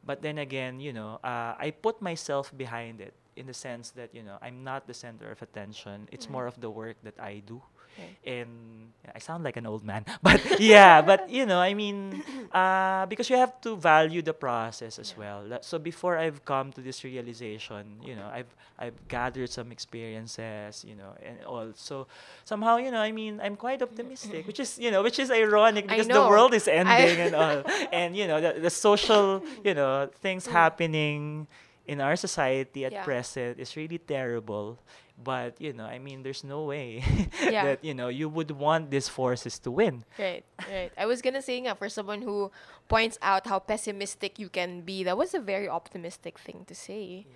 But 0.08 0.24
then 0.24 0.38
again, 0.38 0.80
you 0.80 0.96
know, 0.96 1.20
uh, 1.20 1.52
I 1.60 1.68
put 1.68 2.00
myself 2.00 2.48
behind 2.56 3.04
it 3.04 3.12
in 3.36 3.44
the 3.44 3.52
sense 3.52 3.90
that, 3.90 4.14
you 4.16 4.22
know, 4.24 4.38
I'm 4.40 4.64
not 4.64 4.88
the 4.88 4.94
center 4.94 5.30
of 5.30 5.42
attention. 5.42 6.08
It's 6.10 6.30
more 6.32 6.46
of 6.48 6.56
the 6.64 6.70
work 6.72 6.96
that 7.04 7.20
I 7.20 7.44
do. 7.44 7.60
Right. 7.98 8.16
And 8.24 8.92
I 9.14 9.18
sound 9.18 9.44
like 9.44 9.56
an 9.56 9.66
old 9.66 9.84
man, 9.84 10.04
but 10.22 10.40
yeah, 10.58 11.02
but 11.02 11.28
you 11.28 11.46
know, 11.46 11.58
I 11.60 11.74
mean, 11.74 12.22
uh, 12.52 13.06
because 13.06 13.30
you 13.30 13.36
have 13.36 13.60
to 13.62 13.76
value 13.76 14.22
the 14.22 14.34
process 14.34 14.98
as 14.98 15.14
Yeah. 15.14 15.18
well. 15.18 15.58
So 15.62 15.78
before 15.78 16.18
I've 16.18 16.44
come 16.44 16.72
to 16.72 16.80
this 16.80 17.04
realization, 17.04 17.98
you 18.02 18.14
know, 18.16 18.28
I've 18.32 18.54
I've 18.78 19.08
gathered 19.08 19.50
some 19.50 19.72
experiences, 19.72 20.84
you 20.86 20.94
know, 20.96 21.14
and 21.22 21.42
all. 21.44 21.72
So 21.74 22.06
somehow, 22.44 22.76
you 22.78 22.90
know, 22.90 23.00
I 23.00 23.12
mean, 23.12 23.40
I'm 23.42 23.56
quite 23.56 23.82
optimistic, 23.82 24.46
which 24.46 24.60
is, 24.60 24.78
you 24.78 24.90
know, 24.90 25.02
which 25.02 25.18
is 25.18 25.30
ironic 25.30 25.88
because 25.88 26.08
the 26.08 26.22
world 26.22 26.54
is 26.54 26.68
ending 26.68 27.20
and 27.20 27.34
all, 27.34 27.64
and 27.92 28.16
you 28.16 28.26
know, 28.26 28.40
the, 28.40 28.60
the 28.60 28.70
social, 28.70 29.42
you 29.64 29.74
know, 29.74 30.08
things 30.20 30.46
happening 30.46 31.46
in 31.86 32.00
our 32.00 32.16
society 32.16 32.84
at 32.84 32.92
Yeah. 32.92 33.02
present 33.02 33.58
is 33.58 33.76
really 33.76 33.98
terrible. 33.98 34.78
But 35.18 35.60
you 35.60 35.72
know, 35.72 35.84
I 35.84 35.98
mean, 35.98 36.22
there's 36.22 36.44
no 36.44 36.62
way 36.62 37.02
Yeah. 37.42 37.64
that 37.64 37.82
you 37.84 37.92
know 37.94 38.06
you 38.06 38.28
would 38.28 38.50
want 38.54 38.90
these 38.90 39.08
forces 39.08 39.58
to 39.66 39.70
win. 39.70 40.04
Right, 40.18 40.44
right. 40.70 40.92
I 40.96 41.06
was 41.06 41.20
gonna 41.22 41.42
say 41.42 41.60
nga, 41.60 41.74
for 41.76 41.88
someone 41.88 42.22
who 42.22 42.50
points 42.86 43.18
out 43.20 43.46
how 43.46 43.58
pessimistic 43.58 44.38
you 44.38 44.48
can 44.48 44.82
be, 44.82 45.02
that 45.02 45.18
was 45.18 45.34
a 45.34 45.40
very 45.42 45.68
optimistic 45.68 46.38
thing 46.38 46.64
to 46.70 46.74
say 46.74 47.26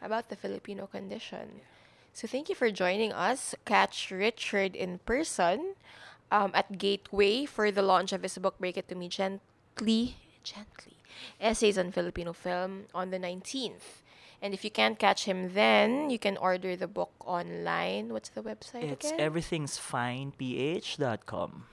about 0.00 0.28
the 0.28 0.36
Filipino 0.36 0.86
condition. 0.86 1.60
So 2.16 2.26
thank 2.26 2.48
you 2.48 2.54
for 2.56 2.70
joining 2.72 3.12
us. 3.12 3.54
Catch 3.68 4.08
Richard 4.10 4.72
in 4.74 4.98
person 5.04 5.76
um, 6.32 6.50
at 6.54 6.78
Gateway 6.78 7.44
for 7.44 7.70
the 7.70 7.82
launch 7.84 8.12
of 8.16 8.22
his 8.24 8.38
book 8.38 8.56
Break 8.58 8.78
It 8.80 8.88
To 8.88 8.94
Me 8.96 9.08
Gently, 9.12 10.16
Gently, 10.42 10.96
Essays 11.40 11.76
on 11.76 11.92
Filipino 11.92 12.32
Film 12.32 12.88
on 12.94 13.10
the 13.10 13.18
19th. 13.20 14.00
And 14.42 14.52
if 14.54 14.64
you 14.64 14.70
can't 14.70 14.98
catch 14.98 15.24
him 15.24 15.54
then, 15.54 16.10
you 16.10 16.18
can 16.18 16.36
order 16.36 16.76
the 16.76 16.86
book 16.86 17.12
online. 17.24 18.12
What's 18.12 18.28
the 18.30 18.42
website 18.42 18.84
It's 18.84 19.08
again? 19.10 19.20
everything's 19.20 19.78
fine 19.78 20.32
ph.com. 20.36 21.64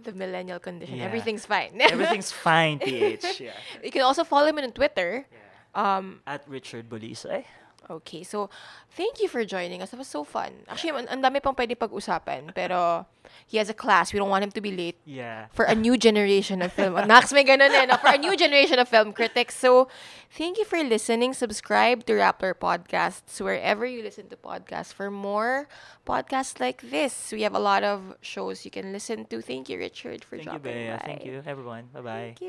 the 0.00 0.12
millennial 0.12 0.58
condition. 0.58 0.96
Yeah. 0.96 1.04
Everything's 1.10 1.44
fine. 1.44 1.74
Everything's 1.80 2.30
fine 2.32 2.78
ph. 2.78 3.40
Yeah. 3.40 3.52
You 3.82 3.90
can 3.90 4.02
also 4.02 4.24
follow 4.24 4.46
him 4.48 4.58
on 4.58 4.72
Twitter. 4.72 5.26
Um, 5.74 6.22
At 6.26 6.46
Richard 6.48 6.88
Bolisay. 6.88 7.44
Okay, 7.90 8.22
so 8.22 8.50
thank 8.92 9.20
you 9.20 9.28
for 9.28 9.44
joining 9.44 9.82
us. 9.82 9.90
That 9.90 9.98
was 9.98 10.08
so 10.08 10.24
fun. 10.24 10.52
Actually, 10.68 11.00
ang, 11.02 11.08
ang 11.08 11.22
dami 11.22 11.42
pang 11.42 11.54
pwede 11.54 11.78
pag-usapan. 11.78 12.54
Pero 12.54 13.06
he 13.46 13.58
has 13.58 13.68
a 13.68 13.74
class. 13.74 14.12
We 14.12 14.18
don't 14.18 14.28
want 14.30 14.44
him 14.44 14.50
to 14.52 14.60
be 14.60 14.72
late 14.72 14.96
Yeah. 15.04 15.46
for 15.52 15.64
a 15.64 15.74
new 15.74 15.96
generation 15.96 16.62
of 16.62 16.72
film. 16.72 16.94
Max 17.06 17.32
may 17.32 17.44
ganun 17.44 17.70
eh, 17.72 17.84
no? 17.86 17.96
For 17.96 18.08
a 18.14 18.18
new 18.18 18.36
generation 18.36 18.78
of 18.78 18.88
film 18.88 19.12
critics. 19.12 19.56
So, 19.56 19.88
thank 20.32 20.56
you 20.58 20.64
for 20.64 20.82
listening. 20.82 21.34
Subscribe 21.34 22.04
to 22.06 22.12
Rappler 22.16 22.54
Podcasts 22.54 23.40
wherever 23.40 23.84
you 23.84 24.02
listen 24.02 24.28
to 24.32 24.36
podcasts 24.36 24.92
for 24.92 25.10
more 25.10 25.68
podcasts 26.06 26.60
like 26.60 26.80
this. 26.90 27.32
We 27.32 27.42
have 27.42 27.54
a 27.54 27.60
lot 27.60 27.84
of 27.84 28.16
shows 28.20 28.64
you 28.64 28.70
can 28.70 28.92
listen 28.92 29.26
to. 29.28 29.40
Thank 29.42 29.68
you, 29.68 29.78
Richard, 29.78 30.24
for 30.24 30.36
Thank 30.36 30.46
you, 30.46 30.52
dropping 30.58 30.72
Bea. 30.72 30.90
by. 30.96 31.02
Thank 31.04 31.24
you, 31.24 31.42
everyone. 31.44 31.88
Bye 31.92 32.00
bye. 32.00 32.34
Thank 32.36 32.40